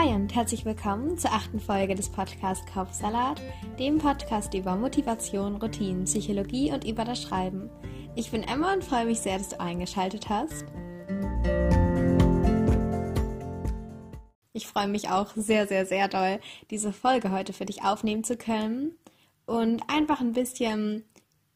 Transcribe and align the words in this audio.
Hi 0.00 0.14
und 0.14 0.32
herzlich 0.32 0.64
willkommen 0.64 1.18
zur 1.18 1.32
achten 1.32 1.58
Folge 1.58 1.96
des 1.96 2.08
Podcasts 2.08 2.64
Kopfsalat, 2.72 3.42
dem 3.80 3.98
Podcast 3.98 4.54
über 4.54 4.76
Motivation, 4.76 5.56
Routinen, 5.56 6.04
Psychologie 6.04 6.70
und 6.70 6.84
über 6.84 7.04
das 7.04 7.20
Schreiben. 7.20 7.68
Ich 8.14 8.30
bin 8.30 8.44
Emma 8.44 8.74
und 8.74 8.84
freue 8.84 9.06
mich 9.06 9.18
sehr, 9.18 9.38
dass 9.38 9.48
du 9.48 9.58
eingeschaltet 9.60 10.28
hast. 10.28 10.66
Ich 14.52 14.68
freue 14.68 14.86
mich 14.86 15.08
auch 15.08 15.34
sehr, 15.34 15.66
sehr, 15.66 15.84
sehr 15.84 16.06
doll, 16.06 16.38
diese 16.70 16.92
Folge 16.92 17.32
heute 17.32 17.52
für 17.52 17.66
dich 17.66 17.82
aufnehmen 17.82 18.22
zu 18.22 18.36
können 18.36 18.96
und 19.46 19.82
einfach 19.88 20.20
ein 20.20 20.32
bisschen 20.32 21.02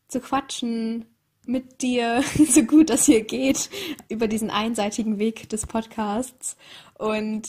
zu 0.08 0.18
quatschen 0.18 1.04
mit 1.46 1.80
dir, 1.80 2.24
so 2.48 2.64
gut 2.64 2.90
das 2.90 3.06
hier 3.06 3.22
geht, 3.22 3.70
über 4.08 4.26
diesen 4.26 4.50
einseitigen 4.50 5.20
Weg 5.20 5.48
des 5.48 5.64
Podcasts 5.64 6.56
und 6.98 7.46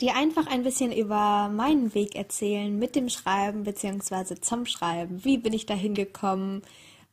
dir 0.00 0.16
einfach 0.16 0.46
ein 0.46 0.62
bisschen 0.62 0.92
über 0.92 1.48
meinen 1.48 1.94
Weg 1.94 2.16
erzählen 2.16 2.78
mit 2.78 2.96
dem 2.96 3.08
Schreiben 3.08 3.64
beziehungsweise 3.64 4.40
zum 4.40 4.66
Schreiben. 4.66 5.24
Wie 5.24 5.38
bin 5.38 5.52
ich 5.52 5.66
dahin 5.66 5.94
gekommen? 5.94 6.62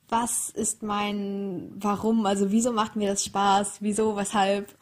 Was 0.09 0.49
ist 0.49 0.83
mein 0.83 1.71
Warum? 1.75 2.25
Also 2.25 2.51
wieso 2.51 2.71
macht 2.71 2.95
mir 2.95 3.09
das 3.09 3.25
Spaß? 3.25 3.77
Wieso? 3.81 4.15
Weshalb? 4.15 4.73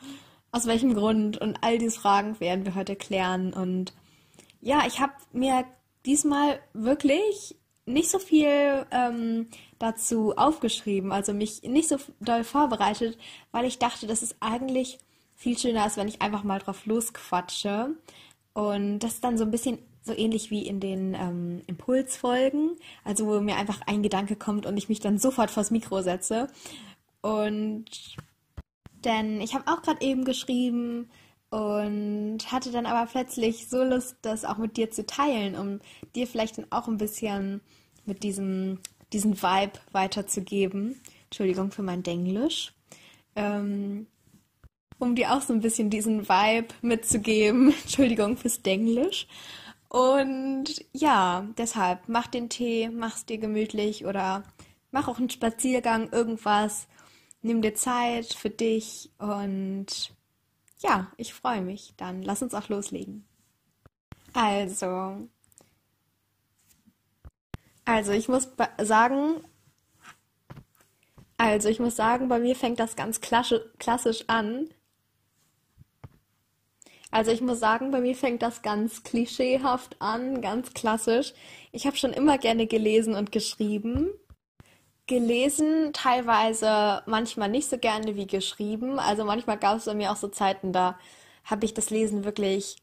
Aus 0.52 0.68
welchem 0.68 0.94
Grund? 0.94 1.38
Und 1.38 1.58
all 1.62 1.78
diese 1.80 2.00
Fragen 2.00 2.40
werden 2.40 2.66
wir 2.66 2.76
heute 2.76 2.96
klären. 2.96 3.52
Und 3.54 3.94
ja, 4.62 4.84
ich 4.88 5.00
habe 5.00 5.14
mir 5.34 5.66
diesmal 6.06 6.60
wirklich 6.74 7.56
nicht 7.86 8.10
so 8.10 8.20
viel 8.20 8.86
ähm, 8.92 9.48
dazu 9.80 10.36
aufgeschrieben, 10.36 11.12
also 11.12 11.34
mich 11.34 11.64
nicht 11.64 11.88
so 11.88 11.98
doll 12.20 12.44
vorbereitet, 12.44 13.18
weil 13.52 13.66
ich 13.66 13.78
dachte, 13.78 14.08
das 14.08 14.24
ist 14.24 14.36
eigentlich 14.40 14.98
viel 15.36 15.58
schöner 15.58 15.86
ist, 15.86 15.98
wenn 15.98 16.08
ich 16.08 16.22
einfach 16.22 16.44
mal 16.44 16.60
drauf 16.60 16.86
losquatsche. 16.86 17.96
Und 18.54 19.00
das 19.00 19.16
ist 19.16 19.24
dann 19.24 19.38
so 19.38 19.44
ein 19.44 19.52
bisschen 19.52 19.80
so 20.02 20.14
ähnlich 20.14 20.52
wie 20.52 20.68
in 20.68 20.80
den 20.80 21.14
ähm, 21.16 21.62
Impulsfolgen, 21.68 22.78
also 23.04 23.26
wo 23.26 23.40
mir 23.42 23.58
einfach 23.58 23.82
ein 23.88 24.04
Gedanke 24.04 24.36
kommt 24.36 24.66
und 24.66 24.78
ich 24.78 24.88
mich 24.88 25.00
dann 25.00 25.18
sofort 25.18 25.52
vors 25.52 25.72
Mikro 25.72 26.02
setze. 26.02 26.48
Und 27.22 27.86
denn 29.04 29.42
ich 29.42 29.56
habe 29.56 29.68
auch 29.68 29.82
gerade 29.82 30.06
eben 30.06 30.26
geschrieben 30.26 31.10
und 31.50 32.40
hatte 32.52 32.72
dann 32.72 32.86
aber 32.86 33.10
plötzlich 33.10 33.68
so 33.68 33.84
Lust, 33.84 34.18
das 34.22 34.46
auch 34.46 34.58
mit 34.58 34.78
dir 34.78 34.92
zu 34.92 35.06
teilen, 35.06 35.56
um 35.56 35.80
dir 36.16 36.28
vielleicht 36.28 36.58
dann 36.58 36.68
auch 36.70 36.88
ein 36.88 36.98
bisschen 36.98 37.62
mit 38.06 38.24
diesem 38.24 38.80
diesen 39.14 39.42
Vibe 39.42 39.80
weiterzugeben. 39.92 41.02
Entschuldigung 41.26 41.72
für 41.72 41.84
mein 41.84 42.04
Denglisch. 42.04 42.74
Ähm, 43.36 44.08
um 45.00 45.16
dir 45.16 45.34
auch 45.34 45.42
so 45.42 45.54
ein 45.54 45.62
bisschen 45.62 45.90
diesen 45.90 46.28
Vibe 46.28 46.74
mitzugeben. 46.82 47.74
Entschuldigung 47.84 48.38
fürs 48.38 48.62
Denglisch. 48.62 49.28
Und 49.90 50.84
ja, 50.94 51.48
deshalb 51.58 52.08
mach 52.08 52.28
den 52.28 52.50
Tee, 52.50 52.90
mach's 52.90 53.26
dir 53.26 53.38
gemütlich 53.38 54.06
oder 54.06 54.44
mach 54.92 55.08
auch 55.08 55.20
einen 55.20 55.30
Spaziergang, 55.30 56.12
irgendwas. 56.12 56.88
Nimm 57.42 57.62
dir 57.62 57.76
Zeit 57.76 58.34
für 58.34 58.50
dich 58.50 59.12
und 59.20 60.12
ja, 60.80 61.12
ich 61.18 61.34
freue 61.34 61.62
mich. 61.62 61.94
Dann 61.98 62.24
lass 62.24 62.42
uns 62.42 62.54
auch 62.54 62.70
loslegen. 62.70 63.26
Also, 64.34 65.28
also 67.86 68.12
ich 68.12 68.28
muss 68.28 68.50
sagen, 68.82 69.46
also 71.38 71.70
ich 71.70 71.80
muss 71.80 71.96
sagen, 71.96 72.28
bei 72.28 72.40
mir 72.40 72.56
fängt 72.56 72.80
das 72.80 72.96
ganz 72.96 73.22
klassisch 73.22 74.24
an. 74.28 74.70
Also 77.16 77.32
ich 77.32 77.40
muss 77.40 77.62
sagen, 77.62 77.92
bei 77.92 78.02
mir 78.02 78.14
fängt 78.14 78.42
das 78.42 78.62
ganz 78.62 79.04
klischeehaft 79.04 79.96
an, 80.02 80.42
ganz 80.42 80.74
klassisch. 80.74 81.34
Ich 81.72 81.88
habe 81.88 81.96
schon 81.96 82.12
immer 82.12 82.38
gerne 82.38 82.68
gelesen 82.68 83.16
und 83.16 83.32
geschrieben. 83.32 84.10
Gelesen 85.08 85.94
teilweise 85.94 87.04
manchmal 87.06 87.48
nicht 87.48 87.70
so 87.70 87.78
gerne 87.78 88.18
wie 88.18 88.28
geschrieben. 88.28 89.00
Also 89.00 89.24
manchmal 89.24 89.58
gab 89.58 89.78
es 89.78 89.86
bei 89.86 89.94
mir 89.94 90.12
auch 90.12 90.18
so 90.18 90.28
Zeiten, 90.28 90.74
da 90.74 91.00
habe 91.46 91.64
ich 91.64 91.74
das 91.74 91.90
Lesen 91.90 92.26
wirklich 92.26 92.76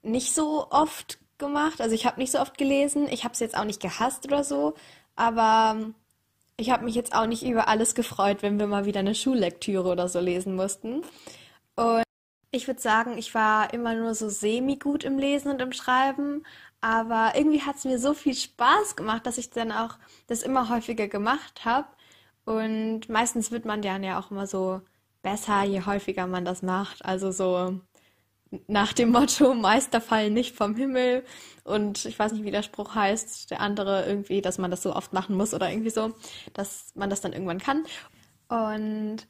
nicht 0.00 0.32
so 0.32 0.68
oft 0.70 1.18
gemacht. 1.36 1.82
Also 1.82 1.94
ich 1.94 2.06
habe 2.06 2.18
nicht 2.18 2.32
so 2.32 2.40
oft 2.40 2.56
gelesen. 2.56 3.06
Ich 3.10 3.24
habe 3.24 3.34
es 3.34 3.40
jetzt 3.40 3.58
auch 3.58 3.66
nicht 3.66 3.82
gehasst 3.82 4.24
oder 4.24 4.44
so. 4.44 4.72
Aber 5.14 5.76
ich 6.56 6.70
habe 6.70 6.86
mich 6.86 6.94
jetzt 6.94 7.14
auch 7.14 7.26
nicht 7.26 7.42
über 7.42 7.68
alles 7.68 7.94
gefreut, 7.94 8.38
wenn 8.40 8.58
wir 8.58 8.66
mal 8.66 8.86
wieder 8.86 9.00
eine 9.00 9.14
Schullektüre 9.14 9.90
oder 9.90 10.08
so 10.08 10.20
lesen 10.20 10.56
mussten. 10.56 11.02
Und 11.76 12.03
ich 12.54 12.66
würde 12.66 12.80
sagen, 12.80 13.18
ich 13.18 13.34
war 13.34 13.72
immer 13.74 13.94
nur 13.94 14.14
so 14.14 14.28
semi-gut 14.28 15.04
im 15.04 15.18
Lesen 15.18 15.50
und 15.50 15.60
im 15.60 15.72
Schreiben. 15.72 16.44
Aber 16.80 17.32
irgendwie 17.34 17.62
hat 17.62 17.76
es 17.76 17.84
mir 17.84 17.98
so 17.98 18.14
viel 18.14 18.34
Spaß 18.34 18.96
gemacht, 18.96 19.26
dass 19.26 19.38
ich 19.38 19.50
dann 19.50 19.72
auch 19.72 19.96
das 20.26 20.42
immer 20.42 20.68
häufiger 20.68 21.08
gemacht 21.08 21.64
habe. 21.64 21.88
Und 22.44 23.08
meistens 23.08 23.50
wird 23.50 23.64
man 23.64 23.82
dann 23.82 24.04
ja 24.04 24.18
auch 24.18 24.30
immer 24.30 24.46
so 24.46 24.82
besser, 25.22 25.64
je 25.64 25.82
häufiger 25.86 26.26
man 26.26 26.44
das 26.44 26.62
macht. 26.62 27.04
Also 27.04 27.32
so 27.32 27.80
nach 28.68 28.92
dem 28.92 29.10
Motto, 29.10 29.54
Meister 29.54 30.00
fallen 30.00 30.34
nicht 30.34 30.54
vom 30.54 30.76
Himmel. 30.76 31.24
Und 31.64 32.04
ich 32.04 32.18
weiß 32.18 32.32
nicht, 32.32 32.44
wie 32.44 32.50
der 32.50 32.62
Spruch 32.62 32.94
heißt, 32.94 33.50
der 33.50 33.60
andere 33.60 34.06
irgendwie, 34.06 34.42
dass 34.42 34.58
man 34.58 34.70
das 34.70 34.82
so 34.82 34.94
oft 34.94 35.12
machen 35.12 35.36
muss 35.36 35.54
oder 35.54 35.70
irgendwie 35.70 35.90
so, 35.90 36.12
dass 36.52 36.92
man 36.94 37.10
das 37.10 37.20
dann 37.20 37.32
irgendwann 37.32 37.58
kann. 37.58 37.84
Und 38.48 39.26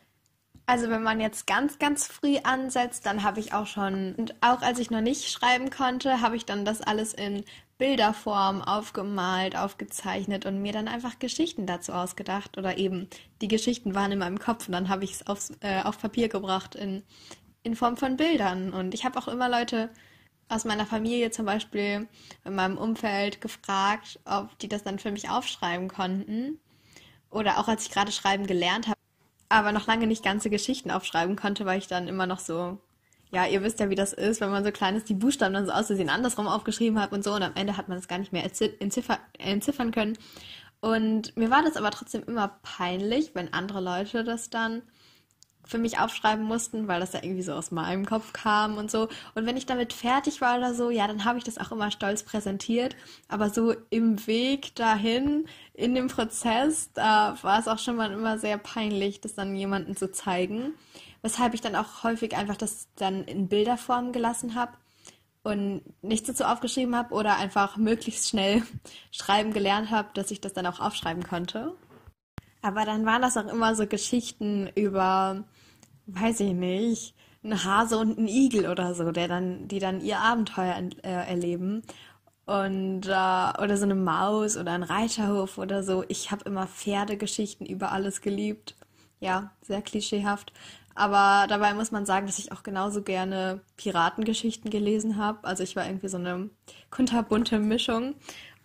also 0.67 0.89
wenn 0.91 1.03
man 1.03 1.21
jetzt 1.21 1.47
ganz, 1.47 1.79
ganz 1.79 2.07
früh 2.07 2.39
ansetzt, 2.43 3.07
dann 3.07 3.23
habe 3.23 3.41
ich 3.41 3.53
auch 3.53 3.67
schon, 3.67 4.15
und 4.15 4.35
auch 4.41 4.63
als 4.63 4.79
ich 4.79 4.91
noch 4.91 5.01
nicht 5.01 5.31
schreiben 5.31 5.71
konnte, 5.71 6.21
habe 6.21 6.37
ich 6.37 6.47
dann 6.47 6.65
das 6.65 6.81
alles 6.81 7.15
in 7.15 7.45
Bilderform 7.77 8.63
aufgemalt, 8.63 9.57
aufgezeichnet 9.57 10.47
und 10.47 10.63
mir 10.63 10.73
dann 10.73 10.89
einfach 10.89 11.19
Geschichten 11.19 11.67
dazu 11.67 11.93
ausgedacht. 11.93 12.57
Oder 12.57 12.79
eben 12.79 13.09
die 13.41 13.49
Geschichten 13.49 13.95
waren 13.95 14.13
in 14.13 14.21
meinem 14.21 14.39
Kopf 14.39 14.69
und 14.69 14.73
dann 14.73 14.89
habe 14.89 15.05
ich 15.05 15.21
es 15.21 15.51
äh, 15.61 15.83
auf 15.83 15.99
Papier 15.99 16.29
gebracht 16.29 16.75
in 16.75 17.03
in 17.65 17.75
Form 17.75 17.97
von 17.97 18.17
Bildern. 18.17 18.73
Und 18.73 18.95
ich 18.95 19.05
habe 19.05 19.19
auch 19.19 19.27
immer 19.27 19.49
Leute 19.49 19.91
aus 20.49 20.65
meiner 20.65 20.87
Familie 20.87 21.31
zum 21.33 21.47
Beispiel 21.47 22.07
in 22.45 22.55
meinem 22.55 22.79
Umfeld 22.79 23.41
gefragt, 23.41 24.21
ob 24.25 24.57
die 24.61 24.69
das 24.69 24.85
dann 24.85 25.01
für 25.01 25.11
mich 25.11 25.31
aufschreiben 25.31 25.89
konnten. 25.89 26.61
Oder 27.31 27.59
auch 27.59 27.67
als 27.67 27.87
ich 27.87 27.91
gerade 27.91 28.13
schreiben 28.13 28.47
gelernt 28.47 28.87
habe, 28.87 28.94
aber 29.55 29.73
noch 29.73 29.87
lange 29.87 30.07
nicht 30.07 30.25
ganze 30.25 30.51
Geschichten 30.51 30.91
aufschreiben 30.91 31.37
konnte, 31.37 31.65
weil 31.65 31.79
ich 31.79 31.87
dann 31.87 32.09
immer 32.09 32.27
noch 32.27 32.41
so, 32.41 32.79
ja, 33.31 33.47
ihr 33.47 33.63
wisst 33.63 33.81
ja, 33.81 33.91
wie 33.91 33.95
das 33.95 34.13
ist, 34.13 34.41
wenn 34.41 34.51
man 34.51 34.65
so 34.65 34.71
klein 34.71 34.97
ist, 34.97 35.09
die 35.09 35.15
Buchstaben 35.15 35.55
dann 35.55 35.67
so 35.67 35.73
auszusehen 35.73 36.11
andersrum 36.11 36.47
aufgeschrieben 36.47 37.01
hat 37.01 37.13
und 37.13 37.25
so 37.25 37.33
und 37.33 37.43
am 37.43 37.55
Ende 37.55 37.77
hat 37.77 37.89
man 37.89 37.99
das 37.99 38.09
gar 38.09 38.19
nicht 38.19 38.33
mehr 38.33 38.45
entziffern, 38.45 39.19
entziffern 39.39 39.93
können. 39.93 40.19
Und 40.81 41.37
mir 41.37 41.51
war 41.51 41.63
das 41.63 41.77
aber 41.77 41.91
trotzdem 41.91 42.25
immer 42.27 42.59
peinlich, 42.63 43.35
wenn 43.35 43.53
andere 43.55 43.81
Leute 43.81 44.25
das 44.25 44.51
dann 44.51 44.83
für 45.67 45.79
mich 45.79 45.99
aufschreiben 45.99 46.45
mussten, 46.45 46.89
weil 46.89 47.01
das 47.01 47.13
ja 47.13 47.23
irgendwie 47.23 47.43
so 47.43 47.53
aus 47.55 47.71
meinem 47.71 48.05
Kopf 48.07 48.33
kam 48.33 48.77
und 48.77 48.91
so. 48.91 49.09
Und 49.35 49.47
wenn 49.47 49.57
ich 49.57 49.67
damit 49.67 49.93
fertig 49.93 50.41
war 50.41 50.59
oder 50.59 50.75
so, 50.75 50.91
ja, 50.91 51.07
dann 51.07 51.25
habe 51.25 51.39
ich 51.39 51.45
das 51.45 51.59
auch 51.59 51.73
immer 51.73 51.91
stolz 51.91 52.23
präsentiert. 52.23 52.95
Aber 53.29 53.51
so 53.51 53.75
im 53.91 54.27
Weg 54.27 54.75
dahin, 54.75 55.47
in 55.73 55.95
dem 55.95 56.09
Prozess, 56.09 56.91
da 56.93 57.37
war 57.43 57.59
es 57.59 57.69
auch 57.69 57.79
schon 57.79 57.97
mal 57.97 58.13
immer 58.13 58.39
sehr 58.39 58.59
peinlich, 58.59 59.21
das 59.21 59.35
dann 59.35 59.57
jemandem 59.57 59.97
zu 59.97 60.13
zeigen. 60.13 60.75
Weshalb 61.23 61.55
ich 61.55 61.63
dann 61.63 61.77
auch 61.77 62.03
häufig 62.03 62.37
einfach 62.37 62.57
das 62.57 62.89
dann 62.97 63.25
in 63.25 63.49
Bilderform 63.49 64.13
gelassen 64.13 64.55
habe 64.55 64.73
und 65.43 65.83
nichts 66.03 66.27
dazu 66.27 66.45
aufgeschrieben 66.45 66.95
habe 66.95 67.15
oder 67.15 67.37
einfach 67.37 67.77
möglichst 67.77 68.29
schnell 68.29 68.63
schreiben 69.11 69.53
gelernt 69.53 69.91
habe, 69.91 70.09
dass 70.15 70.31
ich 70.31 70.41
das 70.41 70.53
dann 70.53 70.67
auch 70.67 70.81
aufschreiben 70.81 71.23
konnte. 71.23 71.75
Aber 72.61 72.87
dann 72.87 73.05
waren 73.05 73.21
das 73.21 73.37
auch 73.37 73.47
immer 73.47 73.75
so 73.75 73.87
Geschichten 73.87 74.71
über 74.75 75.45
weiß 76.07 76.41
ich 76.41 76.53
nicht, 76.53 77.15
ein 77.43 77.65
Hase 77.65 77.99
und 77.99 78.19
ein 78.19 78.29
Igel 78.29 78.69
oder 78.69 78.95
so, 78.95 79.13
der 79.13 79.29
dann, 79.29 79.69
die 79.69 79.79
dann 79.79 80.01
ihr 80.01 80.19
Abenteuer 80.19 80.75
äh, 81.03 81.09
erleben. 81.09 81.83
Und 82.47 83.07
äh, 83.07 83.63
oder 83.63 83.77
so 83.77 83.85
eine 83.85 83.95
Maus 83.95 84.57
oder 84.57 84.73
ein 84.73 84.83
Reiterhof 84.83 85.59
oder 85.59 85.83
so. 85.83 86.05
Ich 86.09 86.31
habe 86.31 86.45
immer 86.45 86.67
Pferdegeschichten 86.67 87.67
über 87.67 87.93
alles 87.93 88.21
geliebt. 88.21 88.77
Ja, 89.21 89.53
sehr 89.63 89.81
klischeehaft. 89.81 90.53
Aber 90.95 91.47
dabei 91.49 91.75
muss 91.75 91.91
man 91.91 92.07
sagen, 92.07 92.27
dass 92.27 92.39
ich 92.39 92.53
auch 92.53 92.63
genauso 92.63 93.03
gerne 93.03 93.63
Piratengeschichten 93.77 94.71
gelesen 94.71 95.17
habe. 95.17 95.45
Also 95.45 95.63
ich 95.63 95.75
war 95.75 95.87
irgendwie 95.87 96.09
so 96.09 96.19
eine 96.19 96.51
kunterbunte 96.91 97.59
Mischung 97.59 98.15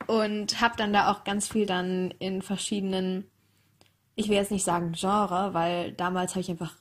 und 0.08 0.62
habe 0.62 0.76
dann 0.78 0.94
da 0.94 1.12
auch 1.12 1.24
ganz 1.24 1.48
viel 1.48 1.66
dann 1.66 2.12
in 2.20 2.42
verschiedenen, 2.42 3.26
ich 4.16 4.30
will 4.30 4.36
jetzt 4.36 4.52
nicht 4.52 4.64
sagen 4.64 4.92
Genre, 4.92 5.54
weil 5.54 5.94
damals 5.94 6.32
habe 6.32 6.42
ich 6.42 6.50
einfach 6.52 6.76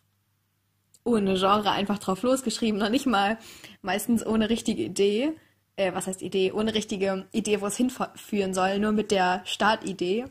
ohne 1.09 1.35
Genre 1.35 1.71
einfach 1.71 1.99
drauf 1.99 2.23
losgeschrieben, 2.23 2.79
noch 2.79 2.91
nicht 2.91 3.07
mal 3.07 3.39
meistens 3.83 4.25
ohne 4.27 4.51
richtige 4.51 4.83
Idee. 4.83 5.33
Äh, 5.77 5.95
was 5.95 6.07
heißt 6.07 6.23
Idee? 6.23 6.53
Ohne 6.53 6.75
richtige 6.75 7.27
Idee, 7.33 7.61
wo 7.61 7.67
es 7.67 7.77
hinführen 7.77 8.55
soll, 8.55 8.79
nur 8.79 8.93
mit 8.93 9.11
der 9.11 9.43
Startidee. 9.45 10.27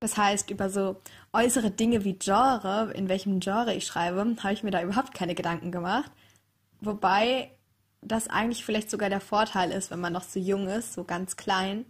Das 0.00 0.16
heißt, 0.16 0.50
über 0.50 0.68
so 0.68 0.96
äußere 1.32 1.70
Dinge 1.70 2.04
wie 2.04 2.18
Genre, 2.18 2.92
in 2.94 3.08
welchem 3.08 3.38
Genre 3.38 3.72
ich 3.74 3.86
schreibe, 3.86 4.36
habe 4.42 4.52
ich 4.52 4.64
mir 4.64 4.72
da 4.72 4.82
überhaupt 4.82 5.14
keine 5.14 5.34
Gedanken 5.34 5.70
gemacht. 5.70 6.10
Wobei 6.80 7.52
das 8.00 8.28
eigentlich 8.28 8.64
vielleicht 8.64 8.90
sogar 8.90 9.08
der 9.08 9.20
Vorteil 9.20 9.70
ist, 9.70 9.90
wenn 9.92 10.00
man 10.00 10.12
noch 10.12 10.24
so 10.24 10.40
jung 10.40 10.66
ist, 10.66 10.92
so 10.92 11.04
ganz 11.04 11.36
klein, 11.36 11.86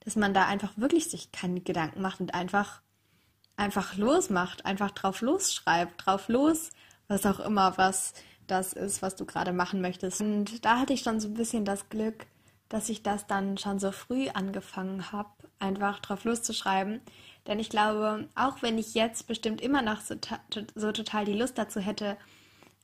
dass 0.00 0.16
man 0.16 0.32
da 0.32 0.46
einfach 0.46 0.72
wirklich 0.76 1.10
sich 1.10 1.32
keine 1.32 1.60
Gedanken 1.60 2.00
macht 2.00 2.20
und 2.20 2.34
einfach, 2.34 2.80
einfach 3.56 3.96
losmacht, 3.98 4.64
einfach 4.64 4.90
drauf 4.92 5.20
losschreibt, 5.20 6.06
drauf 6.06 6.28
los, 6.28 6.70
was 7.10 7.26
auch 7.26 7.40
immer, 7.40 7.76
was 7.76 8.14
das 8.46 8.72
ist, 8.72 9.02
was 9.02 9.16
du 9.16 9.26
gerade 9.26 9.52
machen 9.52 9.80
möchtest. 9.80 10.20
Und 10.20 10.64
da 10.64 10.78
hatte 10.78 10.92
ich 10.92 11.02
schon 11.02 11.18
so 11.18 11.28
ein 11.28 11.34
bisschen 11.34 11.64
das 11.64 11.88
Glück, 11.88 12.26
dass 12.68 12.88
ich 12.88 13.02
das 13.02 13.26
dann 13.26 13.58
schon 13.58 13.80
so 13.80 13.90
früh 13.90 14.28
angefangen 14.28 15.10
habe, 15.10 15.28
einfach 15.58 15.98
drauf 15.98 16.22
loszuschreiben. 16.24 17.00
Denn 17.48 17.58
ich 17.58 17.68
glaube, 17.68 18.28
auch 18.36 18.62
wenn 18.62 18.78
ich 18.78 18.94
jetzt 18.94 19.26
bestimmt 19.26 19.60
immer 19.60 19.82
noch 19.82 20.00
so, 20.00 20.14
so 20.76 20.92
total 20.92 21.24
die 21.24 21.34
Lust 21.34 21.58
dazu 21.58 21.80
hätte, 21.80 22.16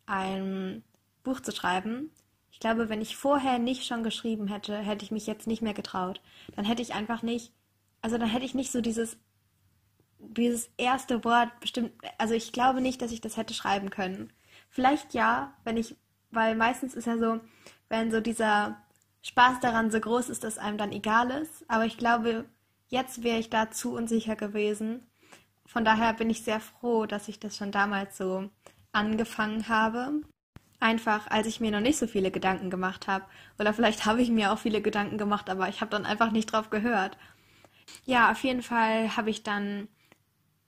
ein 0.07 0.83
Buch 1.23 1.41
zu 1.41 1.53
schreiben, 1.53 2.11
ich 2.51 2.59
glaube, 2.59 2.89
wenn 2.89 3.01
ich 3.01 3.17
vorher 3.17 3.61
nicht 3.61 3.87
schon 3.87 4.03
geschrieben 4.03 4.49
hätte, 4.49 4.77
hätte 4.77 5.05
ich 5.05 5.13
mich 5.13 5.27
jetzt 5.27 5.47
nicht 5.47 5.63
mehr 5.63 5.75
getraut. 5.75 6.21
Dann 6.57 6.65
hätte 6.65 6.83
ich 6.83 6.95
einfach 6.95 7.23
nicht, 7.23 7.53
also 8.03 8.19
dann 8.19 8.29
hätte 8.29 8.47
ich 8.47 8.55
nicht 8.55 8.73
so 8.73 8.81
dieses, 8.81 9.19
dieses 10.19 10.71
erste 10.77 11.25
Wort 11.25 11.49
bestimmt, 11.61 11.93
also 12.19 12.35
ich 12.35 12.53
glaube 12.53 12.81
nicht, 12.81 13.03
dass 13.03 13.13
ich 13.13 13.21
das 13.21 13.37
hätte 13.37 13.55
schreiben 13.55 13.91
können. 13.91 14.33
Vielleicht 14.71 15.15
ja, 15.15 15.55
wenn 15.65 15.77
ich, 15.77 15.97
weil 16.31 16.57
meistens 16.57 16.95
ist 16.95 17.07
ja 17.07 17.19
so, 17.19 17.41
wenn 17.89 18.11
so 18.11 18.21
dieser 18.21 18.77
Spaß 19.23 19.61
daran 19.61 19.91
so 19.91 19.99
groß 19.99 20.29
ist, 20.29 20.45
dass 20.45 20.59
einem 20.59 20.79
dann 20.79 20.93
egal 20.93 21.31
ist. 21.31 21.65
Aber 21.69 21.85
ich 21.85 21.99
glaube, 21.99 22.45
jetzt 22.89 23.23
wäre 23.23 23.39
ich 23.39 23.51
da 23.51 23.71
zu 23.71 23.93
unsicher 23.93 24.37
gewesen. 24.37 25.07
Von 25.67 25.85
daher 25.85 26.13
bin 26.13 26.31
ich 26.31 26.43
sehr 26.43 26.61
froh, 26.61 27.07
dass 27.07 27.29
ich 27.29 27.41
das 27.41 27.57
schon 27.57 27.73
damals 27.73 28.17
so 28.17 28.49
angefangen 28.93 29.69
habe. 29.69 30.21
Einfach, 30.79 31.29
als 31.29 31.47
ich 31.47 31.61
mir 31.61 31.71
noch 31.71 31.81
nicht 31.81 31.99
so 31.99 32.07
viele 32.07 32.31
Gedanken 32.31 32.71
gemacht 32.71 33.09
habe. 33.09 33.25
Oder 33.59 33.75
vielleicht 33.75 34.07
habe 34.07 34.23
ich 34.23 34.31
mir 34.31 34.53
auch 34.53 34.59
viele 34.59 34.81
Gedanken 34.81 35.19
gemacht, 35.19 35.51
aber 35.51 35.69
ich 35.69 35.81
habe 35.81 35.91
dann 35.91 36.07
einfach 36.07 36.31
nicht 36.31 36.53
drauf 36.53 36.71
gehört. 36.71 37.19
Ja, 38.05 38.31
auf 38.31 38.43
jeden 38.45 38.63
Fall 38.63 39.17
habe 39.17 39.31
ich 39.31 39.43
dann, 39.43 39.89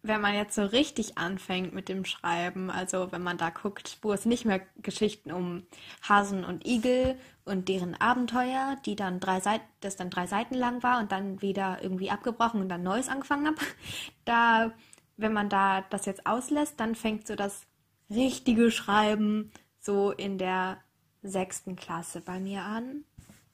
wenn 0.03 0.21
man 0.21 0.35
jetzt 0.35 0.55
so 0.55 0.63
richtig 0.65 1.19
anfängt 1.19 1.75
mit 1.75 1.89
dem 1.89 2.05
Schreiben, 2.05 2.71
also 2.71 3.11
wenn 3.11 3.23
man 3.23 3.37
da 3.37 3.51
guckt, 3.51 3.99
wo 4.03 4.13
es 4.13 4.27
nicht 4.27 4.45
mehr 4.45 4.61
Geschichten 4.77 5.33
um 5.33 5.65
Hasen 6.09 6.45
und 6.45 6.67
Igel 6.67 7.19
und 7.45 7.69
deren 7.69 7.95
Abenteuer, 8.01 8.77
die 8.87 8.97
dann 8.97 9.21
drei 9.21 9.41
Seiten, 9.41 9.65
das 9.81 9.97
dann 9.97 10.11
drei 10.11 10.27
Seiten 10.27 10.55
lang 10.55 10.83
war 10.83 11.01
und 11.01 11.11
dann 11.11 11.43
wieder 11.43 11.79
irgendwie 11.83 12.11
abgebrochen 12.11 12.61
und 12.61 12.69
dann 12.69 12.83
Neues 12.83 13.09
angefangen 13.09 13.47
habe, 13.47 13.59
da, 14.25 14.73
wenn 15.17 15.33
man 15.33 15.49
da 15.49 15.83
das 15.91 16.07
jetzt 16.07 16.27
auslässt, 16.27 16.79
dann 16.79 16.95
fängt 16.95 17.27
so 17.27 17.35
das 17.35 17.63
richtige 18.09 18.71
Schreiben 18.71 19.51
so 19.81 20.13
in 20.13 20.39
der 20.39 20.79
sechsten 21.23 21.77
Klasse 21.77 22.21
bei 22.21 22.39
mir 22.39 22.63
an. 22.63 23.05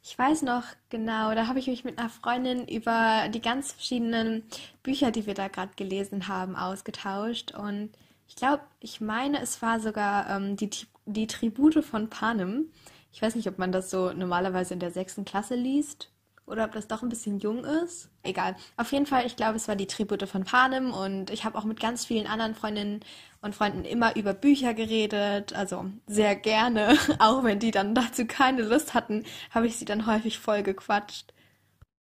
Ich 0.07 0.19
weiß 0.19 0.43
noch 0.43 0.65
genau, 0.91 1.35
da 1.35 1.47
habe 1.47 1.59
ich 1.59 1.67
mich 1.67 1.83
mit 1.83 1.99
einer 1.99 2.11
Freundin 2.11 2.69
über 2.69 3.31
die 3.31 3.41
ganz 3.41 3.73
verschiedenen 3.73 4.43
Bücher, 4.83 5.11
die 5.11 5.25
wir 5.25 5.33
da 5.33 5.49
gerade 5.49 5.73
gelesen 5.77 6.29
haben, 6.29 6.57
ausgetauscht. 6.57 7.55
Und 7.55 7.89
ich 8.29 8.37
glaube, 8.37 8.63
ich 8.81 9.01
meine, 9.01 9.41
es 9.41 9.63
war 9.63 9.81
sogar 9.81 10.29
ähm, 10.29 10.57
die, 10.57 10.69
die 11.07 11.27
Tribute 11.27 11.83
von 11.83 12.11
Panem. 12.11 12.67
Ich 13.13 13.23
weiß 13.23 13.35
nicht, 13.35 13.49
ob 13.49 13.57
man 13.57 13.73
das 13.73 13.91
so 13.91 14.13
normalerweise 14.13 14.75
in 14.75 14.81
der 14.81 14.91
sechsten 14.91 15.25
Klasse 15.25 15.55
liest 15.55 16.11
oder 16.47 16.65
ob 16.65 16.73
das 16.73 16.89
doch 16.89 17.03
ein 17.03 17.09
bisschen 17.09 17.39
jung 17.39 17.65
ist. 17.65 18.11
Egal. 18.23 18.57
Auf 18.77 18.93
jeden 18.93 19.07
Fall, 19.07 19.27
ich 19.27 19.37
glaube, 19.37 19.57
es 19.57 19.69
war 19.69 19.77
die 19.77 19.87
Tribute 19.87 20.29
von 20.29 20.45
Panem 20.45 20.93
und 20.93 21.31
ich 21.31 21.45
habe 21.45 21.57
auch 21.57 21.65
mit 21.65 21.81
ganz 21.81 22.05
vielen 22.05 22.27
anderen 22.27 22.55
Freundinnen 22.55 23.01
und 23.41 23.55
Freunden 23.55 23.85
immer 23.85 24.17
über 24.17 24.35
Bücher 24.35 24.75
geredet, 24.75 25.55
also 25.55 25.87
sehr 26.07 26.37
gerne, 26.37 26.97
auch 27.19 27.45
wenn 27.45 27.59
die 27.59 27.71
dann 27.71 27.95
dazu 27.95 28.27
keine 28.27 28.63
Lust 28.63 28.95
hatten, 28.95 29.25
habe 29.51 29.67
ich 29.67 29.77
sie 29.77 29.85
dann 29.85 30.07
häufig 30.07 30.39
voll 30.39 30.63
gequatscht. 30.63 31.33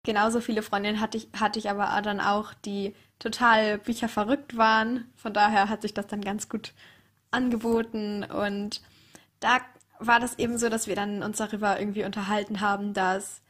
Genauso 0.03 0.41
viele 0.41 0.63
Freundinnen 0.63 1.01
hatte 1.01 1.19
ich, 1.19 1.29
hatte 1.39 1.59
ich 1.59 1.69
aber 1.69 2.01
dann 2.03 2.21
auch, 2.21 2.55
die 2.55 2.95
total 3.19 3.79
Bücher 3.79 4.09
verrückt 4.09 4.57
waren. 4.57 5.13
Von 5.15 5.35
daher 5.35 5.69
hat 5.69 5.83
sich 5.83 5.93
das 5.93 6.07
dann 6.07 6.23
ganz 6.23 6.49
gut 6.49 6.73
angeboten 7.31 8.25
und 8.25 8.81
da 9.41 9.59
war 9.99 10.19
das 10.19 10.39
eben 10.39 10.57
so, 10.57 10.71
dass 10.71 10.87
wir 10.87 10.97
dann 10.97 11.23
uns 11.23 11.37
darüber 11.37 11.79
irgendwie 11.79 12.05
unterhalten 12.05 12.63
haben, 12.63 12.95
dass 12.95 13.43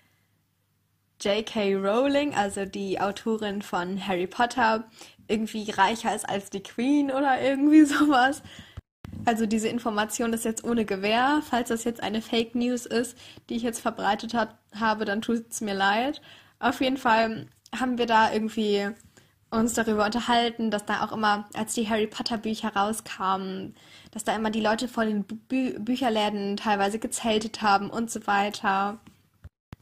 J.K. 1.21 1.77
Rowling, 1.77 2.35
also 2.35 2.65
die 2.65 3.01
Autorin 3.01 3.63
von 3.63 4.07
Harry 4.07 4.27
Potter, 4.27 4.85
irgendwie 5.29 5.71
reicher 5.71 6.15
ist 6.15 6.29
als 6.29 6.51
die 6.51 6.63
Queen 6.63 7.11
oder 7.11 7.41
irgendwie 7.41 7.85
sowas. 7.85 8.43
Also 9.25 9.47
diese 9.47 9.69
Information 9.69 10.33
ist 10.33 10.45
jetzt 10.45 10.65
ohne 10.65 10.85
Gewähr. 10.85 11.43
Falls 11.49 11.69
das 11.69 11.85
jetzt 11.85 12.03
eine 12.03 12.23
Fake 12.23 12.55
News 12.55 12.87
ist, 12.87 13.17
die 13.49 13.57
ich 13.57 13.63
jetzt 13.63 13.81
verbreitet 13.81 14.35
hat, 14.35 14.57
habe, 14.75 15.05
dann 15.05 15.21
tut 15.21 15.51
es 15.51 15.61
mir 15.61 15.75
leid. 15.75 16.21
Auf 16.59 16.81
jeden 16.81 16.97
Fall 16.97 17.47
haben 17.79 17.99
wir 17.99 18.07
da 18.07 18.33
irgendwie 18.33 18.89
uns 19.51 19.75
darüber 19.75 20.07
unterhalten, 20.07 20.71
dass 20.71 20.87
da 20.87 21.05
auch 21.05 21.13
immer, 21.13 21.49
als 21.55 21.75
die 21.75 21.89
Harry 21.89 22.07
Potter 22.07 22.39
Bücher 22.39 22.75
rauskamen, 22.75 23.75
dass 24.13 24.25
da 24.25 24.35
immer 24.35 24.51
die 24.51 24.61
Leute 24.61 24.89
vor 24.89 25.05
den 25.05 25.25
Bü 25.25 25.79
Bücherläden 25.81 26.57
teilweise 26.57 26.99
gezeltet 26.99 27.61
haben 27.63 27.91
und 27.91 28.11
so 28.11 28.27
weiter. 28.27 28.99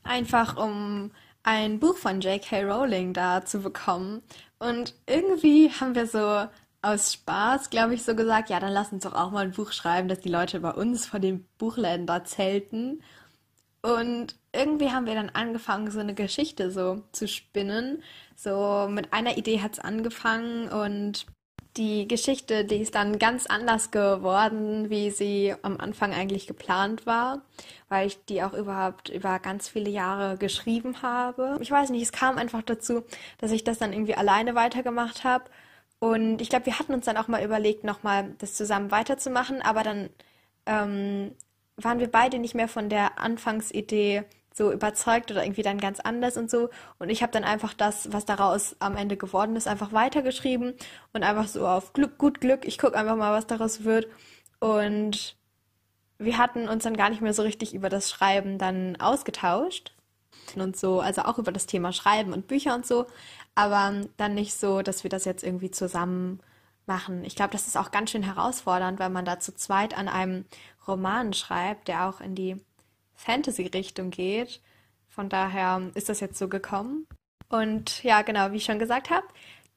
Einfach 0.05 0.57
um 0.57 1.11
ein 1.43 1.79
Buch 1.81 1.97
von 1.97 2.21
J.K. 2.21 2.63
Rowling 2.63 3.13
da 3.13 3.45
zu 3.45 3.61
bekommen. 3.61 4.23
Und 4.59 4.95
irgendwie 5.07 5.71
haben 5.71 5.95
wir 5.95 6.07
so 6.07 6.49
aus 6.83 7.13
Spaß, 7.15 7.71
glaube 7.71 7.95
ich, 7.95 8.05
so 8.05 8.15
gesagt, 8.15 8.51
ja, 8.51 8.61
dann 8.61 8.73
lass 8.73 8.93
uns 8.93 9.05
doch 9.05 9.15
auch 9.15 9.31
mal 9.31 9.45
ein 9.45 9.53
Buch 9.53 9.73
schreiben, 9.73 10.09
dass 10.09 10.21
die 10.21 10.29
Leute 10.29 10.61
bei 10.61 10.71
uns 10.71 11.07
vor 11.07 11.21
den 11.21 11.45
Buchläden 11.59 12.07
da 12.07 12.25
zelten. 12.25 13.03
Und 13.83 14.37
irgendwie 14.53 14.91
haben 14.91 15.07
wir 15.07 15.15
dann 15.15 15.31
angefangen, 15.31 15.91
so 15.91 16.01
eine 16.01 16.15
Geschichte 16.15 16.71
so 16.71 17.03
zu 17.13 17.29
spinnen. 17.29 18.03
So 18.37 18.89
mit 18.91 19.13
einer 19.13 19.37
Idee 19.37 19.61
hat 19.61 19.75
es 19.75 19.79
angefangen 19.81 20.69
und 20.69 21.27
die 21.79 22.09
Geschichte, 22.09 22.65
die 22.65 22.79
ist 22.79 22.97
dann 22.97 23.19
ganz 23.19 23.47
anders 23.47 23.91
geworden, 23.91 24.91
wie 24.91 25.11
sie 25.11 25.55
am 25.63 25.79
Anfang 25.79 26.13
eigentlich 26.13 26.47
geplant 26.47 27.07
war, 27.07 27.43
weil 27.89 28.09
ich 28.09 28.25
die 28.27 28.43
auch 28.43 28.53
überhaupt 28.53 29.09
über 29.09 29.39
ganz 29.39 29.69
viele 29.69 29.89
Jahre 29.89 30.37
geschrieben 30.37 31.01
habe. 31.03 31.57
Ich 31.61 31.71
weiß 31.71 31.91
nicht, 31.91 32.03
es 32.03 32.13
kam 32.13 32.37
einfach 32.37 32.63
dazu, 32.63 33.05
dass 33.39 33.53
ich 33.53 33.65
das 33.65 33.79
dann 33.79 33.93
irgendwie 33.93 34.17
alleine 34.17 34.57
weitergemacht 34.57 35.25
habe. 35.25 35.45
Und 36.01 36.43
ich 36.43 36.51
glaube, 36.51 36.67
wir 36.67 36.79
hatten 36.79 36.95
uns 36.95 37.07
dann 37.07 37.17
auch 37.17 37.29
mal 37.29 37.45
überlegt, 37.45 37.85
nochmal 37.85 38.35
das 38.39 38.55
zusammen 38.55 38.91
weiterzumachen, 38.91 39.63
aber 39.63 39.83
dann 39.83 40.11
ähm, 40.67 41.33
waren 41.77 42.01
wir 42.01 42.11
beide 42.11 42.39
nicht 42.39 42.55
mehr 42.55 42.69
von 42.69 42.89
der 42.89 43.19
Anfangsidee 43.21 44.25
so 44.59 44.71
überzeugt 44.73 45.31
oder 45.31 45.43
irgendwie 45.43 45.63
dann 45.63 45.79
ganz 45.79 46.01
anders 46.01 46.37
und 46.37 46.51
so. 46.51 46.69
Und 46.99 47.09
ich 47.09 47.23
habe 47.23 47.33
dann 47.33 47.45
einfach 47.45 47.73
das, 47.73 48.13
was 48.13 48.27
daraus 48.27 48.77
am 48.81 48.97
Ende 48.97 49.17
geworden 49.17 49.57
ist, 49.57 49.67
einfach 49.67 49.93
weitergeschrieben 49.93 50.75
und 51.15 51.23
einfach 51.23 51.49
so 51.49 51.67
auf 51.67 51.95
Glück, 51.95 52.19
gut 52.19 52.41
Glück, 52.41 52.67
ich 52.67 52.79
gucke 52.79 52.99
einfach 52.99 53.17
mal, 53.17 53.33
was 53.33 53.47
daraus 53.47 53.85
wird. 53.85 54.07
Und 54.61 55.37
wir 56.19 56.37
hatten 56.37 56.69
uns 56.69 56.85
dann 56.85 56.97
gar 56.97 57.11
nicht 57.11 57.23
mehr 57.23 57.33
so 57.33 57.43
richtig 57.43 57.75
über 57.75 57.89
das 57.89 58.11
Schreiben 58.11 58.59
dann 58.59 58.97
ausgetauscht 59.01 59.95
und 60.57 60.77
so, 60.77 61.01
also 61.01 61.23
auch 61.23 61.39
über 61.39 61.53
das 61.53 61.67
Thema 61.67 61.93
Schreiben 61.93 62.33
und 62.33 62.49
Bücher 62.49 62.75
und 62.75 62.87
so, 62.87 63.07
aber 63.55 64.03
dann 64.17 64.35
nicht 64.35 64.55
so, 64.55 64.83
dass 64.83 65.05
wir 65.05 65.11
das 65.11 65.25
jetzt 65.25 65.45
irgendwie 65.45 65.71
zusammen 65.71 66.41
machen. 66.87 67.25
Ich 67.25 67.37
glaube, 67.37 67.53
das 67.53 67.69
ist 67.69 67.77
auch 67.77 67.91
ganz 67.91 68.11
schön 68.11 68.23
herausfordernd, 68.23 68.99
weil 68.99 69.11
man 69.11 69.25
da 69.25 69.39
zu 69.39 69.55
zweit 69.55 69.97
an 69.97 70.09
einem 70.09 70.45
Roman 70.87 71.33
schreibt, 71.35 71.87
der 71.89 72.09
auch 72.09 72.21
in 72.21 72.35
die 72.35 72.57
Fantasy-Richtung 73.19 74.11
geht. 74.11 74.63
Von 75.09 75.29
daher 75.29 75.91
ist 75.95 76.09
das 76.09 76.21
jetzt 76.21 76.39
so 76.39 76.49
gekommen. 76.49 77.07
Und 77.49 78.03
ja, 78.05 78.23
genau, 78.23 78.53
wie 78.53 78.57
ich 78.57 78.65
schon 78.65 78.79
gesagt 78.79 79.11
habe, 79.11 79.27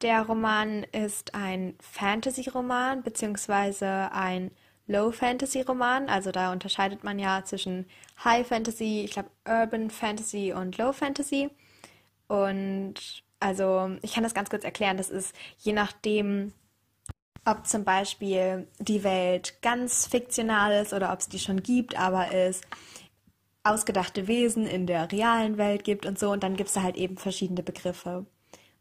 der 0.01 0.21
Roman 0.21 0.83
ist 0.83 1.33
ein 1.35 1.75
Fantasy-Roman 1.79 3.03
beziehungsweise 3.03 4.11
ein 4.13 4.51
Low-Fantasy-Roman. 4.87 6.09
Also 6.09 6.31
da 6.31 6.51
unterscheidet 6.51 7.03
man 7.03 7.17
ja 7.17 7.43
zwischen 7.43 7.87
High 8.23 8.47
Fantasy, 8.47 9.03
ich 9.05 9.11
glaube 9.11 9.29
Urban 9.47 9.89
Fantasy 9.89 10.53
und 10.53 10.77
Low 10.77 10.93
Fantasy. 10.93 11.49
Und 12.27 13.23
also 13.39 13.91
ich 14.01 14.13
kann 14.13 14.23
das 14.23 14.33
ganz 14.33 14.49
kurz 14.49 14.63
erklären. 14.63 14.97
Das 14.97 15.09
ist 15.09 15.35
je 15.57 15.73
nachdem, 15.73 16.53
ob 17.45 17.65
zum 17.65 17.83
Beispiel 17.83 18.67
die 18.79 19.03
Welt 19.03 19.61
ganz 19.61 20.05
fiktional 20.05 20.83
ist 20.83 20.93
oder 20.93 21.11
ob 21.11 21.19
es 21.19 21.29
die 21.29 21.39
schon 21.39 21.63
gibt, 21.63 21.97
aber 21.97 22.31
ist 22.31 22.65
ausgedachte 23.63 24.27
Wesen 24.27 24.65
in 24.65 24.87
der 24.87 25.11
realen 25.11 25.57
Welt 25.57 25.83
gibt 25.83 26.05
und 26.05 26.17
so. 26.19 26.31
Und 26.31 26.43
dann 26.43 26.55
gibt 26.55 26.69
es 26.69 26.75
da 26.75 26.83
halt 26.83 26.97
eben 26.97 27.17
verschiedene 27.17 27.63
Begriffe. 27.63 28.25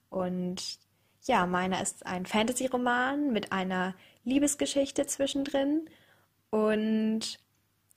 Und 0.08 0.78
ja, 1.24 1.46
meiner 1.46 1.82
ist 1.82 2.06
ein 2.06 2.26
Fantasy-Roman 2.26 3.32
mit 3.32 3.52
einer 3.52 3.94
Liebesgeschichte 4.24 5.06
zwischendrin. 5.06 5.88
Und 6.50 7.38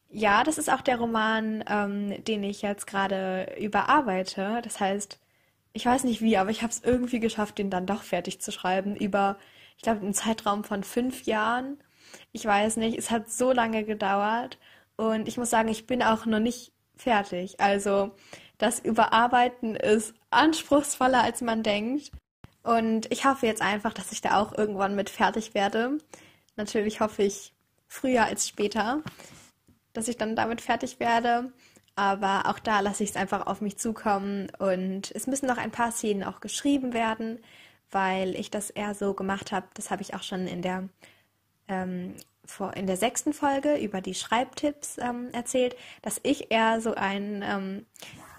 ja, 0.10 0.44
das 0.44 0.58
ist 0.58 0.72
auch 0.72 0.82
der 0.82 0.98
Roman, 1.00 1.64
ähm, 1.68 2.24
den 2.26 2.44
ich 2.44 2.62
jetzt 2.62 2.86
gerade 2.88 3.56
überarbeite. 3.60 4.62
Das 4.64 4.80
heißt, 4.80 5.20
ich 5.74 5.86
weiß 5.86 6.04
nicht 6.04 6.22
wie, 6.22 6.38
aber 6.38 6.52
ich 6.52 6.62
habe 6.62 6.72
es 6.72 6.84
irgendwie 6.84 7.20
geschafft, 7.20 7.58
den 7.58 7.70
dann 7.70 7.86
doch 7.88 8.04
fertig 8.04 8.42
zu 8.42 8.52
schreiben 8.52 8.96
über, 8.96 9.38
ich 9.78 9.84
glaube, 9.84 10.02
einen 10.02 10.14
Zeitraum 10.14 10.64
von 10.64 10.84
fünf 10.84 11.24
Jahren. 11.26 11.80
Ich 12.32 12.46
weiß 12.46 12.78
nicht, 12.78 12.98
es 12.98 13.12
hat 13.12 13.32
so 13.32 13.52
lange 13.52 13.84
gedauert 13.86 14.60
Und 14.96 15.28
ich 15.28 15.38
muss 15.38 15.50
sagen, 15.50 15.70
ich 15.70 15.88
bin 15.88 16.04
auch 16.04 16.26
noch 16.26 16.40
nicht 16.40 16.73
fertig. 16.96 17.60
Also 17.60 18.12
das 18.58 18.80
Überarbeiten 18.80 19.76
ist 19.76 20.14
anspruchsvoller, 20.30 21.24
als 21.24 21.42
man 21.42 21.64
denkt. 21.64 22.12
Und 22.64 23.12
ich 23.12 23.26
hoffe 23.26 23.46
jetzt 23.46 23.62
einfach, 23.62 23.94
dass 23.94 24.12
ich 24.12 24.22
da 24.22 24.40
auch 24.40 24.58
irgendwann 24.58 24.96
mit 24.96 25.10
fertig 25.10 25.54
werde. 25.54 25.98
Natürlich 26.56 27.02
hoffe 27.02 27.24
ich 27.24 27.54
früher 27.88 28.24
als 28.26 28.48
später, 28.48 29.02
dass 29.92 30.08
ich 30.08 30.18
dann 30.18 30.36
damit 30.36 30.62
fertig 30.62 31.00
werde. 31.00 31.52
Aber 31.96 32.48
auch 32.48 32.60
da 32.60 32.80
lasse 32.80 33.04
ich 33.04 33.12
es 33.12 33.16
einfach 33.16 33.46
auf 33.46 33.62
mich 33.62 33.78
zukommen. 33.78 34.50
Und 34.58 35.12
es 35.12 35.28
müssen 35.28 35.48
noch 35.48 35.58
ein 35.58 35.72
paar 35.72 35.92
Szenen 35.92 36.24
auch 36.24 36.40
geschrieben 36.40 36.94
werden, 36.94 37.40
weil 37.92 38.36
ich 38.36 38.50
das 38.50 38.70
eher 38.70 38.96
so 38.96 39.14
gemacht 39.14 39.52
habe. 39.52 39.68
Das 39.74 39.92
habe 39.92 40.02
ich 40.02 40.14
auch 40.16 40.24
schon 40.24 40.48
in 40.48 40.62
der 40.62 40.90
ähm, 41.68 42.16
vor, 42.46 42.76
in 42.76 42.88
der 42.88 42.98
sechsten 42.98 43.34
Folge 43.34 43.78
über 43.78 44.02
die 44.02 44.14
Schreibtipps 44.14 44.98
ähm, 44.98 45.30
erzählt, 45.32 45.76
dass 46.02 46.20
ich 46.24 46.52
eher 46.52 46.82
so 46.82 46.94
ein, 46.96 47.44
ähm, 47.46 47.86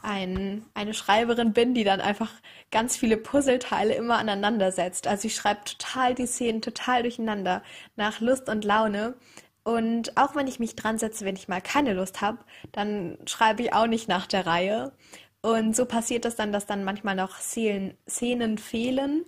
ein, 0.02 0.64
eine 0.74 0.94
Schreiberin 0.94 1.52
bin, 1.52 1.74
die 1.74 1.84
dann 1.84 2.00
einfach 2.00 2.30
ganz 2.70 2.96
viele 2.96 3.16
Puzzleteile 3.16 3.94
immer 3.94 4.18
aneinander 4.18 4.72
setzt. 4.72 5.06
Also 5.06 5.26
ich 5.26 5.34
schreibe 5.34 5.64
total 5.64 6.14
die 6.14 6.26
Szenen 6.26 6.60
total 6.60 7.02
durcheinander 7.02 7.62
nach 7.96 8.20
Lust 8.20 8.48
und 8.48 8.64
Laune. 8.64 9.14
Und 9.62 10.18
auch 10.18 10.36
wenn 10.36 10.46
ich 10.46 10.60
mich 10.60 10.76
dran 10.76 10.98
setze, 10.98 11.24
wenn 11.24 11.36
ich 11.36 11.48
mal 11.48 11.62
keine 11.62 11.94
Lust 11.94 12.20
habe, 12.20 12.38
dann 12.72 13.16
schreibe 13.24 13.62
ich 13.62 13.72
auch 13.72 13.86
nicht 13.86 14.08
nach 14.08 14.26
der 14.26 14.46
Reihe. 14.46 14.92
Und 15.40 15.74
so 15.74 15.86
passiert 15.86 16.26
es 16.26 16.36
dann, 16.36 16.52
dass 16.52 16.66
dann 16.66 16.84
manchmal 16.84 17.16
noch 17.16 17.38
Szenen, 17.38 17.96
Szenen 18.08 18.58
fehlen 18.58 19.24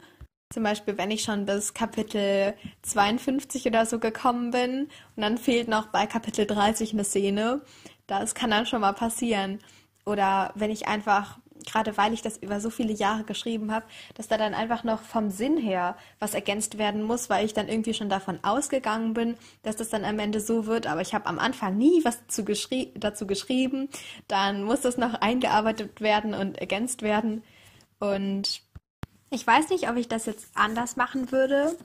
zum 0.50 0.62
Beispiel, 0.62 0.96
wenn 0.96 1.10
ich 1.10 1.22
schon 1.22 1.44
bis 1.44 1.74
Kapitel 1.74 2.54
52 2.82 3.66
oder 3.66 3.84
so 3.84 3.98
gekommen 3.98 4.52
bin 4.52 4.88
und 5.16 5.22
dann 5.22 5.38
fehlt 5.38 5.68
noch 5.68 5.86
bei 5.86 6.06
Kapitel 6.06 6.46
30 6.46 6.92
eine 6.92 7.04
Szene, 7.04 7.62
das 8.06 8.34
kann 8.34 8.50
dann 8.50 8.66
schon 8.66 8.80
mal 8.80 8.92
passieren. 8.92 9.58
Oder 10.04 10.52
wenn 10.54 10.70
ich 10.70 10.86
einfach, 10.86 11.38
gerade 11.66 11.96
weil 11.96 12.12
ich 12.12 12.22
das 12.22 12.36
über 12.36 12.60
so 12.60 12.70
viele 12.70 12.92
Jahre 12.92 13.24
geschrieben 13.24 13.72
habe, 13.72 13.86
dass 14.14 14.28
da 14.28 14.38
dann 14.38 14.54
einfach 14.54 14.84
noch 14.84 15.02
vom 15.02 15.30
Sinn 15.30 15.58
her 15.58 15.96
was 16.20 16.34
ergänzt 16.34 16.78
werden 16.78 17.02
muss, 17.02 17.28
weil 17.28 17.44
ich 17.44 17.52
dann 17.52 17.68
irgendwie 17.68 17.94
schon 17.94 18.08
davon 18.08 18.38
ausgegangen 18.44 19.14
bin, 19.14 19.34
dass 19.64 19.74
das 19.74 19.88
dann 19.88 20.04
am 20.04 20.20
Ende 20.20 20.38
so 20.40 20.66
wird. 20.66 20.86
Aber 20.86 21.00
ich 21.00 21.12
habe 21.12 21.26
am 21.26 21.40
Anfang 21.40 21.76
nie 21.76 22.04
was 22.04 22.20
geschri 22.44 22.92
dazu 22.94 23.26
geschrieben. 23.26 23.88
Dann 24.28 24.62
muss 24.62 24.82
das 24.82 24.96
noch 24.96 25.14
eingearbeitet 25.14 26.00
werden 26.00 26.34
und 26.34 26.56
ergänzt 26.56 27.02
werden. 27.02 27.42
Und 27.98 28.62
ich 29.30 29.47
weiß 29.47 29.71
nicht, 29.71 29.88
ob 29.88 29.97
ich 29.97 30.09
das 30.09 30.26
jetzt 30.26 30.49
anders 30.54 30.97
machen 30.97 31.33
würde, 31.33 31.76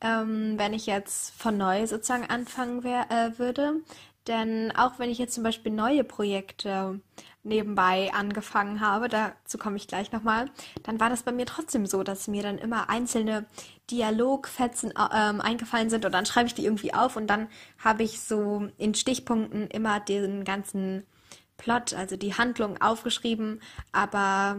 ähm, 0.00 0.58
wenn 0.58 0.74
ich 0.74 0.86
jetzt 0.86 1.32
von 1.34 1.56
neu 1.56 1.86
sozusagen 1.86 2.28
anfangen 2.28 2.84
wär, 2.84 3.10
äh, 3.10 3.38
würde. 3.38 3.80
Denn 4.26 4.72
auch 4.74 4.98
wenn 4.98 5.10
ich 5.10 5.18
jetzt 5.18 5.34
zum 5.34 5.44
Beispiel 5.44 5.72
neue 5.72 6.02
Projekte 6.02 7.00
nebenbei 7.42 8.10
angefangen 8.14 8.80
habe, 8.80 9.08
dazu 9.08 9.58
komme 9.58 9.76
ich 9.76 9.86
gleich 9.86 10.12
nochmal, 10.12 10.50
dann 10.82 10.98
war 10.98 11.10
das 11.10 11.24
bei 11.24 11.32
mir 11.32 11.44
trotzdem 11.44 11.84
so, 11.84 12.02
dass 12.02 12.26
mir 12.26 12.42
dann 12.42 12.56
immer 12.56 12.88
einzelne 12.88 13.44
Dialogfetzen 13.90 14.94
ähm, 15.14 15.42
eingefallen 15.42 15.90
sind 15.90 16.06
und 16.06 16.12
dann 16.12 16.24
schreibe 16.24 16.46
ich 16.46 16.54
die 16.54 16.64
irgendwie 16.64 16.94
auf 16.94 17.16
und 17.16 17.26
dann 17.26 17.48
habe 17.78 18.02
ich 18.02 18.20
so 18.20 18.68
in 18.78 18.94
Stichpunkten 18.94 19.68
immer 19.68 20.00
den 20.00 20.44
ganzen 20.44 21.06
Plot, 21.58 21.92
also 21.92 22.16
die 22.16 22.34
Handlung 22.34 22.80
aufgeschrieben, 22.80 23.60
aber 23.92 24.56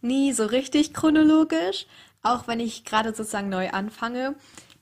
nie 0.00 0.32
so 0.32 0.44
richtig 0.46 0.94
chronologisch, 0.94 1.86
auch 2.22 2.46
wenn 2.46 2.60
ich 2.60 2.84
gerade 2.84 3.14
sozusagen 3.14 3.48
neu 3.48 3.70
anfange. 3.70 4.34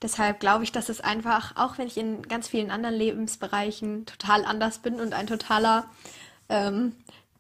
Deshalb 0.03 0.41
glaube 0.41 0.65
ich, 0.65 0.73
dass 0.73 0.89
es 0.89 1.01
einfach, 1.01 1.57
auch 1.57 1.79
wenn 1.79 1.87
ich 1.87 1.97
in 1.97 2.23
ganz 2.23 2.49
vielen 2.49 2.71
anderen 2.71 2.95
Lebensbereichen 2.95 4.05
total 4.07 4.45
anders 4.45 4.79
bin 4.79 5.01
und 5.01 5.15
ein 5.15 5.27
totaler 5.27 5.89
ähm, 6.49 6.93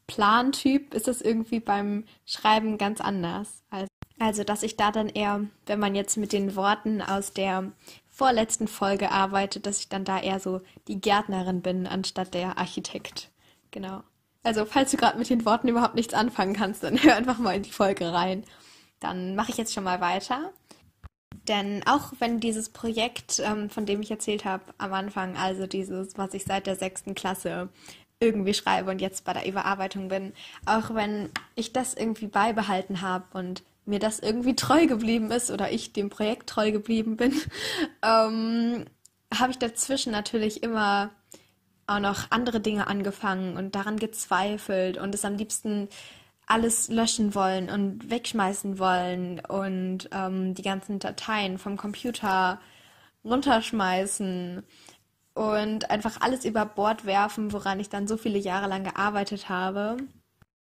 Plantyp, 0.06 0.95
ist 0.95 1.09
es 1.09 1.21
irgendwie 1.21 1.61
beim 1.61 2.04
Schreiben 2.25 2.78
ganz 2.78 3.00
anders. 3.00 3.62
Also, 3.71 3.88
also, 4.18 4.45
dass 4.45 4.62
ich 4.62 4.76
da 4.76 4.90
dann 4.90 5.09
eher, 5.09 5.45
wenn 5.66 5.78
man 5.78 5.95
jetzt 5.95 6.16
mit 6.16 6.33
den 6.33 6.56
Worten 6.56 7.02
aus 7.02 7.33
der 7.33 7.73
vorletzten 8.09 8.66
Folge 8.66 9.11
arbeitet, 9.11 9.66
dass 9.66 9.80
ich 9.80 9.90
dann 9.90 10.04
da 10.04 10.18
eher 10.18 10.40
so 10.40 10.62
die 10.88 11.00
Gärtnerin 11.00 11.61
bin, 11.61 11.87
anstatt 11.87 12.33
der 12.33 12.56
Architekt. 12.56 13.30
Genau. 13.71 14.02
Also, 14.47 14.65
falls 14.65 14.93
du 14.93 14.97
gerade 14.97 15.19
mit 15.19 15.29
den 15.29 15.45
Worten 15.45 15.67
überhaupt 15.67 15.97
nichts 15.97 16.15
anfangen 16.15 16.55
kannst, 16.55 16.85
dann 16.85 16.97
hör 17.03 17.17
einfach 17.17 17.38
mal 17.38 17.57
in 17.57 17.65
die 17.65 17.73
Folge 17.73 18.12
rein. 18.12 18.45
Dann 19.00 19.35
mache 19.35 19.50
ich 19.50 19.57
jetzt 19.57 19.75
schon 19.75 19.83
mal 19.83 20.00
weiter. 20.00 20.53
Denn 21.49 21.83
auch 21.85 22.12
wenn 22.21 22.38
dieses 22.38 22.69
Projekt, 22.69 23.43
ähm, 23.45 23.69
von 23.71 23.87
dem 23.87 24.03
ich 24.03 24.11
erzählt 24.12 24.45
habe 24.45 24.62
am 24.79 24.93
Anfang, 24.93 25.37
also 25.37 25.67
dieses, 25.67 26.17
was 26.17 26.33
ich 26.33 26.45
seit 26.45 26.69
der 26.69 26.76
sechsten 26.76 27.17
Klasse 27.17 27.71
irgendwie 28.21 28.55
schreibe 28.55 28.93
und 28.93 29.00
jetzt 29.00 29.25
bei 29.25 29.33
der 29.33 29.49
Überarbeitung 29.49 30.07
bin, 30.07 30.33
auch 30.65 30.95
wenn 30.95 31.31
ich 31.57 31.73
das 31.73 31.95
irgendwie 31.95 32.29
beibehalten 32.29 33.03
habe 33.03 33.26
und 33.37 33.65
mir 33.85 33.99
das 33.99 34.21
irgendwie 34.21 34.55
treu 34.55 34.87
geblieben 34.87 35.33
ist 35.33 35.50
oder 35.50 35.73
ich 35.73 35.93
dem 35.93 36.09
Projekt 36.09 36.49
treu 36.49 36.71
geblieben 36.71 37.17
bin, 37.17 37.33
ähm, 38.05 38.85
habe 39.35 39.50
ich 39.50 39.59
dazwischen 39.59 40.12
natürlich 40.12 40.62
immer 40.62 41.11
auch 41.87 42.00
noch 42.00 42.31
andere 42.31 42.61
Dinge 42.61 42.87
angefangen 42.87 43.57
und 43.57 43.75
daran 43.75 43.99
gezweifelt 43.99 44.99
und 44.99 45.14
es 45.14 45.25
am 45.25 45.37
liebsten 45.37 45.88
alles 46.47 46.88
löschen 46.88 47.35
wollen 47.35 47.71
und 47.71 48.11
wegschmeißen 48.11 48.78
wollen 48.78 49.40
und 49.40 50.09
ähm, 50.12 50.55
die 50.55 50.62
ganzen 50.62 50.99
Dateien 50.99 51.59
vom 51.59 51.76
Computer 51.76 52.61
runterschmeißen 53.25 54.62
und 55.35 55.90
einfach 55.90 56.21
alles 56.21 56.45
über 56.45 56.64
Bord 56.64 57.05
werfen, 57.05 57.52
woran 57.52 57.81
ich 57.81 57.88
dann 57.88 58.07
so 58.07 58.16
viele 58.16 58.38
Jahre 58.38 58.69
lang 58.69 58.85
gearbeitet 58.85 59.49
habe 59.49 59.97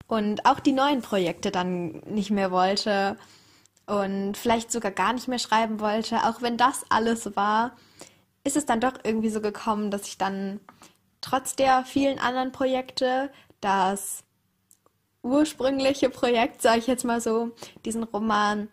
und 0.07 0.45
auch 0.45 0.59
die 0.59 0.73
neuen 0.73 1.01
Projekte 1.01 1.51
dann 1.51 2.01
nicht 2.07 2.29
mehr 2.31 2.51
wollte 2.51 3.17
und 3.85 4.35
vielleicht 4.35 4.71
sogar 4.71 4.91
gar 4.91 5.13
nicht 5.13 5.27
mehr 5.27 5.39
schreiben 5.39 5.79
wollte. 5.79 6.17
Auch 6.25 6.41
wenn 6.41 6.57
das 6.57 6.85
alles 6.89 7.35
war, 7.35 7.75
ist 8.43 8.57
es 8.57 8.65
dann 8.65 8.81
doch 8.81 8.93
irgendwie 9.03 9.29
so 9.29 9.41
gekommen, 9.41 9.91
dass 9.91 10.07
ich 10.07 10.17
dann 10.17 10.59
trotz 11.21 11.55
der 11.55 11.83
vielen 11.85 12.19
anderen 12.19 12.51
Projekte 12.51 13.31
das 13.61 14.23
ursprüngliche 15.21 16.09
Projekt, 16.09 16.61
sage 16.61 16.79
ich 16.79 16.87
jetzt 16.87 17.03
mal 17.05 17.21
so, 17.21 17.51
diesen 17.85 18.03
Roman, 18.03 18.69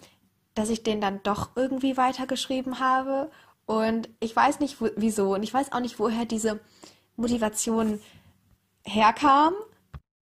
dass 0.55 0.71
ich 0.71 0.83
den 0.83 1.01
dann 1.01 1.23
doch 1.23 1.51
irgendwie 1.57 1.97
weitergeschrieben 1.97 2.79
habe. 2.79 3.31
Und 3.67 4.09
ich 4.21 4.35
weiß 4.35 4.61
nicht 4.61 4.77
wieso 4.97 5.35
und 5.35 5.43
ich 5.43 5.53
weiß 5.53 5.73
auch 5.73 5.81
nicht, 5.81 5.99
woher 5.99 6.25
diese 6.25 6.61
Motivation 7.17 8.01
herkam. 8.85 9.55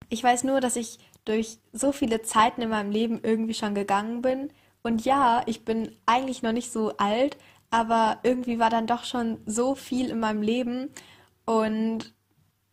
Ich 0.08 0.24
weiß 0.24 0.44
nur, 0.44 0.60
dass 0.60 0.76
ich 0.76 0.98
durch 1.24 1.58
so 1.72 1.92
viele 1.92 2.22
Zeiten 2.22 2.62
in 2.62 2.70
meinem 2.70 2.90
Leben 2.90 3.20
irgendwie 3.22 3.54
schon 3.54 3.74
gegangen 3.74 4.22
bin. 4.22 4.50
Und 4.82 5.04
ja, 5.04 5.42
ich 5.46 5.64
bin 5.64 5.94
eigentlich 6.06 6.42
noch 6.42 6.52
nicht 6.52 6.72
so 6.72 6.96
alt, 6.96 7.36
aber 7.70 8.18
irgendwie 8.22 8.58
war 8.58 8.70
dann 8.70 8.86
doch 8.86 9.04
schon 9.04 9.40
so 9.46 9.74
viel 9.74 10.10
in 10.10 10.20
meinem 10.20 10.42
Leben. 10.42 10.90
Und 11.44 12.13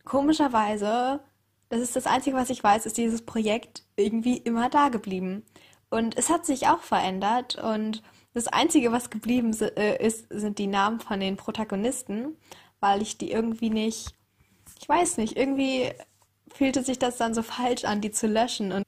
komischerweise, 0.04 1.20
das 1.68 1.80
ist 1.80 1.96
das 1.96 2.06
Einzige, 2.06 2.36
was 2.36 2.50
ich 2.50 2.62
weiß, 2.62 2.86
ist 2.86 2.98
dieses 2.98 3.22
Projekt 3.22 3.84
irgendwie 3.96 4.36
immer 4.36 4.68
da 4.68 4.88
geblieben. 4.88 5.44
Und 5.90 6.16
es 6.16 6.30
hat 6.30 6.46
sich 6.46 6.68
auch 6.68 6.80
verändert 6.80 7.56
und 7.56 8.02
das 8.34 8.48
Einzige, 8.48 8.92
was 8.92 9.10
geblieben 9.10 9.54
äh, 9.76 10.04
ist, 10.04 10.26
sind 10.30 10.58
die 10.58 10.66
Namen 10.66 11.00
von 11.00 11.20
den 11.20 11.36
Protagonisten, 11.36 12.36
weil 12.80 13.02
ich 13.02 13.18
die 13.18 13.30
irgendwie 13.30 13.70
nicht, 13.70 14.14
ich 14.80 14.88
weiß 14.88 15.18
nicht, 15.18 15.36
irgendwie 15.36 15.90
fühlte 16.52 16.82
sich 16.82 16.98
das 16.98 17.18
dann 17.18 17.34
so 17.34 17.42
falsch 17.42 17.84
an, 17.84 18.00
die 18.00 18.10
zu 18.10 18.26
löschen. 18.26 18.72
Und 18.72 18.84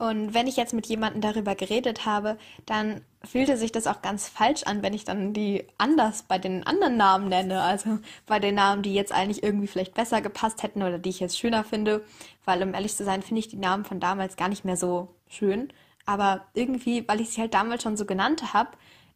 und 0.00 0.32
wenn 0.32 0.46
ich 0.46 0.56
jetzt 0.56 0.72
mit 0.72 0.86
jemandem 0.86 1.20
darüber 1.20 1.54
geredet 1.54 2.06
habe, 2.06 2.38
dann 2.64 3.02
fühlte 3.24 3.56
sich 3.56 3.70
das 3.70 3.86
auch 3.86 4.02
ganz 4.02 4.28
falsch 4.28 4.62
an, 4.62 4.82
wenn 4.82 4.94
ich 4.94 5.04
dann 5.04 5.32
die 5.32 5.66
anders 5.76 6.22
bei 6.22 6.38
den 6.38 6.66
anderen 6.66 6.96
Namen 6.96 7.28
nenne. 7.28 7.60
Also 7.62 7.98
bei 8.26 8.38
den 8.38 8.54
Namen, 8.54 8.82
die 8.82 8.94
jetzt 8.94 9.12
eigentlich 9.12 9.42
irgendwie 9.42 9.66
vielleicht 9.66 9.94
besser 9.94 10.22
gepasst 10.22 10.62
hätten 10.62 10.82
oder 10.82 10.98
die 10.98 11.10
ich 11.10 11.20
jetzt 11.20 11.38
schöner 11.38 11.64
finde. 11.64 12.04
Weil 12.44 12.62
um 12.62 12.72
ehrlich 12.74 12.96
zu 12.96 13.04
sein, 13.04 13.22
finde 13.22 13.40
ich 13.40 13.48
die 13.48 13.56
Namen 13.56 13.84
von 13.84 14.00
damals 14.00 14.36
gar 14.36 14.48
nicht 14.48 14.64
mehr 14.64 14.76
so 14.76 15.14
schön. 15.28 15.72
Aber 16.06 16.46
irgendwie, 16.54 17.06
weil 17.06 17.20
ich 17.20 17.30
sie 17.30 17.42
halt 17.42 17.54
damals 17.54 17.82
schon 17.82 17.96
so 17.96 18.06
genannt 18.06 18.54
habe, 18.54 18.70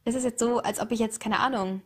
ist 0.04 0.16
es 0.16 0.24
jetzt 0.24 0.38
so, 0.38 0.58
als 0.58 0.80
ob 0.80 0.92
ich 0.92 1.00
jetzt, 1.00 1.18
keine 1.18 1.40
Ahnung, 1.40 1.80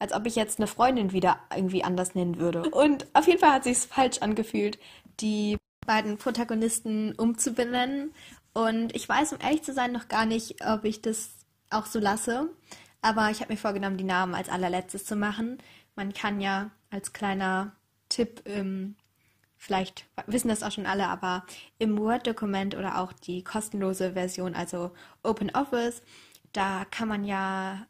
als 0.00 0.12
ob 0.12 0.26
ich 0.26 0.34
jetzt 0.34 0.58
eine 0.58 0.66
Freundin 0.66 1.12
wieder 1.12 1.38
irgendwie 1.54 1.84
anders 1.84 2.16
nennen 2.16 2.38
würde. 2.38 2.68
Und 2.70 3.06
auf 3.14 3.28
jeden 3.28 3.38
Fall 3.38 3.52
hat 3.52 3.64
sich 3.64 3.78
falsch 3.78 4.18
angefühlt, 4.18 4.78
die 5.20 5.56
beiden 5.86 6.18
Protagonisten 6.18 7.14
umzubenennen. 7.14 8.12
Und 8.52 8.94
ich 8.94 9.08
weiß, 9.08 9.32
um 9.32 9.38
ehrlich 9.40 9.62
zu 9.62 9.72
sein, 9.72 9.92
noch 9.92 10.08
gar 10.08 10.26
nicht, 10.26 10.56
ob 10.66 10.84
ich 10.84 11.00
das 11.00 11.30
auch 11.74 11.86
so 11.86 11.98
lasse. 11.98 12.48
Aber 13.02 13.30
ich 13.30 13.40
habe 13.40 13.52
mir 13.52 13.58
vorgenommen, 13.58 13.98
die 13.98 14.04
Namen 14.04 14.34
als 14.34 14.48
allerletztes 14.48 15.04
zu 15.04 15.16
machen. 15.16 15.58
Man 15.96 16.12
kann 16.12 16.40
ja 16.40 16.70
als 16.90 17.12
kleiner 17.12 17.72
Tipp, 18.08 18.42
ähm, 18.46 18.96
vielleicht 19.56 20.06
wissen 20.26 20.48
das 20.48 20.62
auch 20.62 20.72
schon 20.72 20.86
alle, 20.86 21.08
aber 21.08 21.44
im 21.78 21.98
Word-Dokument 21.98 22.74
oder 22.76 22.98
auch 22.98 23.12
die 23.12 23.42
kostenlose 23.44 24.12
Version, 24.12 24.54
also 24.54 24.90
OpenOffice, 25.22 26.02
da 26.52 26.84
kann 26.90 27.08
man 27.08 27.24
ja 27.24 27.86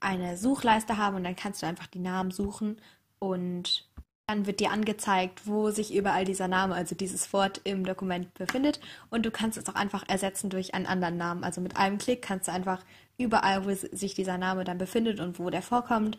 eine 0.00 0.36
Suchleiste 0.36 0.96
haben 0.96 1.16
und 1.16 1.24
dann 1.24 1.36
kannst 1.36 1.62
du 1.62 1.66
einfach 1.66 1.86
die 1.86 2.00
Namen 2.00 2.30
suchen 2.32 2.80
und 3.18 3.88
Dann 4.28 4.46
wird 4.46 4.60
dir 4.60 4.70
angezeigt, 4.70 5.46
wo 5.46 5.70
sich 5.70 5.94
überall 5.94 6.24
dieser 6.24 6.48
Name, 6.48 6.74
also 6.74 6.94
dieses 6.94 7.32
Wort 7.32 7.60
im 7.64 7.84
Dokument 7.84 8.32
befindet. 8.34 8.80
Und 9.10 9.26
du 9.26 9.30
kannst 9.30 9.58
es 9.58 9.68
auch 9.68 9.74
einfach 9.74 10.08
ersetzen 10.08 10.48
durch 10.48 10.74
einen 10.74 10.86
anderen 10.86 11.16
Namen. 11.16 11.44
Also 11.44 11.60
mit 11.60 11.76
einem 11.76 11.98
Klick 11.98 12.22
kannst 12.22 12.48
du 12.48 12.52
einfach 12.52 12.84
überall, 13.18 13.64
wo 13.64 13.74
sich 13.74 14.14
dieser 14.14 14.38
Name 14.38 14.64
dann 14.64 14.78
befindet 14.78 15.20
und 15.20 15.38
wo 15.38 15.50
der 15.50 15.62
vorkommt, 15.62 16.18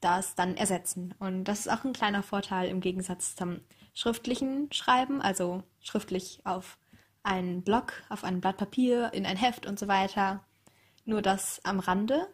das 0.00 0.34
dann 0.34 0.56
ersetzen. 0.56 1.14
Und 1.18 1.44
das 1.44 1.60
ist 1.60 1.68
auch 1.72 1.84
ein 1.84 1.92
kleiner 1.92 2.22
Vorteil 2.22 2.68
im 2.68 2.80
Gegensatz 2.80 3.34
zum 3.34 3.60
schriftlichen 3.94 4.72
Schreiben, 4.72 5.20
also 5.20 5.62
schriftlich 5.80 6.40
auf 6.44 6.78
einen 7.22 7.62
Block, 7.62 7.92
auf 8.08 8.24
ein 8.24 8.40
Blatt 8.40 8.56
Papier, 8.56 9.12
in 9.12 9.26
ein 9.26 9.36
Heft 9.36 9.66
und 9.66 9.78
so 9.78 9.88
weiter. 9.88 10.44
Nur 11.04 11.22
das 11.22 11.60
am 11.64 11.80
Rande. 11.80 12.28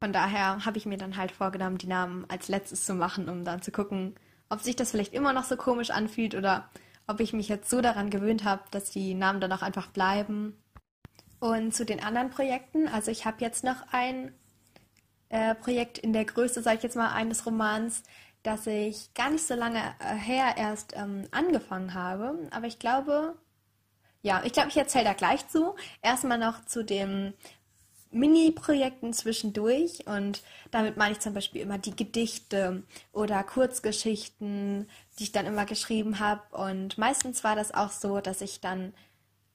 Von 0.00 0.12
daher 0.12 0.64
habe 0.66 0.78
ich 0.78 0.86
mir 0.86 0.98
dann 0.98 1.16
halt 1.16 1.32
vorgenommen, 1.32 1.78
die 1.78 1.86
Namen 1.86 2.26
als 2.28 2.48
letztes 2.48 2.84
zu 2.84 2.94
machen, 2.94 3.28
um 3.28 3.44
dann 3.44 3.62
zu 3.62 3.72
gucken, 3.72 4.14
ob 4.48 4.60
sich 4.60 4.76
das 4.76 4.90
vielleicht 4.90 5.14
immer 5.14 5.32
noch 5.32 5.44
so 5.44 5.56
komisch 5.56 5.90
anfühlt 5.90 6.34
oder 6.34 6.68
ob 7.06 7.20
ich 7.20 7.32
mich 7.32 7.48
jetzt 7.48 7.70
so 7.70 7.80
daran 7.80 8.10
gewöhnt 8.10 8.44
habe, 8.44 8.62
dass 8.70 8.90
die 8.90 9.14
Namen 9.14 9.40
dann 9.40 9.52
auch 9.52 9.62
einfach 9.62 9.88
bleiben. 9.88 10.56
Und 11.38 11.74
zu 11.74 11.84
den 11.84 12.02
anderen 12.02 12.30
Projekten, 12.30 12.88
also 12.88 13.10
ich 13.10 13.26
habe 13.26 13.38
jetzt 13.40 13.62
noch 13.62 13.82
ein 13.92 14.32
äh, 15.28 15.54
Projekt 15.54 15.98
in 15.98 16.12
der 16.12 16.24
Größe, 16.24 16.62
sage 16.62 16.78
ich 16.78 16.82
jetzt 16.82 16.96
mal, 16.96 17.12
eines 17.12 17.46
Romans, 17.46 18.02
das 18.42 18.66
ich 18.66 19.12
gar 19.14 19.30
nicht 19.30 19.46
so 19.46 19.54
lange 19.54 19.78
äh, 19.98 20.14
her 20.14 20.54
erst 20.56 20.94
ähm, 20.96 21.24
angefangen 21.32 21.94
habe. 21.94 22.48
Aber 22.50 22.66
ich 22.66 22.78
glaube, 22.78 23.36
ja, 24.22 24.42
ich 24.44 24.52
glaube, 24.52 24.68
ich 24.68 24.76
erzähle 24.76 25.04
da 25.04 25.12
gleich 25.12 25.46
zu. 25.48 25.74
Erstmal 26.02 26.38
noch 26.38 26.64
zu 26.64 26.84
den 26.84 27.34
Mini-Projekten 28.10 29.12
zwischendurch. 29.12 30.06
Und 30.06 30.42
damit 30.70 30.96
meine 30.96 31.12
ich 31.12 31.20
zum 31.20 31.34
Beispiel 31.34 31.60
immer 31.60 31.78
die 31.78 31.94
Gedichte 31.96 32.84
oder 33.12 33.42
Kurzgeschichten, 33.42 34.88
die 35.18 35.24
ich 35.24 35.32
dann 35.32 35.46
immer 35.46 35.66
geschrieben 35.66 36.18
habe. 36.20 36.42
Und 36.56 36.98
meistens 36.98 37.44
war 37.44 37.56
das 37.56 37.74
auch 37.74 37.90
so, 37.90 38.20
dass 38.20 38.40
ich 38.40 38.60
dann 38.60 38.94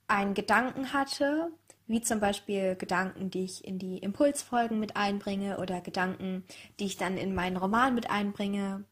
einen 0.08 0.34
Gedanken 0.34 0.92
hatte 0.92 1.52
wie 1.92 2.02
zum 2.02 2.20
Beispiel 2.20 2.76
Gedanken, 2.76 3.30
die 3.30 3.44
ich 3.44 3.66
in 3.66 3.78
die 3.78 3.98
Impulsfolgen 3.98 4.80
mit 4.80 4.96
einbringe 4.96 5.58
oder 5.58 5.82
Gedanken, 5.82 6.44
die 6.80 6.86
ich 6.86 6.98
dann 6.98 7.18
in 7.18 7.36
meinen 7.36 7.58
Roman 7.58 7.94
mit 7.94 8.10
einbringe 8.10 8.86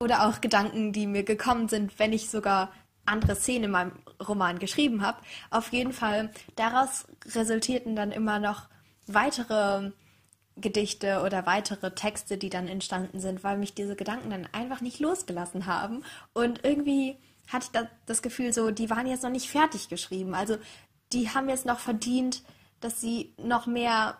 oder 0.00 0.26
auch 0.26 0.40
Gedanken, 0.40 0.92
die 0.92 1.06
mir 1.06 1.22
gekommen 1.22 1.68
sind, 1.68 1.98
wenn 1.98 2.12
ich 2.12 2.30
sogar 2.30 2.72
andere 3.04 3.34
Szenen 3.36 3.64
in 3.64 3.70
meinem 3.70 3.92
Roman 4.26 4.58
geschrieben 4.58 5.02
habe. 5.02 5.20
Auf 5.50 5.72
jeden 5.72 5.92
Fall, 5.92 6.30
daraus 6.56 7.06
resultierten 7.34 7.96
dann 7.96 8.12
immer 8.12 8.38
noch 8.38 8.68
weitere 9.06 9.92
Gedichte 10.56 11.22
oder 11.22 11.46
weitere 11.46 11.94
Texte, 11.94 12.38
die 12.38 12.50
dann 12.50 12.68
entstanden 12.68 13.20
sind, 13.20 13.44
weil 13.44 13.58
mich 13.58 13.74
diese 13.74 13.96
Gedanken 13.96 14.30
dann 14.30 14.48
einfach 14.52 14.80
nicht 14.80 15.00
losgelassen 15.00 15.66
haben. 15.66 16.04
Und 16.32 16.64
irgendwie 16.64 17.16
hatte 17.48 17.66
ich 17.72 17.88
das 18.06 18.22
Gefühl 18.22 18.52
so, 18.52 18.70
die 18.70 18.90
waren 18.90 19.06
jetzt 19.06 19.22
noch 19.22 19.30
nicht 19.30 19.50
fertig 19.50 19.88
geschrieben. 19.88 20.34
Also 20.34 20.56
die 21.12 21.30
haben 21.30 21.48
jetzt 21.48 21.66
noch 21.66 21.78
verdient, 21.78 22.42
dass 22.80 23.00
sie 23.00 23.34
noch 23.36 23.66
mehr 23.66 24.16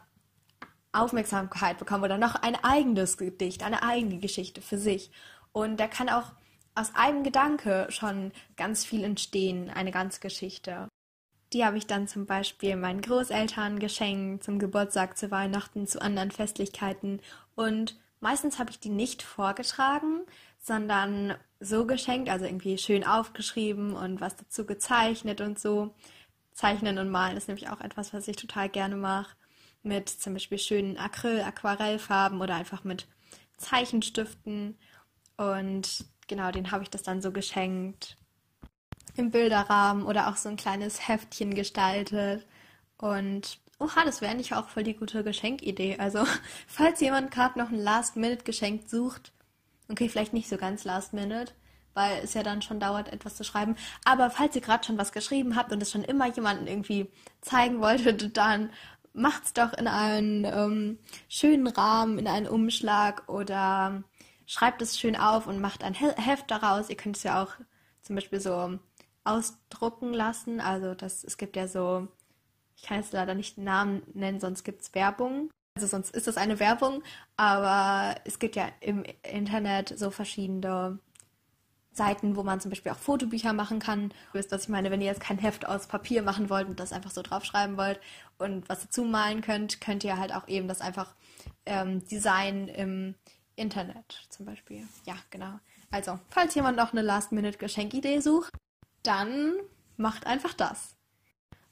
Aufmerksamkeit 0.93 1.79
bekommen 1.79 2.05
oder 2.05 2.19
noch 2.19 2.35
ein 2.35 2.57
eigenes 2.65 3.17
Gedicht, 3.17 3.63
eine 3.63 3.83
eigene 3.83 4.19
Geschichte 4.19 4.61
für 4.61 4.79
sich. 4.79 5.11
Und 5.53 5.79
da 5.79 5.87
kann 5.87 6.09
auch 6.09 6.33
aus 6.75 6.95
einem 6.95 7.23
Gedanke 7.23 7.87
schon 7.91 8.33
ganz 8.57 8.85
viel 8.85 9.05
entstehen, 9.05 9.71
eine 9.71 9.93
ganze 9.93 10.21
Geschichte. 10.21 10.89
Die 11.53 11.65
habe 11.65 11.79
ich 11.79 11.87
dann 11.87 12.07
zum 12.07 12.27
Beispiel 12.27 12.77
meinen 12.77 13.01
Großeltern 13.01 13.81
geschenkt, 13.81 14.45
zum 14.45 14.59
Geburtstag, 14.59 15.19
zu 15.19 15.31
Weihnachten, 15.31 15.87
zu 15.87 16.01
anderen 16.01 16.31
Festlichkeiten. 16.31 17.21
Und 17.57 17.99
meistens 18.21 18.59
habe 18.59 18.71
ich 18.71 18.79
die 18.79 18.89
nicht 18.89 19.23
vorgetragen, 19.23 20.21
sondern 20.59 21.35
so 21.59 21.87
geschenkt, 21.87 22.31
also 22.31 22.45
irgendwie 22.45 22.79
schön 22.79 23.05
aufgeschrieben 23.05 23.95
und 23.95 24.21
was 24.21 24.37
dazu 24.37 24.65
gezeichnet 24.65 25.41
und 25.41 25.59
so. 25.59 25.93
Zeichnen 26.61 26.99
und 26.99 27.09
Malen 27.09 27.39
ist 27.39 27.49
nämlich 27.49 27.71
auch 27.71 27.81
etwas, 27.81 28.13
was 28.13 28.29
ich 28.29 28.37
total 28.37 28.69
gerne 28.69 28.95
mache. 28.95 29.35
Mit 29.83 30.11
zum 30.11 30.35
Beispiel 30.35 30.59
schönen 30.59 30.99
Acryl, 30.99 31.41
Aquarellfarben 31.41 32.43
oder 32.43 32.55
einfach 32.55 32.85
mit 32.85 33.07
Zeichenstiften. 33.57 34.77
Und 35.39 36.05
genau, 36.29 36.51
den 36.51 36.71
habe 36.71 36.83
ich 36.83 36.91
das 36.91 37.03
dann 37.03 37.23
so 37.23 37.33
geschenkt. 37.33 38.19
Im 39.17 39.31
Bilderrahmen 39.31 40.05
oder 40.05 40.29
auch 40.29 40.37
so 40.37 40.51
ein 40.51 40.57
kleines 40.57 41.09
Heftchen 41.09 41.55
gestaltet. 41.55 42.47
Und 42.99 43.59
oha, 43.79 44.05
das 44.05 44.21
wäre 44.21 44.31
eigentlich 44.31 44.53
auch 44.53 44.69
voll 44.69 44.83
die 44.83 44.97
gute 44.97 45.25
Geschenkidee. 45.25 45.97
Also, 45.99 46.27
falls 46.67 47.01
jemand 47.01 47.31
gerade 47.31 47.59
noch 47.59 47.71
ein 47.71 47.79
Last-Minute-Geschenk 47.79 48.87
sucht, 48.87 49.33
okay, 49.89 50.11
vielleicht 50.11 50.35
nicht 50.35 50.51
so 50.51 50.59
ganz 50.59 50.85
Last-Minute, 50.85 51.55
weil 51.95 52.23
es 52.23 52.35
ja 52.35 52.43
dann 52.43 52.63
schon 52.63 52.81
dauert, 52.81 53.13
etwas 53.13 53.37
zu 53.37 53.45
schreiben. 53.45 53.77
Aber 54.05 54.31
falls 54.31 54.55
ihr 54.55 54.63
gerade 54.63 54.85
schon 54.85 54.99
was 54.99 55.13
geschrieben 55.13 55.57
habt 55.57 55.73
und 55.73 55.83
es 55.83 55.91
schon 55.91 56.05
immer 56.05 56.27
jemanden 56.29 56.67
irgendwie 56.67 57.11
zeigen 57.41 57.81
wolltet, 57.81 58.37
dann 58.37 58.71
macht's 59.13 59.53
doch 59.53 59.73
in 59.73 59.89
einen 59.89 60.45
ähm, 60.45 60.99
schönen 61.29 61.67
Rahmen, 61.67 62.19
in 62.19 62.29
einen 62.29 62.49
Umschlag 62.49 63.29
oder 63.29 64.05
schreibt 64.47 64.83
es 64.83 64.99
schön 64.99 65.17
auf 65.17 65.47
und 65.47 65.61
macht 65.61 65.85
ein 65.85 65.95
Heft 65.95 66.51
daraus. 66.51 66.91
Ihr 66.91 66.97
könnt 66.97 67.17
es 67.17 67.23
ja 67.23 67.43
auch 67.43 67.53
zum 68.03 68.17
Beispiel 68.17 68.41
so 68.41 68.79
ausdrucken 69.25 70.13
lassen. 70.13 70.61
Also 70.61 70.95
das, 70.95 71.25
es 71.25 71.37
gibt 71.37 71.57
ja 71.57 71.69
so, 71.69 72.09
ich 72.77 72.83
kann 72.83 72.99
jetzt 72.99 73.13
leider 73.13 73.35
nicht 73.35 73.57
den 73.57 73.65
Namen 73.65 74.03
nennen, 74.15 74.41
sonst 74.41 74.65
gibt 74.65 74.83
es 74.83 74.95
Werbung. 74.95 75.51
Also 75.77 75.87
sonst 75.87 76.15
ist 76.15 76.27
das 76.27 76.37
eine 76.37 76.59
Werbung, 76.59 77.03
aber 77.37 78.17
es 78.25 78.39
gibt 78.39 78.57
ja 78.57 78.69
im 78.81 79.05
Internet 79.23 79.97
so 79.97 80.11
verschiedene 80.11 80.99
Seiten, 82.01 82.35
wo 82.35 82.43
man 82.43 82.63
zum 82.63 82.71
Beispiel 82.71 82.93
auch 82.93 82.99
Fotobücher 82.99 83.53
machen 83.53 83.79
kann. 83.79 84.09
Du 84.09 84.39
wisst, 84.39 84.53
was 84.53 84.63
ich 84.63 84.69
meine, 84.71 84.91
wenn 84.91 85.03
ihr 85.03 85.09
jetzt 85.09 85.21
kein 85.21 85.37
Heft 85.37 85.67
aus 85.67 85.87
Papier 85.87 86.23
machen 86.23 86.49
wollt 86.49 86.67
und 86.67 86.81
das 86.81 86.95
einfach 86.95 87.11
so 87.11 87.21
draufschreiben 87.21 87.77
wollt 87.77 88.01
und 88.39 88.67
was 88.71 88.81
dazu 88.81 89.05
malen 89.05 89.43
könnt, 89.43 89.83
könnt 89.83 90.03
ihr 90.03 90.17
halt 90.17 90.35
auch 90.35 90.49
eben 90.49 90.67
das 90.67 90.81
einfach 90.81 91.15
ähm, 91.67 92.03
designen 92.09 92.69
im 92.69 93.15
Internet 93.55 94.27
zum 94.31 94.47
Beispiel. 94.47 94.89
Ja, 95.05 95.15
genau. 95.29 95.61
Also, 95.91 96.19
falls 96.31 96.55
jemand 96.55 96.79
noch 96.79 96.93
eine 96.93 97.03
Last-Minute-Geschenkidee 97.03 98.21
sucht, 98.21 98.55
dann 99.03 99.53
macht 99.99 100.27
einfach 100.27 100.55
das. 100.55 100.97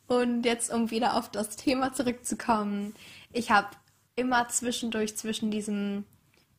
Und 0.09 0.45
jetzt, 0.45 0.71
um 0.71 0.91
wieder 0.91 1.17
auf 1.17 1.31
das 1.31 1.57
Thema 1.57 1.95
zurückzukommen, 1.95 2.95
ich 3.33 3.51
habe 3.51 3.69
immer 4.15 4.47
zwischendurch 4.49 5.17
zwischen 5.17 5.51
diesem 5.51 6.05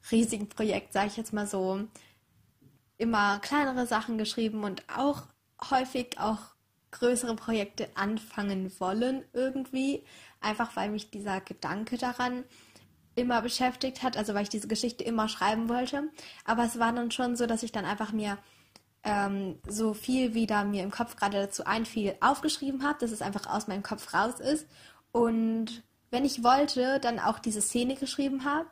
riesigen 0.10 0.49
Projekt, 0.49 0.93
sage 0.93 1.10
ich 1.10 1.17
jetzt 1.17 1.34
mal 1.34 1.45
so, 1.45 1.88
immer 2.99 3.39
kleinere 3.39 3.88
Sachen 3.88 4.19
geschrieben 4.19 4.63
und 4.63 4.83
auch 4.95 5.23
häufig 5.71 6.19
auch 6.19 6.39
größere 6.91 7.35
Projekte 7.35 7.89
anfangen 7.95 8.71
wollen 8.79 9.23
irgendwie, 9.33 10.03
einfach 10.41 10.75
weil 10.75 10.89
mich 10.89 11.09
dieser 11.09 11.41
Gedanke 11.41 11.97
daran 11.97 12.43
immer 13.15 13.41
beschäftigt 13.41 14.03
hat, 14.03 14.17
also 14.17 14.33
weil 14.33 14.43
ich 14.43 14.49
diese 14.49 14.67
Geschichte 14.67 15.03
immer 15.03 15.27
schreiben 15.27 15.69
wollte. 15.69 16.09
Aber 16.45 16.63
es 16.63 16.77
war 16.77 16.91
dann 16.93 17.12
schon 17.12 17.35
so, 17.35 17.47
dass 17.47 17.63
ich 17.63 17.71
dann 17.71 17.85
einfach 17.85 18.12
mir 18.12 18.38
ähm, 19.03 19.59
so 19.67 19.93
viel 19.93 20.33
wieder 20.33 20.63
mir 20.63 20.83
im 20.83 20.91
Kopf 20.91 21.15
gerade 21.15 21.38
dazu 21.38 21.65
einfiel, 21.65 22.15
aufgeschrieben 22.21 22.83
habe, 22.83 22.99
dass 22.99 23.12
es 23.12 23.21
einfach 23.21 23.47
aus 23.47 23.67
meinem 23.67 23.83
Kopf 23.83 24.13
raus 24.13 24.39
ist. 24.39 24.67
Und 25.12 25.83
wenn 26.12 26.25
ich 26.25 26.43
wollte, 26.43 26.99
dann 26.99 27.19
auch 27.19 27.39
diese 27.39 27.62
Szene 27.62 27.95
geschrieben 27.95 28.45
habe 28.45 28.67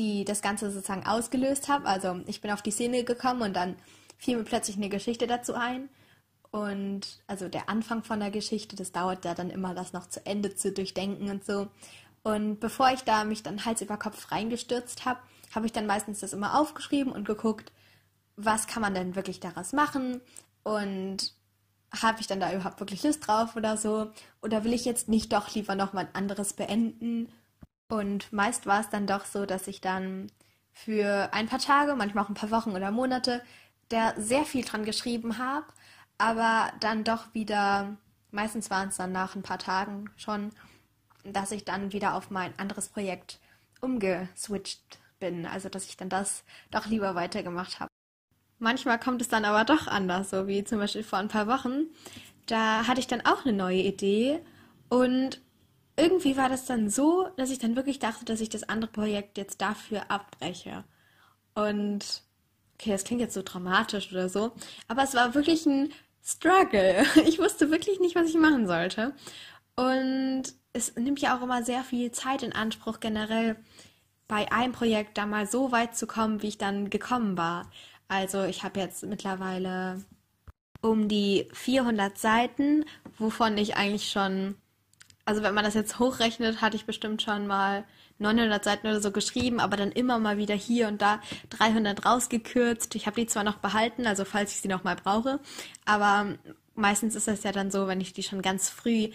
die 0.00 0.24
das 0.24 0.40
Ganze 0.40 0.70
sozusagen 0.70 1.06
ausgelöst 1.06 1.68
habe. 1.68 1.84
Also 1.84 2.20
ich 2.26 2.40
bin 2.40 2.50
auf 2.50 2.62
die 2.62 2.70
Szene 2.70 3.04
gekommen 3.04 3.42
und 3.42 3.54
dann 3.54 3.76
fiel 4.16 4.38
mir 4.38 4.44
plötzlich 4.44 4.76
eine 4.76 4.88
Geschichte 4.88 5.26
dazu 5.26 5.52
ein. 5.52 5.90
Und 6.50 7.22
also 7.26 7.48
der 7.48 7.68
Anfang 7.68 8.02
von 8.02 8.18
der 8.18 8.30
Geschichte, 8.30 8.76
das 8.76 8.92
dauert 8.92 9.26
ja 9.26 9.34
dann 9.34 9.50
immer, 9.50 9.74
das 9.74 9.92
noch 9.92 10.08
zu 10.08 10.24
Ende 10.24 10.56
zu 10.56 10.72
durchdenken 10.72 11.28
und 11.28 11.44
so. 11.44 11.68
Und 12.22 12.60
bevor 12.60 12.90
ich 12.90 13.02
da 13.02 13.24
mich 13.24 13.42
dann 13.42 13.66
Hals 13.66 13.82
über 13.82 13.98
Kopf 13.98 14.32
reingestürzt 14.32 15.04
habe, 15.04 15.20
habe 15.54 15.66
ich 15.66 15.72
dann 15.72 15.86
meistens 15.86 16.20
das 16.20 16.32
immer 16.32 16.58
aufgeschrieben 16.58 17.12
und 17.12 17.26
geguckt, 17.26 17.70
was 18.36 18.66
kann 18.66 18.80
man 18.80 18.94
denn 18.94 19.16
wirklich 19.16 19.38
daraus 19.38 19.74
machen 19.74 20.22
und 20.62 21.34
habe 21.92 22.20
ich 22.20 22.26
dann 22.26 22.40
da 22.40 22.52
überhaupt 22.52 22.80
wirklich 22.80 23.02
Lust 23.02 23.26
drauf 23.26 23.54
oder 23.54 23.76
so? 23.76 24.10
Oder 24.40 24.64
will 24.64 24.72
ich 24.72 24.86
jetzt 24.86 25.08
nicht 25.08 25.32
doch 25.32 25.54
lieber 25.54 25.74
noch 25.74 25.92
mal 25.92 26.08
anderes 26.14 26.54
beenden 26.54 27.28
und 27.90 28.32
meist 28.32 28.66
war 28.66 28.80
es 28.80 28.88
dann 28.88 29.06
doch 29.06 29.24
so, 29.24 29.46
dass 29.46 29.66
ich 29.66 29.80
dann 29.80 30.30
für 30.72 31.28
ein 31.32 31.48
paar 31.48 31.58
Tage, 31.58 31.94
manchmal 31.94 32.24
auch 32.24 32.28
ein 32.28 32.34
paar 32.34 32.50
Wochen 32.50 32.70
oder 32.70 32.90
Monate, 32.90 33.42
da 33.88 34.14
sehr 34.16 34.44
viel 34.44 34.64
dran 34.64 34.84
geschrieben 34.84 35.38
habe, 35.38 35.66
aber 36.16 36.72
dann 36.80 37.04
doch 37.04 37.34
wieder, 37.34 37.96
meistens 38.30 38.70
waren 38.70 38.88
es 38.88 38.96
dann 38.96 39.12
nach 39.12 39.34
ein 39.34 39.42
paar 39.42 39.58
Tagen 39.58 40.10
schon, 40.16 40.50
dass 41.24 41.50
ich 41.50 41.64
dann 41.64 41.92
wieder 41.92 42.14
auf 42.14 42.30
mein 42.30 42.56
anderes 42.58 42.88
Projekt 42.88 43.40
umgeswitcht 43.80 44.98
bin, 45.18 45.44
also 45.44 45.68
dass 45.68 45.86
ich 45.86 45.96
dann 45.96 46.08
das 46.08 46.44
doch 46.70 46.86
lieber 46.86 47.14
weitergemacht 47.14 47.80
habe. 47.80 47.90
Manchmal 48.58 49.00
kommt 49.00 49.20
es 49.22 49.28
dann 49.28 49.44
aber 49.44 49.64
doch 49.64 49.86
anders, 49.86 50.30
so 50.30 50.46
wie 50.46 50.64
zum 50.64 50.78
Beispiel 50.78 51.02
vor 51.02 51.18
ein 51.18 51.28
paar 51.28 51.46
Wochen. 51.46 51.86
Da 52.46 52.86
hatte 52.86 53.00
ich 53.00 53.06
dann 53.06 53.24
auch 53.24 53.44
eine 53.44 53.54
neue 53.54 53.80
Idee 53.80 54.40
und 54.88 55.40
irgendwie 56.00 56.36
war 56.36 56.48
das 56.48 56.64
dann 56.66 56.90
so, 56.90 57.28
dass 57.36 57.50
ich 57.50 57.58
dann 57.58 57.76
wirklich 57.76 57.98
dachte, 57.98 58.24
dass 58.24 58.40
ich 58.40 58.48
das 58.48 58.68
andere 58.68 58.90
Projekt 58.90 59.38
jetzt 59.38 59.60
dafür 59.60 60.10
abbreche. 60.10 60.84
Und 61.54 62.22
okay, 62.74 62.90
das 62.90 63.04
klingt 63.04 63.20
jetzt 63.20 63.34
so 63.34 63.42
dramatisch 63.42 64.10
oder 64.12 64.28
so, 64.28 64.52
aber 64.88 65.02
es 65.02 65.14
war 65.14 65.34
wirklich 65.34 65.66
ein 65.66 65.92
Struggle. 66.22 67.04
Ich 67.26 67.38
wusste 67.38 67.70
wirklich 67.70 68.00
nicht, 68.00 68.14
was 68.14 68.28
ich 68.28 68.36
machen 68.36 68.66
sollte. 68.66 69.14
Und 69.76 70.44
es 70.72 70.94
nimmt 70.96 71.20
ja 71.20 71.36
auch 71.36 71.42
immer 71.42 71.62
sehr 71.62 71.82
viel 71.82 72.12
Zeit 72.12 72.42
in 72.42 72.52
Anspruch, 72.52 73.00
generell 73.00 73.56
bei 74.28 74.50
einem 74.52 74.72
Projekt 74.72 75.18
da 75.18 75.26
mal 75.26 75.46
so 75.46 75.72
weit 75.72 75.96
zu 75.96 76.06
kommen, 76.06 76.42
wie 76.42 76.48
ich 76.48 76.58
dann 76.58 76.90
gekommen 76.90 77.36
war. 77.36 77.68
Also 78.08 78.44
ich 78.44 78.62
habe 78.62 78.80
jetzt 78.80 79.04
mittlerweile 79.04 80.04
um 80.82 81.08
die 81.08 81.48
400 81.52 82.16
Seiten, 82.16 82.84
wovon 83.18 83.58
ich 83.58 83.76
eigentlich 83.76 84.10
schon, 84.10 84.56
also 85.30 85.44
wenn 85.44 85.54
man 85.54 85.62
das 85.62 85.74
jetzt 85.74 86.00
hochrechnet, 86.00 86.60
hatte 86.60 86.74
ich 86.74 86.86
bestimmt 86.86 87.22
schon 87.22 87.46
mal 87.46 87.84
900 88.18 88.64
Seiten 88.64 88.88
oder 88.88 89.00
so 89.00 89.12
geschrieben, 89.12 89.60
aber 89.60 89.76
dann 89.76 89.92
immer 89.92 90.18
mal 90.18 90.38
wieder 90.38 90.56
hier 90.56 90.88
und 90.88 91.00
da 91.00 91.20
300 91.50 92.04
rausgekürzt. 92.04 92.96
Ich 92.96 93.06
habe 93.06 93.20
die 93.20 93.28
zwar 93.28 93.44
noch 93.44 93.58
behalten, 93.58 94.08
also 94.08 94.24
falls 94.24 94.50
ich 94.50 94.60
sie 94.60 94.66
noch 94.66 94.82
mal 94.82 94.96
brauche, 94.96 95.38
aber 95.84 96.34
meistens 96.74 97.14
ist 97.14 97.28
es 97.28 97.44
ja 97.44 97.52
dann 97.52 97.70
so, 97.70 97.86
wenn 97.86 98.00
ich 98.00 98.12
die 98.12 98.24
schon 98.24 98.42
ganz 98.42 98.70
früh, 98.70 99.10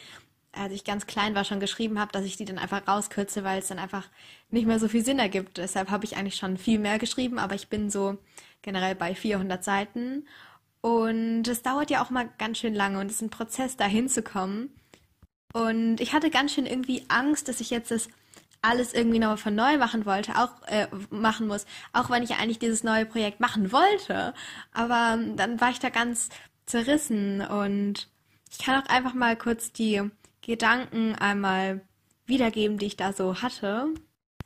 als 0.54 0.72
ich 0.72 0.86
ganz 0.86 1.06
klein 1.06 1.36
war, 1.36 1.44
schon 1.44 1.60
geschrieben 1.60 2.00
habe, 2.00 2.14
dass 2.14 2.24
ich 2.24 2.38
die 2.38 2.46
dann 2.46 2.60
einfach 2.60 2.88
rauskürze, 2.88 3.44
weil 3.44 3.60
es 3.60 3.68
dann 3.68 3.80
einfach 3.80 4.08
nicht 4.52 4.68
mehr 4.68 4.80
so 4.80 4.88
viel 4.88 5.04
Sinn 5.04 5.20
ergibt. 5.20 5.58
Deshalb 5.58 5.92
habe 5.92 6.06
ich 6.06 6.16
eigentlich 6.16 6.38
schon 6.38 6.56
viel 6.56 6.80
mehr 6.80 6.98
geschrieben, 6.98 7.40
aber 7.40 7.56
ich 7.56 7.68
bin 7.68 7.90
so 7.90 8.18
generell 8.62 8.96
bei 8.96 9.16
400 9.16 9.62
Seiten 9.66 10.26
und 10.80 11.46
es 11.48 11.62
dauert 11.62 11.90
ja 11.90 12.02
auch 12.02 12.10
mal 12.10 12.30
ganz 12.38 12.60
schön 12.60 12.74
lange 12.74 13.00
und 13.00 13.08
es 13.08 13.16
ist 13.16 13.22
ein 13.24 13.30
Prozess, 13.32 13.76
da 13.76 13.86
hinzukommen. 13.86 14.70
Und 15.56 16.02
ich 16.02 16.12
hatte 16.12 16.30
ganz 16.30 16.54
schön 16.54 16.66
irgendwie 16.66 17.06
Angst, 17.08 17.48
dass 17.48 17.62
ich 17.62 17.70
jetzt 17.70 17.90
das 17.90 18.10
alles 18.62 18.94
irgendwie 18.94 19.20
nochmal 19.20 19.38
von 19.38 19.56
neu 19.56 19.78
machen 19.78 20.06
wollte, 20.06 20.38
auch 20.38 20.50
äh, 20.68 20.88
machen 21.10 21.48
muss, 21.48 21.66
auch 21.94 22.10
wenn 22.10 22.24
ich 22.24 22.32
ja 22.32 22.36
eigentlich 22.40 22.60
dieses 22.60 22.84
neue 22.84 23.06
Projekt 23.06 23.40
machen 23.40 23.72
wollte. 23.72 24.34
Aber 24.74 25.18
dann 25.38 25.62
war 25.62 25.70
ich 25.70 25.80
da 25.80 25.90
ganz 25.90 26.28
zerrissen 26.66 27.40
und 27.40 28.10
ich 28.52 28.58
kann 28.58 28.84
auch 28.84 28.90
einfach 28.90 29.14
mal 29.14 29.38
kurz 29.38 29.72
die 29.72 30.02
Gedanken 30.42 31.16
einmal 31.16 31.80
wiedergeben, 32.26 32.78
die 32.78 32.88
ich 32.88 32.98
da 32.98 33.14
so 33.14 33.42
hatte. 33.42 33.94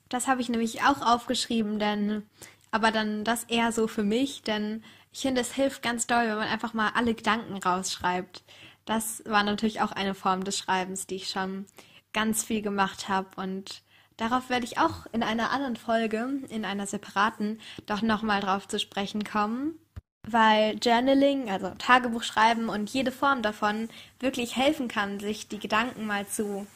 Das 0.09 0.27
habe 0.27 0.41
ich 0.41 0.49
nämlich 0.49 0.83
auch 0.83 1.01
aufgeschrieben, 1.01 1.79
denn 1.79 2.21
aber 2.69 2.91
dann 2.91 3.23
das 3.23 3.45
eher 3.45 3.71
so 3.71 3.87
für 3.87 4.03
mich, 4.03 4.43
denn 4.43 4.83
ich 5.11 5.21
finde, 5.21 5.41
es 5.41 5.53
hilft 5.53 5.81
ganz 5.81 6.05
doll, 6.05 6.27
wenn 6.27 6.37
man 6.37 6.49
einfach 6.49 6.75
mal 6.75 6.91
alle 6.93 7.15
Gedanken 7.15 7.57
rausschreibt. 7.57 8.43
Das 8.89 9.21
war 9.27 9.43
natürlich 9.43 9.81
auch 9.81 9.91
eine 9.91 10.15
Form 10.15 10.43
des 10.43 10.57
Schreibens, 10.57 11.05
die 11.05 11.17
ich 11.17 11.29
schon 11.29 11.67
ganz 12.11 12.43
viel 12.43 12.63
gemacht 12.63 13.07
habe 13.07 13.29
und 13.39 13.83
Darauf 14.17 14.49
werde 14.49 14.65
ich 14.65 14.77
auch 14.77 15.05
in 15.13 15.23
einer 15.23 15.49
anderen 15.51 15.77
Folge, 15.77 16.41
in 16.49 16.65
einer 16.65 16.85
separaten, 16.85 17.61
doch 17.85 18.01
nochmal 18.01 18.41
drauf 18.41 18.67
zu 18.67 18.77
sprechen 18.77 19.23
kommen, 19.23 19.79
weil 20.27 20.77
Journaling, 20.83 21.49
also 21.49 21.69
Tagebuch 21.77 22.23
schreiben 22.23 22.67
und 22.67 22.89
jede 22.89 23.13
Form 23.13 23.41
davon 23.41 23.87
wirklich 24.19 24.57
helfen 24.57 24.89
kann, 24.89 25.21
sich 25.21 25.47
die 25.47 25.59
Gedanken 25.59 26.05
mal 26.05 26.27
zu 26.27 26.67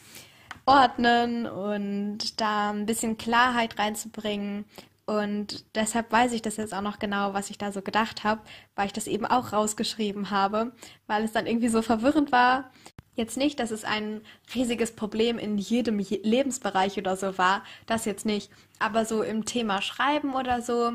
ordnen 0.64 1.44
und 1.44 2.40
da 2.40 2.70
ein 2.70 2.86
bisschen 2.86 3.18
Klarheit 3.18 3.78
reinzubringen. 3.78 4.64
Und 5.06 5.64
deshalb 5.74 6.10
weiß 6.10 6.32
ich 6.32 6.42
das 6.42 6.56
jetzt 6.56 6.72
auch 6.72 6.80
noch 6.80 6.98
genau, 6.98 7.34
was 7.34 7.50
ich 7.50 7.58
da 7.58 7.72
so 7.72 7.82
gedacht 7.82 8.24
habe, 8.24 8.40
weil 8.74 8.86
ich 8.86 8.92
das 8.92 9.06
eben 9.06 9.26
auch 9.26 9.52
rausgeschrieben 9.52 10.30
habe, 10.30 10.72
weil 11.06 11.24
es 11.24 11.32
dann 11.32 11.46
irgendwie 11.46 11.68
so 11.68 11.82
verwirrend 11.82 12.32
war, 12.32 12.70
Jetzt 13.16 13.36
nicht, 13.36 13.60
dass 13.60 13.70
es 13.70 13.84
ein 13.84 14.22
riesiges 14.54 14.96
Problem 14.96 15.38
in 15.38 15.56
jedem 15.56 15.98
Lebensbereich 15.98 16.98
oder 16.98 17.16
so 17.16 17.38
war, 17.38 17.62
das 17.86 18.04
jetzt 18.06 18.26
nicht. 18.26 18.50
Aber 18.80 19.04
so 19.04 19.22
im 19.22 19.44
Thema 19.44 19.82
Schreiben 19.82 20.34
oder 20.34 20.62
so 20.62 20.92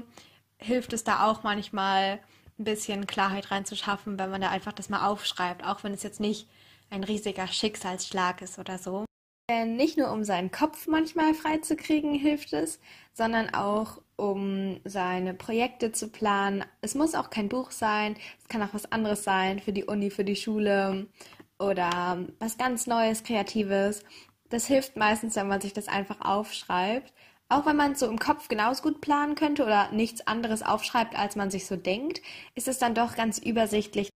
hilft 0.58 0.92
es 0.92 1.06
da 1.06 1.26
auch 1.26 1.44
manchmal 1.44 2.20
ein 2.60 2.66
bisschen 2.66 3.08
Klarheit 3.08 3.52
reinzuschaffen, 3.52 4.20
wenn 4.20 4.32
man 4.32 4.42
da 4.42 4.50
einfach 4.50 4.74
das 4.74 4.90
mal 4.90 5.08
aufschreibt, 5.08 5.64
auch 5.64 5.84
wenn 5.84 5.94
es 5.94 6.04
jetzt 6.04 6.20
nicht 6.20 6.50
ein 6.90 7.06
riesiger 7.06 7.48
Schicksalsschlag 7.48 8.42
ist 8.42 8.60
oder 8.60 8.78
so. 8.78 9.06
Denn 9.50 9.76
nicht 9.76 9.98
nur 9.98 10.12
um 10.12 10.24
seinen 10.24 10.52
Kopf 10.52 10.86
manchmal 10.86 11.34
freizukriegen 11.34 12.14
hilft 12.14 12.54
es, 12.54 12.80
sondern 13.14 13.52
auch 13.56 14.00
um 14.16 14.80
seine 14.86 15.34
Projekte 15.34 15.92
zu 15.92 16.10
planen. 16.10 16.64
Es 16.82 16.94
muss 16.94 17.16
auch 17.16 17.32
kein 17.32 17.50
Buch 17.50 17.72
sein, 17.72 18.16
es 18.40 18.48
kann 18.48 18.62
auch 18.62 18.74
was 18.76 18.92
anderes 18.92 19.24
sein 19.24 19.60
für 19.60 19.74
die 19.74 19.86
Uni, 19.86 20.12
für 20.12 20.24
die 20.24 20.36
Schule 20.36 21.08
oder 21.58 22.26
was 22.38 22.60
ganz 22.60 22.86
Neues, 22.86 23.24
Kreatives. 23.24 24.04
Das 24.50 24.68
hilft 24.68 24.98
meistens, 24.98 25.36
wenn 25.36 25.48
man 25.48 25.62
sich 25.62 25.74
das 25.74 25.88
einfach 25.88 26.22
aufschreibt. 26.22 27.12
Auch 27.50 27.66
wenn 27.66 27.76
man 27.76 27.94
es 27.94 28.00
so 28.02 28.08
im 28.08 28.20
Kopf 28.20 28.50
genauso 28.50 28.84
gut 28.84 29.02
planen 29.02 29.34
könnte 29.34 29.64
oder 29.64 29.92
nichts 29.92 30.28
anderes 30.28 30.62
aufschreibt, 30.62 31.18
als 31.18 31.36
man 31.36 31.50
sich 31.50 31.66
so 31.66 31.76
denkt, 31.76 32.22
ist 32.54 32.68
es 32.68 32.78
dann 32.78 32.94
doch 32.94 33.16
ganz 33.16 33.40
übersichtlich. 33.40 34.10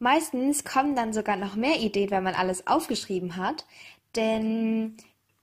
Meistens 0.00 0.64
kommen 0.64 0.94
dann 0.94 1.12
sogar 1.12 1.36
noch 1.36 1.56
mehr 1.56 1.80
Ideen, 1.80 2.10
wenn 2.10 2.22
man 2.22 2.34
alles 2.34 2.66
aufgeschrieben 2.68 3.36
hat, 3.36 3.66
denn 4.18 4.96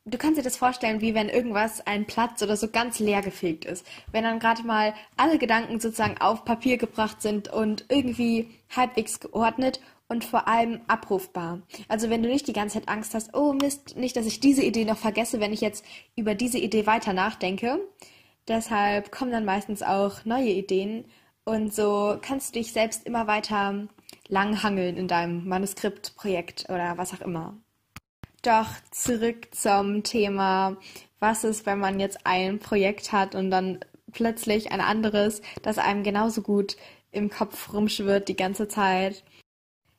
du 0.06 0.18
kannst 0.18 0.38
dir 0.38 0.44
das 0.44 0.58
vorstellen, 0.58 1.02
wie 1.02 1.16
wenn 1.16 1.30
irgendwas 1.30 1.86
ein 1.88 2.06
Platz 2.06 2.44
oder 2.44 2.56
so 2.56 2.70
ganz 2.70 3.00
leer 3.00 3.22
gefegt 3.22 3.66
ist. 3.66 3.86
Wenn 4.12 4.24
dann 4.24 4.40
gerade 4.40 4.64
mal 4.64 4.94
alle 5.18 5.40
Gedanken 5.40 5.80
sozusagen 5.80 6.20
auf 6.20 6.46
Papier 6.46 6.78
gebracht 6.78 7.22
sind 7.22 7.52
und 7.52 7.86
irgendwie 7.90 8.50
halbwegs 8.76 9.20
geordnet 9.20 9.80
und 10.08 10.24
vor 10.24 10.48
allem 10.48 10.82
abrufbar. 10.88 11.62
Also 11.88 12.10
wenn 12.10 12.22
du 12.22 12.30
nicht 12.30 12.48
die 12.48 12.54
ganze 12.54 12.80
Zeit 12.80 12.90
Angst 12.90 13.16
hast, 13.16 13.34
oh 13.34 13.54
Mist, 13.54 13.98
nicht, 13.98 14.16
dass 14.16 14.28
ich 14.28 14.40
diese 14.40 14.64
Idee 14.64 14.86
noch 14.86 14.98
vergesse, 14.98 15.40
wenn 15.40 15.54
ich 15.54 15.62
jetzt 15.62 15.84
über 16.16 16.36
diese 16.36 16.60
Idee 16.60 16.86
weiter 16.86 17.14
nachdenke. 17.14 17.80
Deshalb 18.48 19.12
kommen 19.12 19.32
dann 19.32 19.46
meistens 19.46 19.82
auch 19.82 20.24
neue 20.26 20.52
Ideen 20.52 21.06
und 21.46 21.74
so 21.74 22.18
kannst 22.22 22.56
du 22.56 22.60
dich 22.60 22.72
selbst 22.72 23.06
immer 23.06 23.26
weiter 23.26 23.88
langhangeln 24.28 24.98
in 24.98 25.08
deinem 25.08 25.48
Manuskriptprojekt 25.48 26.70
oder 26.70 26.98
was 26.98 27.14
auch 27.14 27.22
immer. 27.22 27.58
Doch 28.46 28.68
zurück 28.92 29.56
zum 29.56 30.04
Thema, 30.04 30.78
was 31.20 31.44
ist, 31.44 31.66
wenn 31.66 31.80
man 31.80 32.00
jetzt 32.00 32.28
ein 32.28 32.60
Projekt 32.60 33.12
hat 33.12 33.34
und 33.34 33.50
dann 33.50 33.80
plötzlich 34.12 34.72
ein 34.72 34.82
anderes, 34.82 35.42
das 35.64 35.80
einem 35.80 36.04
genauso 36.04 36.44
gut 36.44 36.78
im 37.10 37.32
Kopf 37.32 37.74
rumschwirrt 37.74 38.28
die 38.28 38.36
ganze 38.36 38.68
Zeit. 38.68 39.24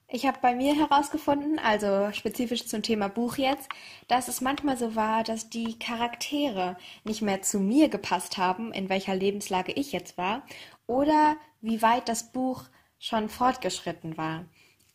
Ich 0.06 0.26
habe 0.26 0.38
bei 0.40 0.54
mir 0.54 0.76
herausgefunden, 0.76 1.58
also 1.58 2.12
spezifisch 2.12 2.66
zum 2.66 2.82
Thema 2.82 3.08
Buch 3.08 3.36
jetzt, 3.36 3.68
dass 4.06 4.28
es 4.28 4.40
manchmal 4.40 4.76
so 4.76 4.94
war, 4.94 5.24
dass 5.24 5.50
die 5.50 5.76
Charaktere 5.80 6.76
nicht 7.02 7.22
mehr 7.22 7.42
zu 7.42 7.58
mir 7.58 7.88
gepasst 7.88 8.38
haben, 8.38 8.72
in 8.72 8.88
welcher 8.88 9.16
Lebenslage 9.16 9.72
ich 9.72 9.90
jetzt 9.90 10.16
war, 10.18 10.46
oder 10.86 11.36
wie 11.60 11.82
weit 11.82 12.08
das 12.08 12.30
Buch 12.30 12.62
schon 13.00 13.28
fortgeschritten 13.28 14.16
war. 14.16 14.44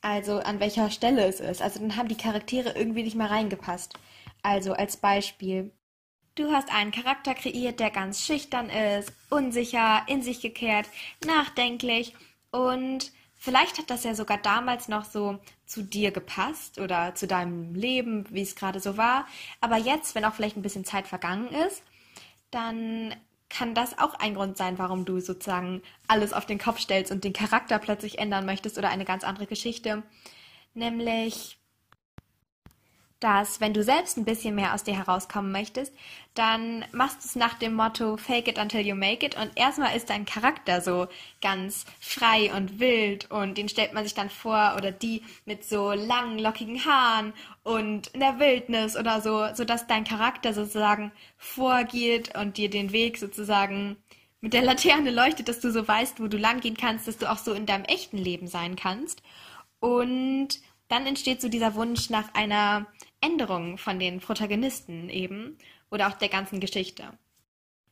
Also 0.01 0.39
an 0.39 0.59
welcher 0.59 0.89
Stelle 0.89 1.25
es 1.25 1.39
ist. 1.39 1.61
Also 1.61 1.79
dann 1.79 1.95
haben 1.95 2.07
die 2.07 2.17
Charaktere 2.17 2.71
irgendwie 2.75 3.03
nicht 3.03 3.15
mehr 3.15 3.29
reingepasst. 3.29 3.93
Also 4.41 4.73
als 4.73 4.97
Beispiel. 4.97 5.71
Du 6.35 6.51
hast 6.51 6.73
einen 6.73 6.91
Charakter 6.91 7.35
kreiert, 7.35 7.79
der 7.79 7.91
ganz 7.91 8.25
schüchtern 8.25 8.69
ist, 8.69 9.13
unsicher, 9.29 10.03
in 10.07 10.21
sich 10.21 10.41
gekehrt, 10.41 10.87
nachdenklich 11.25 12.13
und 12.51 13.11
Vielleicht 13.43 13.79
hat 13.79 13.89
das 13.89 14.03
ja 14.03 14.13
sogar 14.13 14.37
damals 14.37 14.87
noch 14.87 15.03
so 15.03 15.39
zu 15.65 15.81
dir 15.81 16.11
gepasst 16.11 16.77
oder 16.77 17.15
zu 17.15 17.25
deinem 17.25 17.73
Leben, 17.73 18.27
wie 18.29 18.43
es 18.43 18.55
gerade 18.55 18.79
so 18.79 18.97
war. 18.97 19.25
Aber 19.61 19.77
jetzt, 19.77 20.13
wenn 20.13 20.25
auch 20.25 20.35
vielleicht 20.35 20.57
ein 20.57 20.61
bisschen 20.61 20.85
Zeit 20.85 21.07
vergangen 21.07 21.47
ist, 21.47 21.81
dann 22.51 23.15
kann 23.51 23.75
das 23.75 23.97
auch 23.99 24.15
ein 24.15 24.33
Grund 24.33 24.57
sein, 24.57 24.79
warum 24.79 25.05
du 25.05 25.19
sozusagen 25.19 25.81
alles 26.07 26.33
auf 26.33 26.45
den 26.45 26.57
Kopf 26.57 26.79
stellst 26.79 27.11
und 27.11 27.23
den 27.23 27.33
Charakter 27.33 27.77
plötzlich 27.79 28.17
ändern 28.17 28.45
möchtest 28.45 28.77
oder 28.77 28.89
eine 28.89 29.05
ganz 29.05 29.23
andere 29.23 29.45
Geschichte. 29.45 30.03
Nämlich 30.73 31.60
dass 33.21 33.61
wenn 33.61 33.73
du 33.73 33.83
selbst 33.83 34.17
ein 34.17 34.25
bisschen 34.25 34.55
mehr 34.55 34.73
aus 34.73 34.83
dir 34.83 34.97
herauskommen 34.97 35.51
möchtest, 35.51 35.93
dann 36.33 36.83
machst 36.91 37.23
du 37.23 37.27
es 37.27 37.35
nach 37.35 37.53
dem 37.53 37.75
Motto 37.75 38.17
Fake 38.17 38.47
it 38.47 38.57
until 38.57 38.81
you 38.81 38.95
make 38.95 39.23
it 39.23 39.37
und 39.37 39.51
erstmal 39.55 39.95
ist 39.95 40.09
dein 40.09 40.25
Charakter 40.25 40.81
so 40.81 41.07
ganz 41.39 41.85
frei 41.99 42.51
und 42.53 42.79
wild 42.79 43.29
und 43.29 43.57
den 43.57 43.69
stellt 43.69 43.93
man 43.93 44.03
sich 44.03 44.15
dann 44.15 44.31
vor 44.31 44.73
oder 44.75 44.91
die 44.91 45.21
mit 45.45 45.63
so 45.63 45.91
langen, 45.91 46.39
lockigen 46.39 46.83
Haaren 46.83 47.33
und 47.63 48.07
in 48.07 48.21
der 48.21 48.39
Wildnis 48.39 48.97
oder 48.97 49.21
so, 49.21 49.53
sodass 49.53 49.85
dein 49.85 50.03
Charakter 50.03 50.53
sozusagen 50.53 51.11
vorgeht 51.37 52.35
und 52.35 52.57
dir 52.57 52.71
den 52.71 52.91
Weg 52.91 53.19
sozusagen 53.19 53.97
mit 54.41 54.53
der 54.53 54.63
Laterne 54.63 55.11
leuchtet, 55.11 55.47
dass 55.47 55.59
du 55.59 55.71
so 55.71 55.87
weißt, 55.87 56.19
wo 56.19 56.27
du 56.27 56.37
lang 56.37 56.59
gehen 56.59 56.75
kannst, 56.75 57.07
dass 57.07 57.19
du 57.19 57.31
auch 57.31 57.37
so 57.37 57.53
in 57.53 57.67
deinem 57.67 57.85
echten 57.85 58.17
Leben 58.17 58.47
sein 58.47 58.75
kannst. 58.75 59.21
Und 59.79 60.59
dann 60.87 61.05
entsteht 61.05 61.41
so 61.41 61.47
dieser 61.47 61.75
Wunsch 61.75 62.09
nach 62.09 62.33
einer 62.33 62.87
Änderung 63.21 63.77
von 63.77 63.99
den 63.99 64.19
Protagonisten 64.19 65.09
eben 65.09 65.57
oder 65.89 66.07
auch 66.07 66.13
der 66.13 66.29
ganzen 66.29 66.59
Geschichte. 66.59 67.17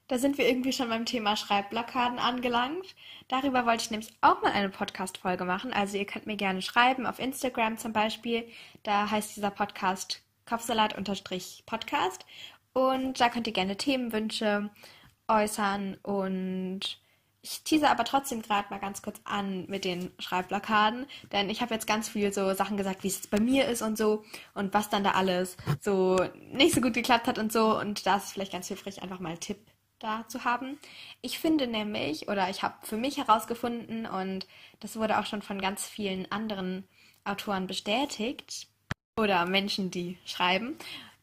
Da 0.09 0.17
sind 0.17 0.39
wir 0.39 0.49
irgendwie 0.49 0.73
schon 0.73 0.89
beim 0.89 1.05
Thema 1.05 1.35
Schreibblockaden 1.35 2.17
angelangt. 2.17 2.95
Darüber 3.27 3.67
wollte 3.67 3.83
ich 3.83 3.91
nämlich 3.91 4.11
auch 4.21 4.41
mal 4.41 4.51
eine 4.51 4.69
Podcast-Folge 4.69 5.45
machen. 5.45 5.71
Also 5.71 5.97
ihr 5.97 6.05
könnt 6.05 6.25
mir 6.25 6.35
gerne 6.35 6.63
schreiben, 6.63 7.05
auf 7.05 7.19
Instagram 7.19 7.77
zum 7.77 7.93
Beispiel. 7.93 8.49
Da 8.81 9.11
heißt 9.11 9.35
dieser 9.35 9.51
Podcast 9.51 10.23
Kopfsalat-Podcast. 10.47 12.25
Und 12.73 13.21
da 13.21 13.29
könnt 13.29 13.45
ihr 13.45 13.53
gerne 13.53 13.77
Themenwünsche 13.77 14.71
äußern. 15.27 15.97
Und 16.01 16.99
Ich 17.51 17.63
tease 17.63 17.89
aber 17.89 18.03
trotzdem 18.03 18.43
gerade 18.43 18.69
mal 18.69 18.79
ganz 18.79 19.01
kurz 19.01 19.19
an 19.23 19.65
mit 19.67 19.83
den 19.83 20.11
Schreibblockaden, 20.19 21.07
denn 21.31 21.49
ich 21.49 21.61
habe 21.61 21.73
jetzt 21.73 21.87
ganz 21.87 22.07
viel 22.07 22.31
so 22.31 22.53
Sachen 22.53 22.77
gesagt, 22.77 23.03
wie 23.03 23.07
es 23.07 23.25
bei 23.25 23.39
mir 23.39 23.67
ist 23.67 23.81
und 23.81 23.97
so 23.97 24.23
und 24.53 24.71
was 24.75 24.89
dann 24.89 25.03
da 25.03 25.11
alles 25.11 25.57
so 25.81 26.17
nicht 26.51 26.75
so 26.75 26.81
gut 26.81 26.93
geklappt 26.93 27.27
hat 27.27 27.39
und 27.39 27.51
so 27.51 27.79
und 27.79 28.05
da 28.05 28.17
ist 28.17 28.33
vielleicht 28.33 28.51
ganz 28.51 28.67
hilfreich, 28.67 29.01
einfach 29.01 29.19
mal 29.19 29.29
einen 29.29 29.39
Tipp 29.39 29.57
da 29.97 30.27
zu 30.27 30.43
haben. 30.43 30.77
Ich 31.21 31.39
finde 31.39 31.65
nämlich, 31.65 32.27
oder 32.27 32.51
ich 32.51 32.61
habe 32.61 32.75
für 32.83 32.97
mich 32.97 33.17
herausgefunden 33.17 34.05
und 34.05 34.45
das 34.79 34.95
wurde 34.97 35.17
auch 35.17 35.25
schon 35.25 35.41
von 35.41 35.59
ganz 35.59 35.87
vielen 35.87 36.31
anderen 36.31 36.87
Autoren 37.23 37.65
bestätigt 37.65 38.67
oder 39.17 39.47
Menschen, 39.47 39.89
die 39.89 40.19
schreiben, 40.23 40.77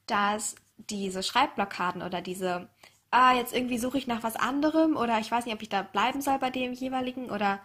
dass 0.08 0.56
diese 0.76 1.22
Schreibblockaden 1.22 2.02
oder 2.02 2.20
diese 2.20 2.68
ah, 3.10 3.34
jetzt 3.34 3.54
irgendwie 3.54 3.78
suche 3.78 3.98
ich 3.98 4.06
nach 4.06 4.22
was 4.22 4.36
anderem 4.36 4.96
oder 4.96 5.18
ich 5.20 5.30
weiß 5.30 5.46
nicht, 5.46 5.54
ob 5.54 5.62
ich 5.62 5.68
da 5.68 5.82
bleiben 5.82 6.20
soll 6.20 6.38
bei 6.38 6.50
dem 6.50 6.72
jeweiligen 6.72 7.30
oder 7.30 7.60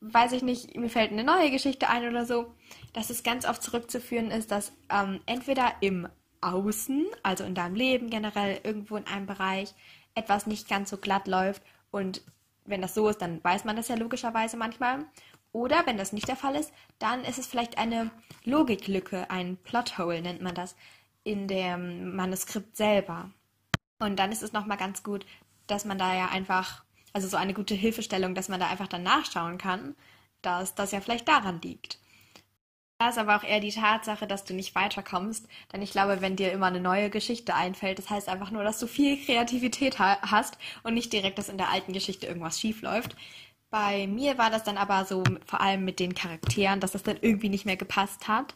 weiß 0.00 0.32
ich 0.32 0.42
nicht, 0.42 0.76
mir 0.76 0.90
fällt 0.90 1.12
eine 1.12 1.24
neue 1.24 1.50
Geschichte 1.50 1.88
ein 1.88 2.08
oder 2.08 2.24
so, 2.24 2.54
dass 2.92 3.10
es 3.10 3.22
ganz 3.22 3.46
oft 3.46 3.62
zurückzuführen 3.62 4.30
ist, 4.30 4.50
dass 4.50 4.72
ähm, 4.90 5.20
entweder 5.26 5.72
im 5.80 6.08
Außen, 6.40 7.06
also 7.22 7.44
in 7.44 7.54
deinem 7.54 7.74
Leben 7.74 8.10
generell, 8.10 8.60
irgendwo 8.62 8.96
in 8.96 9.06
einem 9.06 9.26
Bereich, 9.26 9.74
etwas 10.14 10.46
nicht 10.46 10.68
ganz 10.68 10.90
so 10.90 10.96
glatt 10.96 11.26
läuft 11.26 11.62
und 11.90 12.22
wenn 12.64 12.82
das 12.82 12.94
so 12.94 13.08
ist, 13.08 13.22
dann 13.22 13.42
weiß 13.42 13.64
man 13.64 13.76
das 13.76 13.88
ja 13.88 13.96
logischerweise 13.96 14.56
manchmal. 14.56 15.06
Oder 15.52 15.86
wenn 15.86 15.96
das 15.96 16.12
nicht 16.12 16.28
der 16.28 16.36
Fall 16.36 16.54
ist, 16.54 16.72
dann 16.98 17.24
ist 17.24 17.38
es 17.38 17.46
vielleicht 17.46 17.78
eine 17.78 18.10
Logiklücke, 18.44 19.30
ein 19.30 19.56
Plothole 19.56 20.20
nennt 20.20 20.42
man 20.42 20.54
das, 20.54 20.76
in 21.24 21.48
dem 21.48 22.14
Manuskript 22.14 22.76
selber. 22.76 23.30
Und 23.98 24.18
dann 24.18 24.32
ist 24.32 24.42
es 24.42 24.52
nochmal 24.52 24.76
ganz 24.76 25.02
gut, 25.02 25.26
dass 25.66 25.84
man 25.84 25.98
da 25.98 26.14
ja 26.14 26.28
einfach, 26.28 26.84
also 27.12 27.28
so 27.28 27.36
eine 27.36 27.54
gute 27.54 27.74
Hilfestellung, 27.74 28.34
dass 28.34 28.48
man 28.48 28.60
da 28.60 28.68
einfach 28.68 28.88
dann 28.88 29.02
nachschauen 29.02 29.58
kann, 29.58 29.96
dass 30.42 30.74
das 30.74 30.92
ja 30.92 31.00
vielleicht 31.00 31.28
daran 31.28 31.60
liegt. 31.62 31.98
Da 32.98 33.10
ist 33.10 33.18
aber 33.18 33.36
auch 33.36 33.44
eher 33.44 33.60
die 33.60 33.70
Tatsache, 33.70 34.26
dass 34.26 34.44
du 34.44 34.54
nicht 34.54 34.74
weiterkommst, 34.74 35.46
denn 35.72 35.82
ich 35.82 35.92
glaube, 35.92 36.20
wenn 36.20 36.34
dir 36.34 36.50
immer 36.50 36.66
eine 36.66 36.80
neue 36.80 37.10
Geschichte 37.10 37.54
einfällt, 37.54 37.98
das 37.98 38.10
heißt 38.10 38.28
einfach 38.28 38.50
nur, 38.50 38.64
dass 38.64 38.80
du 38.80 38.88
viel 38.88 39.24
Kreativität 39.24 40.00
ha 40.00 40.18
hast 40.22 40.58
und 40.82 40.94
nicht 40.94 41.12
direkt, 41.12 41.38
dass 41.38 41.48
in 41.48 41.58
der 41.58 41.70
alten 41.70 41.92
Geschichte 41.92 42.26
irgendwas 42.26 42.58
schief 42.58 42.82
läuft. 42.82 43.14
Bei 43.70 44.06
mir 44.08 44.36
war 44.38 44.50
das 44.50 44.64
dann 44.64 44.78
aber 44.78 45.04
so, 45.04 45.22
vor 45.46 45.60
allem 45.60 45.84
mit 45.84 46.00
den 46.00 46.14
Charakteren, 46.14 46.80
dass 46.80 46.92
das 46.92 47.04
dann 47.04 47.18
irgendwie 47.20 47.50
nicht 47.50 47.66
mehr 47.66 47.76
gepasst 47.76 48.26
hat. 48.26 48.54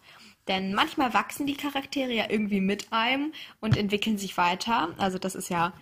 Denn 0.48 0.74
manchmal 0.74 1.14
wachsen 1.14 1.46
die 1.46 1.56
Charaktere 1.56 2.12
ja 2.12 2.28
irgendwie 2.28 2.60
mit 2.60 2.92
einem 2.92 3.32
und 3.60 3.76
entwickeln 3.76 4.18
sich 4.18 4.36
weiter. 4.36 4.94
Also 4.98 5.18
das 5.18 5.34
ist 5.34 5.50
ja 5.50 5.72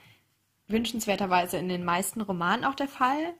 wünschenswerterweise 0.68 1.56
in 1.56 1.68
den 1.68 1.84
meisten 1.84 2.20
Romanen 2.20 2.64
auch 2.64 2.74
der 2.74 2.88
Fall. 2.88 3.34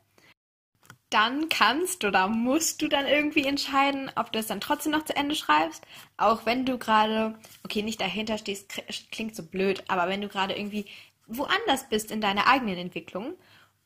Dann 1.11 1.49
kannst 1.49 2.05
oder 2.05 2.29
musst 2.29 2.81
du 2.83 2.89
dann 2.89 3.07
irgendwie 3.07 3.45
entscheiden, 3.45 4.11
ob 4.15 4.33
du 4.33 4.39
es 4.39 4.47
dann 4.47 4.61
trotzdem 4.61 4.93
noch 4.93 5.05
zu 5.05 5.15
Ende 5.15 5.35
schreibst. 5.35 5.85
Auch 6.17 6.47
wenn 6.47 6.65
du 6.65 6.79
gerade, 6.79 7.39
okay, 7.65 7.83
nicht 7.83 8.01
dahinter 8.01 8.39
stehst, 8.39 8.81
klingt 9.11 9.35
so 9.35 9.43
blöd, 9.43 9.83
aber 9.89 10.09
wenn 10.09 10.21
du 10.21 10.29
gerade 10.29 10.55
irgendwie 10.55 10.87
woanders 11.27 11.89
bist 11.89 12.11
in 12.11 12.21
deiner 12.21 12.47
eigenen 12.47 12.79
Entwicklung. 12.79 13.35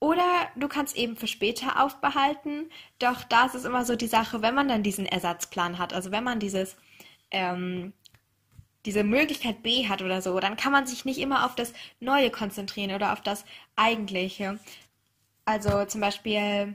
Oder 0.00 0.48
du 0.54 0.68
kannst 0.68 0.96
eben 0.96 1.16
für 1.16 1.26
später 1.26 1.82
aufbehalten. 1.82 2.70
Doch 2.98 3.24
da 3.24 3.46
ist 3.46 3.54
es 3.54 3.64
immer 3.64 3.86
so 3.86 3.96
die 3.96 4.06
Sache, 4.06 4.42
wenn 4.42 4.54
man 4.54 4.68
dann 4.68 4.82
diesen 4.82 5.06
Ersatzplan 5.06 5.78
hat, 5.78 5.94
also 5.94 6.10
wenn 6.10 6.24
man 6.24 6.40
dieses 6.40 6.76
ähm, 7.30 7.92
diese 8.84 9.04
Möglichkeit 9.04 9.62
B 9.62 9.88
hat 9.88 10.02
oder 10.02 10.20
so, 10.20 10.38
dann 10.40 10.56
kann 10.56 10.72
man 10.72 10.86
sich 10.86 11.04
nicht 11.04 11.18
immer 11.18 11.46
auf 11.46 11.54
das 11.54 11.72
Neue 12.00 12.30
konzentrieren 12.30 12.94
oder 12.94 13.12
auf 13.12 13.22
das 13.22 13.44
Eigentliche. 13.76 14.58
Also 15.44 15.84
zum 15.86 16.00
Beispiel, 16.00 16.74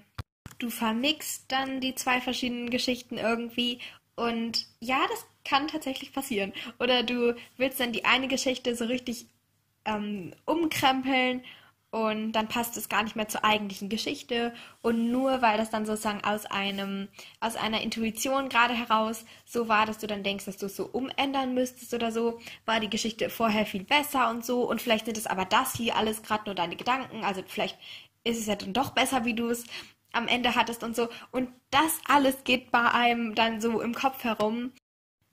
du 0.58 0.70
vermixst 0.70 1.52
dann 1.52 1.82
die 1.82 1.96
zwei 1.96 2.22
verschiedenen 2.22 2.70
Geschichten 2.70 3.18
irgendwie 3.18 3.80
und 4.16 4.66
ja, 4.80 5.00
das 5.10 5.26
kann 5.46 5.68
tatsächlich 5.68 6.12
passieren. 6.14 6.54
Oder 6.80 7.04
du 7.04 7.36
willst 7.58 7.80
dann 7.80 7.94
die 7.94 8.06
eine 8.06 8.28
Geschichte 8.28 8.76
so 8.76 8.86
richtig 8.86 9.28
ähm, 9.86 10.34
umkrempeln 10.46 11.44
und 11.92 12.34
dann 12.34 12.48
passt 12.48 12.78
es 12.78 12.88
gar 12.88 13.04
nicht 13.04 13.16
mehr 13.16 13.28
zur 13.28 13.44
eigentlichen 13.44 13.90
Geschichte. 13.90 14.54
Und 14.82 15.12
nur 15.12 15.42
weil 15.42 15.58
das 15.58 15.72
dann 15.72 15.86
sozusagen 15.86 16.24
aus 16.24 16.46
einem 16.46 17.08
aus 17.40 17.56
einer 17.56 17.82
Intuition 17.82 18.50
gerade 18.50 18.76
heraus 18.76 19.26
so 19.46 19.68
war, 19.68 19.86
dass 19.86 19.98
du 19.98 20.08
dann 20.08 20.24
denkst, 20.24 20.46
dass 20.46 20.58
du 20.58 20.68
es 20.68 20.76
so 20.76 20.86
umändern 20.86 21.54
müsstest 21.54 21.94
oder 21.94 22.12
so, 22.12 22.40
war 22.66 22.80
die 22.80 22.90
Geschichte 22.90 23.30
vorher 23.30 23.66
viel 23.66 23.84
besser 23.84 24.30
und 24.30 24.46
so. 24.46 24.70
Und 24.70 24.82
vielleicht 24.82 25.06
sind 25.06 25.18
es 25.18 25.28
aber 25.28 25.46
das 25.46 25.76
hier 25.76 25.96
alles 25.96 26.22
gerade 26.22 26.44
nur 26.46 26.56
deine 26.56 26.76
Gedanken, 26.76 27.24
also 27.24 27.42
vielleicht 27.48 27.78
ist 28.24 28.40
es 28.40 28.48
ja 28.48 28.56
dann 28.56 28.74
doch 28.74 28.92
besser, 28.92 29.26
wie 29.26 29.34
du 29.34 29.50
es 29.50 29.66
am 30.12 30.28
Ende 30.28 30.56
hattest 30.56 30.84
und 30.84 30.96
so. 30.96 31.10
Und 31.32 31.50
das 31.72 32.00
alles 32.08 32.44
geht 32.44 32.72
bei 32.72 32.92
einem 32.92 33.36
dann 33.36 33.62
so 33.62 33.82
im 33.82 33.94
Kopf 33.96 34.24
herum 34.24 34.74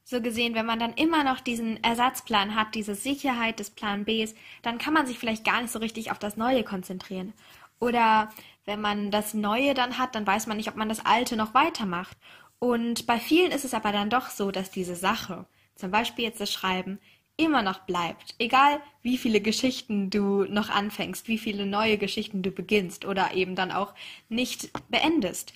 so 0.09 0.21
gesehen, 0.21 0.55
wenn 0.55 0.67
man 0.67 0.79
dann 0.79 0.95
immer 0.95 1.25
noch 1.25 1.41
diesen 1.41 1.83
Ersatzplan 1.83 2.55
hat, 2.55 2.77
diese 2.77 2.95
Sicherheit 2.95 3.59
des 3.59 3.71
Plan 3.71 4.05
Bs, 4.05 4.37
dann 4.63 4.79
kann 4.79 4.95
man 4.95 5.05
sich 5.05 5.19
vielleicht 5.19 5.45
gar 5.45 5.61
nicht 5.61 5.73
so 5.73 5.81
richtig 5.81 6.13
auf 6.13 6.21
das 6.21 6.37
Neue 6.37 6.63
konzentrieren. 6.63 7.33
Oder 7.81 8.31
wenn 8.67 8.81
man 8.81 9.11
das 9.11 9.35
Neue 9.35 9.75
dann 9.75 9.99
hat, 9.99 10.15
dann 10.15 10.25
weiß 10.25 10.47
man 10.47 10.59
nicht, 10.59 10.69
ob 10.69 10.77
man 10.77 10.89
das 10.89 11.05
Alte 11.05 11.37
noch 11.37 11.55
weitermacht. 11.55 12.17
Und 12.61 13.09
bei 13.09 13.19
vielen 13.19 13.51
ist 13.51 13.65
es 13.65 13.75
aber 13.75 13.91
dann 13.91 14.09
doch 14.09 14.31
so, 14.31 14.53
dass 14.53 14.71
diese 14.71 14.95
Sache, 14.95 15.45
zum 15.75 15.91
Beispiel 15.91 16.25
jetzt 16.25 16.41
das 16.41 16.53
Schreiben, 16.53 17.01
immer 17.37 17.63
noch 17.63 17.81
bleibt. 17.81 18.37
Egal, 18.39 18.81
wie 19.03 19.19
viele 19.19 19.41
Geschichten 19.41 20.09
du 20.09 20.45
noch 20.45 20.71
anfängst, 20.71 21.27
wie 21.27 21.37
viele 21.37 21.67
neue 21.67 21.99
Geschichten 21.99 22.43
du 22.43 22.53
beginnst 22.53 23.05
oder 23.05 23.35
eben 23.35 23.57
dann 23.57 23.73
auch 23.73 23.93
nicht 24.29 24.71
beendest. 24.89 25.53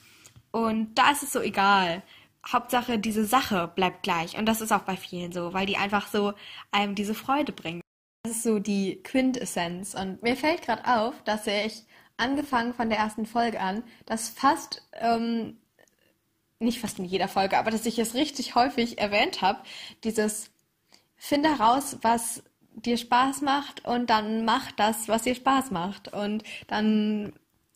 Und 0.50 0.96
da 0.96 1.12
ist 1.12 1.22
es 1.22 1.32
so 1.32 1.40
egal. 1.40 2.02
Hauptsache, 2.46 2.98
diese 2.98 3.24
Sache 3.24 3.70
bleibt 3.74 4.02
gleich. 4.02 4.36
Und 4.36 4.46
das 4.46 4.60
ist 4.60 4.72
auch 4.72 4.82
bei 4.82 4.96
vielen 4.96 5.32
so, 5.32 5.52
weil 5.52 5.66
die 5.66 5.76
einfach 5.76 6.08
so 6.08 6.32
einem 6.70 6.94
diese 6.94 7.14
Freude 7.14 7.52
bringen. 7.52 7.80
Das 8.22 8.32
ist 8.32 8.42
so 8.42 8.58
die 8.58 9.02
Quintessenz. 9.02 9.94
Und 9.94 10.22
mir 10.22 10.36
fällt 10.36 10.62
gerade 10.62 10.86
auf, 10.86 11.22
dass 11.24 11.46
ich 11.46 11.84
angefangen 12.16 12.74
von 12.74 12.88
der 12.88 12.98
ersten 12.98 13.26
Folge 13.26 13.60
an, 13.60 13.82
dass 14.06 14.28
fast, 14.28 14.86
ähm, 14.92 15.58
nicht 16.58 16.80
fast 16.80 16.98
in 16.98 17.06
jeder 17.06 17.28
Folge, 17.28 17.58
aber 17.58 17.70
dass 17.70 17.86
ich 17.86 17.98
es 17.98 18.14
richtig 18.14 18.54
häufig 18.54 18.98
erwähnt 18.98 19.40
habe, 19.40 19.60
dieses 20.04 20.50
finde 21.16 21.50
heraus, 21.58 21.98
was 22.02 22.42
dir 22.74 22.96
Spaß 22.96 23.42
macht 23.42 23.84
und 23.86 24.10
dann 24.10 24.44
mach 24.44 24.72
das, 24.72 25.08
was 25.08 25.22
dir 25.22 25.34
Spaß 25.34 25.70
macht. 25.70 26.12
Und 26.12 26.42
dann 26.68 27.32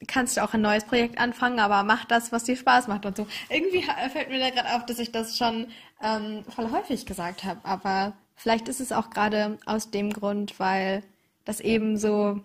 kannst 0.06 0.36
du 0.36 0.42
auch 0.42 0.54
ein 0.54 0.60
neues 0.60 0.84
Projekt 0.84 1.18
anfangen, 1.18 1.58
aber 1.58 1.82
mach 1.82 2.04
das, 2.04 2.32
was 2.32 2.44
dir 2.44 2.56
Spaß 2.56 2.88
macht 2.88 3.06
und 3.06 3.16
so. 3.16 3.26
Irgendwie 3.48 3.82
fällt 4.12 4.28
mir 4.28 4.38
da 4.38 4.50
gerade 4.50 4.74
auf, 4.74 4.86
dass 4.86 4.98
ich 4.98 5.12
das 5.12 5.36
schon 5.36 5.68
ähm, 6.02 6.44
voll 6.48 6.70
häufig 6.70 7.06
gesagt 7.06 7.44
habe, 7.44 7.60
aber 7.64 8.14
vielleicht 8.36 8.68
ist 8.68 8.80
es 8.80 8.92
auch 8.92 9.10
gerade 9.10 9.58
aus 9.66 9.90
dem 9.90 10.12
Grund, 10.12 10.58
weil 10.58 11.02
das 11.44 11.60
eben 11.60 11.96
so 11.96 12.40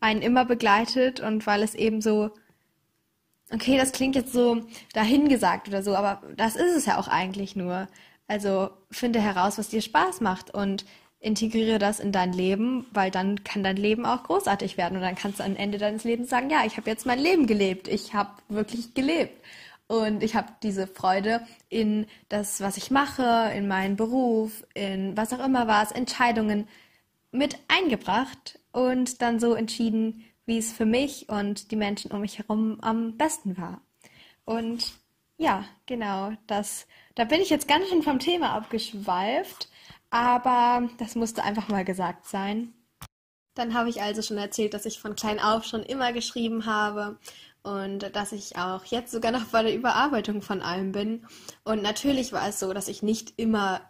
einen 0.00 0.22
immer 0.22 0.44
begleitet 0.44 1.20
und 1.20 1.46
weil 1.46 1.62
es 1.62 1.74
eben 1.74 2.00
so, 2.02 2.30
okay, 3.52 3.76
das 3.76 3.92
klingt 3.92 4.16
jetzt 4.16 4.32
so 4.32 4.62
dahingesagt 4.92 5.68
oder 5.68 5.82
so, 5.82 5.96
aber 5.96 6.22
das 6.36 6.56
ist 6.56 6.76
es 6.76 6.86
ja 6.86 6.98
auch 6.98 7.08
eigentlich 7.08 7.56
nur. 7.56 7.88
Also 8.26 8.70
finde 8.90 9.20
heraus, 9.20 9.58
was 9.58 9.68
dir 9.68 9.82
Spaß 9.82 10.20
macht 10.20 10.52
und 10.52 10.84
integriere 11.24 11.78
das 11.78 12.00
in 12.00 12.12
dein 12.12 12.32
Leben, 12.32 12.86
weil 12.92 13.10
dann 13.10 13.42
kann 13.44 13.64
dein 13.64 13.76
Leben 13.76 14.04
auch 14.04 14.24
großartig 14.24 14.76
werden 14.76 14.96
und 14.96 15.02
dann 15.02 15.14
kannst 15.14 15.40
du 15.40 15.44
am 15.44 15.56
Ende 15.56 15.78
deines 15.78 16.04
Lebens 16.04 16.28
sagen, 16.28 16.50
ja, 16.50 16.64
ich 16.66 16.76
habe 16.76 16.90
jetzt 16.90 17.06
mein 17.06 17.18
Leben 17.18 17.46
gelebt, 17.46 17.88
ich 17.88 18.12
habe 18.12 18.30
wirklich 18.48 18.94
gelebt 18.94 19.42
und 19.86 20.22
ich 20.22 20.34
habe 20.34 20.48
diese 20.62 20.86
Freude 20.86 21.40
in 21.70 22.06
das, 22.28 22.60
was 22.60 22.76
ich 22.76 22.90
mache, 22.90 23.52
in 23.56 23.66
meinen 23.66 23.96
Beruf, 23.96 24.64
in 24.74 25.16
was 25.16 25.32
auch 25.32 25.44
immer 25.44 25.66
war 25.66 25.82
es, 25.82 25.92
Entscheidungen 25.92 26.68
mit 27.32 27.58
eingebracht 27.68 28.58
und 28.72 29.22
dann 29.22 29.40
so 29.40 29.54
entschieden, 29.54 30.24
wie 30.46 30.58
es 30.58 30.72
für 30.72 30.86
mich 30.86 31.28
und 31.30 31.70
die 31.70 31.76
Menschen 31.76 32.10
um 32.10 32.20
mich 32.20 32.38
herum 32.38 32.78
am 32.82 33.16
besten 33.16 33.56
war. 33.56 33.80
Und 34.44 34.92
ja, 35.38 35.64
genau, 35.86 36.32
das, 36.46 36.86
da 37.14 37.24
bin 37.24 37.40
ich 37.40 37.50
jetzt 37.50 37.66
ganz 37.66 37.88
schön 37.88 38.02
vom 38.02 38.18
Thema 38.18 38.52
abgeschweift. 38.52 39.68
Aber 40.10 40.88
das 40.98 41.14
musste 41.14 41.42
einfach 41.42 41.68
mal 41.68 41.84
gesagt 41.84 42.26
sein. 42.26 42.72
Dann 43.54 43.74
habe 43.74 43.88
ich 43.88 44.02
also 44.02 44.22
schon 44.22 44.38
erzählt, 44.38 44.74
dass 44.74 44.86
ich 44.86 45.00
von 45.00 45.14
klein 45.14 45.38
auf 45.40 45.64
schon 45.64 45.82
immer 45.82 46.12
geschrieben 46.12 46.66
habe 46.66 47.18
und 47.62 48.14
dass 48.14 48.32
ich 48.32 48.56
auch 48.56 48.84
jetzt 48.84 49.12
sogar 49.12 49.32
noch 49.32 49.46
bei 49.46 49.62
der 49.62 49.74
Überarbeitung 49.74 50.42
von 50.42 50.60
allem 50.60 50.92
bin. 50.92 51.26
Und 51.64 51.82
natürlich 51.82 52.32
war 52.32 52.48
es 52.48 52.60
so, 52.60 52.72
dass 52.72 52.88
ich 52.88 53.02
nicht 53.02 53.34
immer 53.36 53.80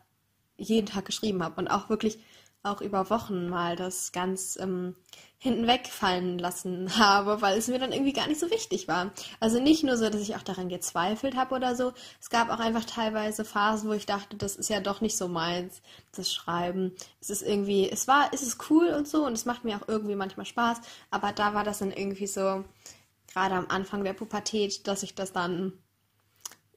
jeden 0.56 0.86
Tag 0.86 1.06
geschrieben 1.06 1.42
habe 1.42 1.60
und 1.60 1.68
auch 1.68 1.88
wirklich 1.88 2.18
auch 2.64 2.80
über 2.80 3.10
Wochen 3.10 3.48
mal 3.48 3.76
das 3.76 4.12
ganz 4.12 4.58
ähm, 4.60 4.94
hinten 5.38 5.66
wegfallen 5.66 6.38
lassen 6.38 6.96
habe, 6.98 7.42
weil 7.42 7.58
es 7.58 7.68
mir 7.68 7.78
dann 7.78 7.92
irgendwie 7.92 8.12
gar 8.12 8.26
nicht 8.26 8.40
so 8.40 8.50
wichtig 8.50 8.88
war. 8.88 9.12
Also 9.40 9.60
nicht 9.60 9.84
nur 9.84 9.96
so, 9.96 10.08
dass 10.08 10.22
ich 10.22 10.34
auch 10.36 10.42
daran 10.42 10.68
gezweifelt 10.68 11.36
habe 11.36 11.54
oder 11.54 11.76
so. 11.76 11.92
Es 12.20 12.30
gab 12.30 12.50
auch 12.50 12.60
einfach 12.60 12.84
teilweise 12.84 13.44
Phasen, 13.44 13.88
wo 13.88 13.92
ich 13.92 14.06
dachte, 14.06 14.36
das 14.36 14.56
ist 14.56 14.70
ja 14.70 14.80
doch 14.80 15.00
nicht 15.00 15.16
so 15.16 15.28
meins, 15.28 15.82
das 16.12 16.32
Schreiben. 16.32 16.92
Es 17.20 17.30
ist 17.30 17.42
irgendwie, 17.42 17.90
es 17.90 18.08
war, 18.08 18.30
es 18.32 18.42
ist 18.42 18.70
cool 18.70 18.88
und 18.88 19.06
so 19.06 19.26
und 19.26 19.34
es 19.34 19.44
macht 19.44 19.64
mir 19.64 19.76
auch 19.76 19.86
irgendwie 19.86 20.16
manchmal 20.16 20.46
Spaß, 20.46 20.80
aber 21.10 21.32
da 21.32 21.52
war 21.52 21.64
das 21.64 21.80
dann 21.80 21.92
irgendwie 21.92 22.26
so, 22.26 22.64
gerade 23.32 23.54
am 23.54 23.66
Anfang 23.68 24.04
der 24.04 24.14
Pubertät, 24.14 24.86
dass 24.86 25.02
ich 25.02 25.14
das 25.14 25.32
dann 25.32 25.72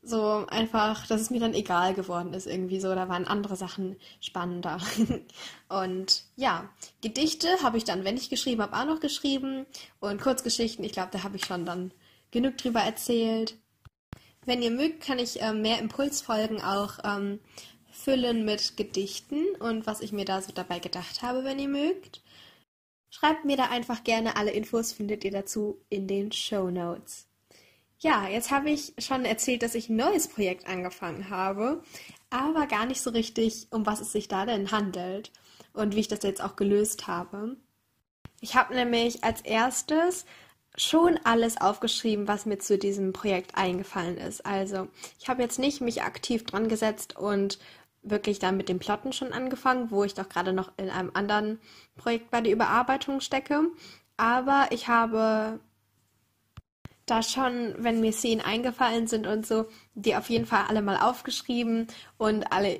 so 0.08 0.46
einfach, 0.48 1.08
dass 1.08 1.22
es 1.22 1.30
mir 1.30 1.40
dann 1.40 1.54
egal 1.54 1.94
geworden 1.94 2.34
ist 2.34 2.48
irgendwie 2.48 2.80
so, 2.80 2.94
da 2.96 3.10
waren 3.10 3.26
andere 3.26 3.56
Sachen 3.56 3.98
spannender. 4.22 4.80
und 5.70 6.24
ja, 6.36 6.70
Gedichte 7.02 7.48
habe 7.62 7.78
ich 7.78 7.84
dann, 7.84 8.04
wenn 8.04 8.18
ich 8.18 8.30
geschrieben 8.30 8.62
habe, 8.62 8.78
auch 8.78 8.86
noch 8.86 9.00
geschrieben 9.00 9.66
und 10.00 10.22
Kurzgeschichten, 10.22 10.86
ich 10.86 10.94
glaube, 10.94 11.10
da 11.12 11.24
habe 11.24 11.38
ich 11.38 11.46
schon 11.46 11.66
dann 11.66 11.92
genug 12.32 12.58
drüber 12.58 12.82
erzählt. 12.82 13.58
Wenn 14.46 14.62
ihr 14.62 14.72
mögt, 14.72 15.04
kann 15.04 15.20
ich 15.20 15.42
äh, 15.42 15.54
mehr 15.54 15.80
Impulsfolgen 15.80 16.62
auch 16.62 17.00
ähm, 17.04 17.40
füllen 17.92 18.46
mit 18.46 18.78
Gedichten 18.78 19.44
und 19.60 19.88
was 19.88 20.02
ich 20.02 20.12
mir 20.12 20.26
da 20.26 20.42
so 20.42 20.54
dabei 20.54 20.80
gedacht 20.80 21.22
habe, 21.22 21.44
wenn 21.44 21.60
ihr 21.60 21.68
mögt. 21.68 22.22
Schreibt 23.10 23.46
mir 23.46 23.58
da 23.58 23.66
einfach 23.66 24.04
gerne 24.04 24.36
alle 24.36 24.52
Infos, 24.52 24.94
findet 24.94 25.24
ihr 25.24 25.32
dazu 25.32 25.82
in 25.90 26.08
den 26.08 26.32
Show 26.32 26.70
Notes. 26.70 27.28
Ja, 28.00 28.28
jetzt 28.28 28.52
habe 28.52 28.70
ich 28.70 28.94
schon 29.00 29.26
erzählt, 29.26 29.64
dass 29.64 29.74
ich 29.74 29.90
ein 29.90 29.96
neues 29.96 30.28
Projekt 30.28 30.68
angefangen 30.68 31.30
habe, 31.32 31.82
aber 32.30 32.68
gar 32.68 32.86
nicht 32.86 33.02
so 33.02 33.10
richtig, 33.10 33.68
um 33.72 33.88
was 33.88 34.02
es 34.02 34.12
sich 34.12 34.28
da 34.28 34.46
denn 34.46 34.72
handelt 34.72 35.32
und 35.74 35.96
wie 35.96 36.02
ich 36.02 36.08
das 36.08 36.22
jetzt 36.22 36.42
auch 36.44 36.56
gelöst 36.56 37.08
habe. 37.08 37.58
Ich 38.40 38.56
habe 38.56 38.76
nämlich 38.76 39.24
als 39.24 39.42
erstes 39.42 40.26
schon 40.76 41.20
alles 41.24 41.60
aufgeschrieben, 41.60 42.28
was 42.28 42.46
mir 42.46 42.60
zu 42.60 42.78
diesem 42.78 43.14
Projekt 43.14 43.56
eingefallen 43.58 44.18
ist. 44.18 44.46
Also, 44.46 44.90
ich 45.20 45.28
habe 45.28 45.42
jetzt 45.42 45.58
nicht 45.58 45.82
mich 45.82 46.04
aktiv 46.04 46.44
dran 46.46 46.70
gesetzt 46.70 47.18
und 47.18 47.58
wirklich 48.04 48.38
dann 48.38 48.58
mit 48.58 48.70
dem 48.70 48.78
Plotten 48.78 49.12
schon 49.12 49.34
angefangen, 49.34 49.90
wo 49.90 50.04
ich 50.04 50.14
doch 50.14 50.30
gerade 50.30 50.54
noch 50.54 50.72
in 50.78 50.92
einem 50.92 51.12
anderen 51.16 51.60
Projekt 51.96 52.30
bei 52.30 52.42
der 52.42 52.54
Überarbeitung 52.54 53.22
stecke. 53.22 53.72
Aber 54.18 54.68
ich 54.70 54.88
habe 54.88 55.60
da 57.08 57.24
schon, 57.24 57.74
wenn 57.80 58.02
mir 58.02 58.12
Szenen 58.12 58.42
eingefallen 58.42 59.08
sind 59.08 59.26
und 59.26 59.48
so, 59.48 59.66
die 59.96 60.16
auf 60.16 60.30
jeden 60.30 60.46
Fall 60.46 60.66
alle 60.68 60.82
mal 60.82 60.98
aufgeschrieben 60.98 61.88
und 62.18 62.52
alle 62.52 62.80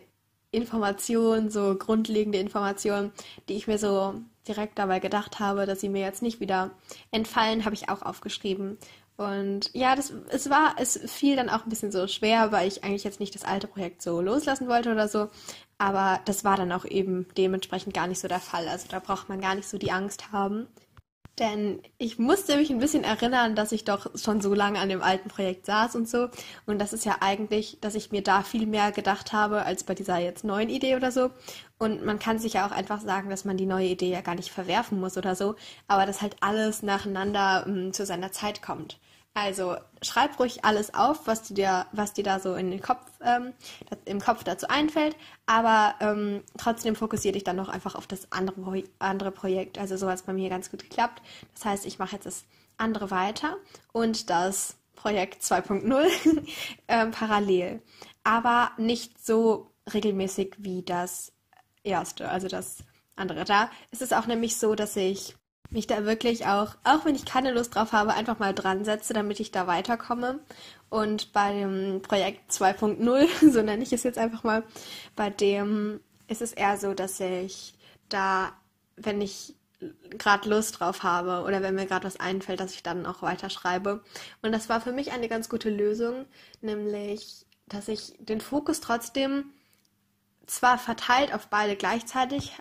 Informationen, 0.52 1.50
so 1.50 1.76
grundlegende 1.76 2.38
Informationen, 2.38 3.12
die 3.50 3.56
ich 3.56 3.68
mir 3.68 3.78
so 3.78 4.16
direkt 4.48 4.78
dabei 4.80 5.00
gedacht 5.00 5.40
habe, 5.40 5.66
dass 5.66 5.82
sie 5.82 5.90
mir 5.90 6.02
jetzt 6.02 6.22
nicht 6.22 6.40
wieder 6.40 6.72
entfallen, 7.12 7.66
habe 7.66 7.76
ich 7.76 7.90
auch 7.90 8.02
aufgeschrieben. 8.02 8.78
Und 9.18 9.72
ja, 9.74 9.96
das, 9.96 10.14
es 10.30 10.50
war, 10.50 10.76
es 10.78 11.00
fiel 11.12 11.36
dann 11.36 11.50
auch 11.50 11.64
ein 11.64 11.70
bisschen 11.70 11.92
so 11.92 12.08
schwer, 12.08 12.52
weil 12.52 12.68
ich 12.68 12.84
eigentlich 12.84 13.04
jetzt 13.04 13.20
nicht 13.20 13.34
das 13.34 13.44
alte 13.44 13.68
Projekt 13.68 14.02
so 14.02 14.22
loslassen 14.22 14.68
wollte 14.68 14.92
oder 14.92 15.08
so. 15.08 15.30
Aber 15.80 16.22
das 16.26 16.44
war 16.44 16.56
dann 16.56 16.72
auch 16.72 16.86
eben 16.86 17.28
dementsprechend 17.36 17.94
gar 17.94 18.08
nicht 18.08 18.20
so 18.20 18.28
der 18.28 18.40
Fall. 18.40 18.68
Also 18.68 18.88
da 18.90 19.00
braucht 19.00 19.28
man 19.28 19.42
gar 19.42 19.56
nicht 19.56 19.68
so 19.68 19.78
die 19.78 19.92
Angst 19.92 20.32
haben. 20.32 20.68
Denn 21.40 21.84
ich 22.00 22.18
musste 22.18 22.58
mich 22.58 22.72
ein 22.72 22.80
bisschen 22.80 23.04
erinnern, 23.04 23.56
dass 23.56 23.72
ich 23.72 23.84
doch 23.84 24.10
schon 24.16 24.42
so 24.42 24.56
lange 24.56 24.80
an 24.80 24.90
dem 24.90 25.04
alten 25.04 25.30
Projekt 25.30 25.68
saß 25.68 25.96
und 25.96 26.10
so. 26.10 26.30
Und 26.66 26.80
das 26.80 26.94
ist 26.94 27.06
ja 27.06 27.18
eigentlich, 27.20 27.78
dass 27.80 27.94
ich 27.94 28.12
mir 28.12 28.24
da 28.24 28.42
viel 28.42 28.66
mehr 28.66 28.92
gedacht 28.92 29.34
habe 29.34 29.64
als 29.64 29.84
bei 29.84 29.94
dieser 29.94 30.18
jetzt 30.18 30.44
neuen 30.44 30.70
Idee 30.70 30.96
oder 30.96 31.12
so. 31.12 31.30
Und 31.78 32.04
man 32.04 32.18
kann 32.18 32.40
sich 32.40 32.54
ja 32.54 32.66
auch 32.66 32.72
einfach 32.72 33.02
sagen, 33.02 33.30
dass 33.30 33.46
man 33.46 33.56
die 33.56 33.68
neue 33.68 33.88
Idee 33.88 34.10
ja 34.10 34.22
gar 34.22 34.34
nicht 34.34 34.50
verwerfen 34.50 35.00
muss 35.00 35.16
oder 35.16 35.36
so. 35.36 35.56
Aber 35.88 36.08
dass 36.08 36.24
halt 36.24 36.38
alles 36.40 36.82
nacheinander 36.82 37.66
mh, 37.68 37.76
hm, 37.76 37.94
zu 37.94 38.06
seiner 38.06 38.32
Zeit 38.32 38.64
kommt. 38.64 38.98
Also 39.38 39.78
schreib 40.02 40.40
ruhig 40.40 40.66
alles 40.66 40.96
auf, 40.96 41.28
was 41.28 41.44
dir, 41.44 41.86
was 41.92 42.14
dir 42.14 42.24
da 42.24 42.40
so 42.40 42.56
in 42.56 42.72
den 42.72 42.82
Kopf, 42.82 43.06
ähm, 43.24 43.54
im 44.06 44.20
Kopf 44.20 44.44
dazu 44.44 44.68
einfällt, 44.68 45.16
aber 45.46 45.94
ähm, 46.00 46.44
trotzdem 46.58 46.96
fokussiere 46.96 47.34
dich 47.34 47.44
dann 47.44 47.56
noch 47.56 47.70
einfach 47.70 47.94
auf 47.94 48.08
das 48.08 48.32
andere, 48.32 48.84
andere 48.98 49.30
Projekt. 49.30 49.78
Also 49.78 49.96
so 49.96 50.10
hat 50.10 50.16
es 50.16 50.24
bei 50.24 50.34
mir 50.34 50.50
ganz 50.50 50.72
gut 50.72 50.82
geklappt. 50.82 51.22
Das 51.54 51.66
heißt, 51.66 51.86
ich 51.86 52.00
mache 52.00 52.16
jetzt 52.16 52.26
das 52.26 52.46
andere 52.78 53.12
weiter 53.12 53.58
und 53.94 54.32
das 54.32 54.76
Projekt 54.96 55.44
2.0 55.44 56.48
ähm, 56.88 57.12
parallel. 57.12 57.84
Aber 58.24 58.72
nicht 58.78 59.24
so 59.24 59.72
regelmäßig 59.94 60.56
wie 60.58 60.82
das 60.82 61.32
erste, 61.84 62.28
also 62.28 62.48
das 62.48 62.78
andere. 63.16 63.46
Da 63.46 63.70
ist 63.92 64.02
es 64.02 64.14
auch 64.14 64.26
nämlich 64.26 64.58
so, 64.58 64.74
dass 64.74 64.96
ich 64.96 65.36
mich 65.70 65.88
da 65.88 66.06
wirklich 66.06 66.46
auch, 66.46 66.76
auch 66.84 67.06
wenn 67.06 67.16
ich 67.16 67.26
keine 67.26 67.52
Lust 67.52 67.76
drauf 67.76 67.92
habe, 67.92 68.14
einfach 68.14 68.40
mal 68.40 68.54
dran 68.54 68.86
setze, 68.86 69.14
damit 69.14 69.40
ich 69.40 69.52
da 69.52 69.68
weiterkomme. 69.68 70.40
Und 70.90 71.34
bei 71.34 71.54
dem 71.54 72.02
Projekt 72.02 72.52
2.0, 72.52 73.28
so 73.52 73.62
nenne 73.62 73.84
ich 73.84 73.94
es 73.94 74.04
jetzt 74.04 74.18
einfach 74.18 74.44
mal, 74.44 74.64
bei 75.16 75.30
dem 75.30 76.00
ist 76.28 76.42
es 76.42 76.54
eher 76.54 76.78
so, 76.78 76.94
dass 76.94 77.20
ich 77.20 77.74
da, 78.10 78.52
wenn 78.96 79.22
ich 79.22 79.56
gerade 80.10 80.50
Lust 80.50 80.80
drauf 80.80 81.04
habe 81.04 81.44
oder 81.46 81.62
wenn 81.62 81.76
mir 81.76 81.86
gerade 81.86 82.06
was 82.06 82.20
einfällt, 82.20 82.60
dass 82.60 82.74
ich 82.74 82.84
dann 82.84 83.06
auch 83.06 83.22
weiterschreibe. 83.22 84.04
Und 84.42 84.52
das 84.52 84.70
war 84.70 84.82
für 84.82 84.92
mich 84.92 85.12
eine 85.12 85.28
ganz 85.28 85.50
gute 85.50 85.70
Lösung, 85.70 86.26
nämlich, 86.62 87.46
dass 87.68 87.88
ich 87.88 88.14
den 88.20 88.42
Fokus 88.42 88.82
trotzdem 88.82 89.52
zwar 90.48 90.78
verteilt 90.78 91.34
auf 91.34 91.48
beide 91.48 91.76
gleichzeitig 91.76 92.54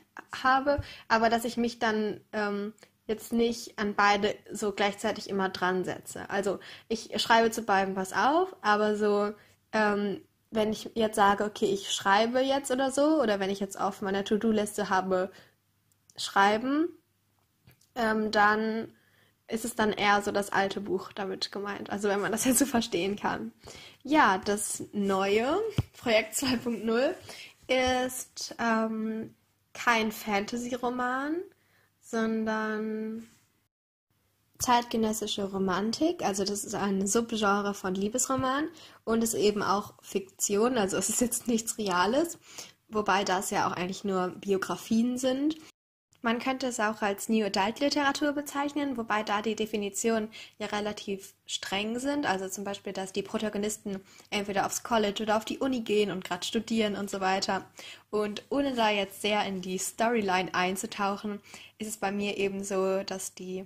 habe, 0.43 0.83
aber 1.09 1.31
dass 1.31 1.45
ich 1.45 1.57
mich 1.57 1.79
dann 1.79 2.21
ähm, 2.33 2.75
jetzt 3.07 3.33
nicht 3.33 3.79
an 3.79 3.95
beide 3.95 4.35
so 4.53 4.73
gleichzeitig 4.73 5.29
immer 5.29 5.49
dran 5.49 5.85
setze. 5.85 6.29
Also 6.31 6.59
ich 6.89 7.11
schreibe 7.21 7.51
zu 7.51 7.63
beiden 7.63 7.97
was 7.97 8.13
auf, 8.13 8.57
aber 8.63 8.97
so, 8.97 9.33
ähm, 9.73 10.21
wenn 10.51 10.73
ich 10.73 10.91
jetzt 10.95 11.17
sage, 11.17 11.45
okay, 11.45 11.67
ich 11.67 11.93
schreibe 11.93 12.41
jetzt 12.41 12.71
oder 12.71 12.91
so, 12.91 13.21
oder 13.23 13.41
wenn 13.41 13.51
ich 13.51 13.61
jetzt 13.61 13.81
auf 13.81 14.03
meiner 14.03 14.25
To-Do-Liste 14.25 14.91
habe, 14.91 15.31
schreiben, 16.17 16.89
ähm, 17.95 18.31
dann 18.31 18.93
ist 19.49 19.65
es 19.65 19.77
dann 19.77 19.93
eher 19.93 20.23
so 20.23 20.33
das 20.33 20.51
alte 20.51 20.81
Buch 20.81 21.13
damit 21.13 21.53
gemeint. 21.53 21.91
Also 21.91 22.09
wenn 22.09 22.21
man 22.21 22.33
das 22.33 22.45
jetzt 22.47 22.59
so 22.59 22.67
verstehen 22.67 23.17
kann. 23.17 23.53
Ja, 24.03 24.39
das 24.39 24.83
neue 24.93 25.59
Projekt 25.99 26.35
2.0 26.35 27.15
ist 27.69 28.55
ähm, 28.59 29.35
kein 29.73 30.13
Fantasy-Roman, 30.13 31.37
sondern 32.07 33.27
zeitgenössische 34.59 35.45
Romantik. 35.45 36.25
Also 36.25 36.45
das 36.45 36.65
ist 36.65 36.75
ein 36.75 37.07
Subgenre 37.07 37.75
von 37.75 37.95
Liebesroman 37.95 38.69
und 39.05 39.23
ist 39.23 39.35
eben 39.35 39.63
auch 39.63 39.95
Fiktion. 40.03 40.79
Also 40.79 40.97
es 40.97 41.09
ist 41.09 41.21
jetzt 41.21 41.49
nichts 41.49 41.79
Reales, 41.79 42.39
wobei 42.89 43.25
das 43.25 43.51
ja 43.51 43.69
auch 43.69 43.73
eigentlich 43.73 44.05
nur 44.05 44.29
Biografien 44.29 45.19
sind. 45.19 45.57
Man 46.27 46.41
könnte 46.41 46.67
es 46.67 46.81
auch 46.81 47.03
als 47.03 47.29
New 47.29 47.47
Adult 47.47 47.79
Literatur 47.79 48.33
bezeichnen, 48.33 48.97
wobei 48.97 49.23
da 49.23 49.43
die 49.43 49.55
Definitionen 49.55 50.29
ja 50.59 50.67
relativ 50.67 51.35
streng 51.47 52.01
sind. 52.01 52.27
Also 52.27 52.49
zum 52.49 52.65
Beispiel, 52.65 52.93
dass 52.93 53.13
die 53.13 53.23
Protagonisten 53.23 54.01
entweder 54.31 54.67
aufs 54.67 54.83
College 54.83 55.23
oder 55.23 55.37
auf 55.37 55.45
die 55.45 55.59
Uni 55.59 55.83
gehen 55.83 56.11
und 56.11 56.25
gerade 56.25 56.45
studieren 56.45 56.97
und 56.97 57.09
so 57.09 57.21
weiter. 57.21 57.65
Und 58.11 58.43
ohne 58.49 58.75
da 58.75 58.91
jetzt 58.91 59.23
sehr 59.23 59.47
in 59.47 59.61
die 59.63 59.79
Storyline 59.79 60.53
einzutauchen, 60.53 61.39
ist 61.79 61.87
es 61.87 61.97
bei 61.97 62.11
mir 62.11 62.37
eben 62.39 62.65
so, 62.65 63.05
dass 63.05 63.35
die 63.35 63.65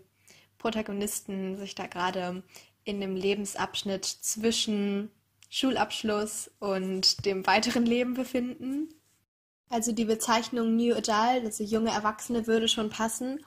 Protagonisten 0.59 1.57
sich 1.57 1.75
da 1.75 1.87
gerade 1.87 2.43
in 2.85 2.97
einem 2.97 3.17
Lebensabschnitt 3.17 4.05
zwischen 4.05 5.11
Schulabschluss 5.49 6.51
und 6.59 7.25
dem 7.25 7.47
weiteren 7.47 7.87
Leben 7.87 8.13
befinden. 8.13 9.00
Also 9.71 9.93
die 9.93 10.05
Bezeichnung 10.05 10.75
New 10.77 10.95
Adult, 10.95 11.45
also 11.47 11.63
junge 11.63 11.91
Erwachsene, 11.91 12.49
würde 12.49 12.67
schon 12.69 12.91
passen. 12.91 13.41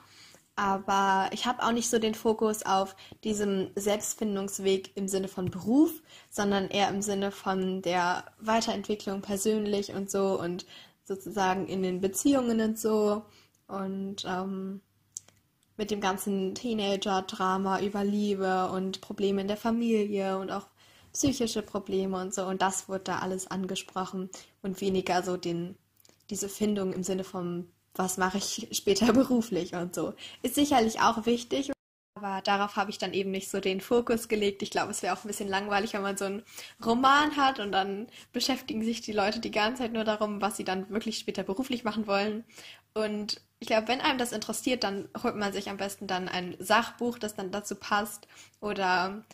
Aber 0.56 1.28
ich 1.32 1.46
habe 1.46 1.62
auch 1.62 1.72
nicht 1.72 1.90
so 1.90 1.98
den 1.98 2.14
Fokus 2.14 2.64
auf 2.64 2.96
diesem 3.24 3.70
Selbstfindungsweg 3.76 4.96
im 4.96 5.06
Sinne 5.06 5.28
von 5.28 5.50
Beruf, 5.50 5.92
sondern 6.30 6.68
eher 6.68 6.88
im 6.88 7.02
Sinne 7.02 7.30
von 7.30 7.82
der 7.82 8.24
Weiterentwicklung 8.40 9.20
persönlich 9.20 9.92
und 9.92 10.10
so 10.10 10.40
und 10.40 10.64
sozusagen 11.04 11.66
in 11.66 11.82
den 11.82 12.00
Beziehungen 12.00 12.60
und 12.60 12.78
so. 12.78 13.24
Und 13.66 14.24
ähm, 14.26 14.80
mit 15.76 15.90
dem 15.90 16.00
ganzen 16.00 16.54
Teenager-Drama 16.54 17.80
über 17.80 18.04
Liebe 18.04 18.70
und 18.70 19.00
Probleme 19.00 19.40
in 19.42 19.48
der 19.48 19.56
Familie 19.56 20.38
und 20.38 20.50
auch 20.50 20.68
psychische 21.12 21.62
Probleme 21.62 22.18
und 22.20 22.32
so. 22.32 22.46
Und 22.46 22.62
das 22.62 22.88
wird 22.88 23.08
da 23.08 23.18
alles 23.18 23.50
angesprochen 23.50 24.30
und 24.62 24.80
weniger 24.80 25.22
so 25.22 25.36
den 25.36 25.76
diese 26.30 26.48
Findung 26.48 26.92
im 26.92 27.02
Sinne 27.02 27.24
von, 27.24 27.68
was 27.94 28.16
mache 28.16 28.38
ich 28.38 28.68
später 28.72 29.12
beruflich 29.12 29.74
und 29.74 29.94
so. 29.94 30.14
Ist 30.42 30.54
sicherlich 30.54 31.00
auch 31.00 31.26
wichtig, 31.26 31.70
aber 32.16 32.42
darauf 32.42 32.76
habe 32.76 32.90
ich 32.90 32.98
dann 32.98 33.12
eben 33.12 33.32
nicht 33.32 33.50
so 33.50 33.60
den 33.60 33.80
Fokus 33.80 34.28
gelegt. 34.28 34.62
Ich 34.62 34.70
glaube, 34.70 34.92
es 34.92 35.02
wäre 35.02 35.14
auch 35.14 35.24
ein 35.24 35.28
bisschen 35.28 35.48
langweilig, 35.48 35.94
wenn 35.94 36.02
man 36.02 36.16
so 36.16 36.24
einen 36.26 36.42
Roman 36.84 37.36
hat 37.36 37.58
und 37.58 37.72
dann 37.72 38.06
beschäftigen 38.32 38.84
sich 38.84 39.00
die 39.00 39.12
Leute 39.12 39.40
die 39.40 39.50
ganze 39.50 39.82
Zeit 39.82 39.92
nur 39.92 40.04
darum, 40.04 40.40
was 40.40 40.56
sie 40.56 40.64
dann 40.64 40.88
wirklich 40.90 41.18
später 41.18 41.42
beruflich 41.42 41.82
machen 41.82 42.06
wollen. 42.06 42.44
Und 42.94 43.40
ich 43.58 43.66
glaube, 43.66 43.88
wenn 43.88 44.00
einem 44.00 44.18
das 44.18 44.32
interessiert, 44.32 44.84
dann 44.84 45.08
holt 45.22 45.36
man 45.36 45.52
sich 45.52 45.68
am 45.68 45.76
besten 45.76 46.06
dann 46.06 46.28
ein 46.28 46.56
Sachbuch, 46.60 47.18
das 47.18 47.34
dann 47.34 47.50
dazu 47.50 47.74
passt 47.74 48.28
oder 48.60 49.24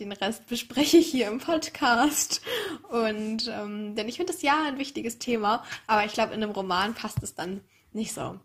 den 0.00 0.12
Rest 0.12 0.46
bespreche 0.46 0.96
ich 0.96 1.08
hier 1.08 1.28
im 1.28 1.38
Podcast. 1.38 2.40
Und 2.90 3.48
ähm, 3.48 3.94
denn 3.94 4.08
ich 4.08 4.16
finde 4.16 4.32
das 4.32 4.42
ja 4.42 4.64
ein 4.66 4.78
wichtiges 4.78 5.18
Thema, 5.18 5.62
aber 5.86 6.04
ich 6.04 6.12
glaube, 6.12 6.34
in 6.34 6.42
einem 6.42 6.52
Roman 6.52 6.94
passt 6.94 7.22
es 7.22 7.34
dann 7.34 7.60
nicht 7.92 8.12
so. 8.12 8.36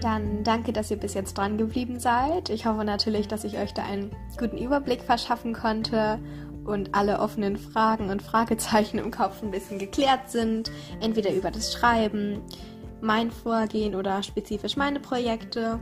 Dann 0.00 0.44
danke, 0.44 0.72
dass 0.72 0.92
ihr 0.92 0.96
bis 0.96 1.14
jetzt 1.14 1.36
dran 1.36 1.58
geblieben 1.58 1.98
seid. 1.98 2.50
Ich 2.50 2.66
hoffe 2.66 2.84
natürlich, 2.84 3.26
dass 3.26 3.42
ich 3.42 3.58
euch 3.58 3.74
da 3.74 3.82
einen 3.84 4.14
guten 4.38 4.56
Überblick 4.56 5.02
verschaffen 5.02 5.52
konnte 5.52 6.20
und 6.64 6.94
alle 6.94 7.18
offenen 7.18 7.56
Fragen 7.56 8.10
und 8.10 8.22
Fragezeichen 8.22 8.98
im 8.98 9.10
Kopf 9.10 9.42
ein 9.42 9.50
bisschen 9.50 9.80
geklärt 9.80 10.30
sind. 10.30 10.70
Entweder 11.00 11.34
über 11.34 11.50
das 11.50 11.72
Schreiben, 11.72 12.40
mein 13.00 13.32
Vorgehen 13.32 13.96
oder 13.96 14.22
spezifisch 14.22 14.76
meine 14.76 15.00
Projekte. 15.00 15.80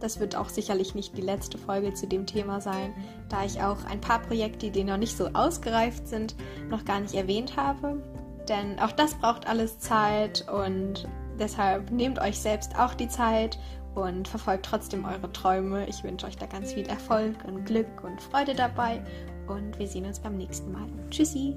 Das 0.00 0.20
wird 0.20 0.36
auch 0.36 0.48
sicherlich 0.48 0.94
nicht 0.94 1.16
die 1.16 1.22
letzte 1.22 1.58
Folge 1.58 1.92
zu 1.94 2.06
dem 2.06 2.26
Thema 2.26 2.60
sein, 2.60 2.94
da 3.28 3.44
ich 3.44 3.62
auch 3.62 3.84
ein 3.84 4.00
paar 4.00 4.20
Projekte, 4.20 4.70
die 4.70 4.84
noch 4.84 4.96
nicht 4.96 5.16
so 5.16 5.28
ausgereift 5.28 6.06
sind, 6.06 6.36
noch 6.70 6.84
gar 6.84 7.00
nicht 7.00 7.14
erwähnt 7.14 7.56
habe. 7.56 8.02
Denn 8.48 8.78
auch 8.78 8.92
das 8.92 9.14
braucht 9.14 9.46
alles 9.48 9.78
Zeit 9.78 10.46
und 10.48 11.08
deshalb 11.38 11.90
nehmt 11.90 12.20
euch 12.20 12.38
selbst 12.38 12.78
auch 12.78 12.94
die 12.94 13.08
Zeit 13.08 13.58
und 13.94 14.28
verfolgt 14.28 14.66
trotzdem 14.66 15.04
eure 15.04 15.32
Träume. 15.32 15.86
Ich 15.88 16.04
wünsche 16.04 16.26
euch 16.26 16.36
da 16.36 16.46
ganz 16.46 16.72
viel 16.72 16.86
Erfolg 16.86 17.36
und 17.46 17.64
Glück 17.64 18.04
und 18.04 18.20
Freude 18.22 18.54
dabei 18.54 19.02
und 19.48 19.78
wir 19.78 19.88
sehen 19.88 20.06
uns 20.06 20.20
beim 20.20 20.36
nächsten 20.36 20.72
Mal. 20.72 20.88
Tschüssi! 21.10 21.56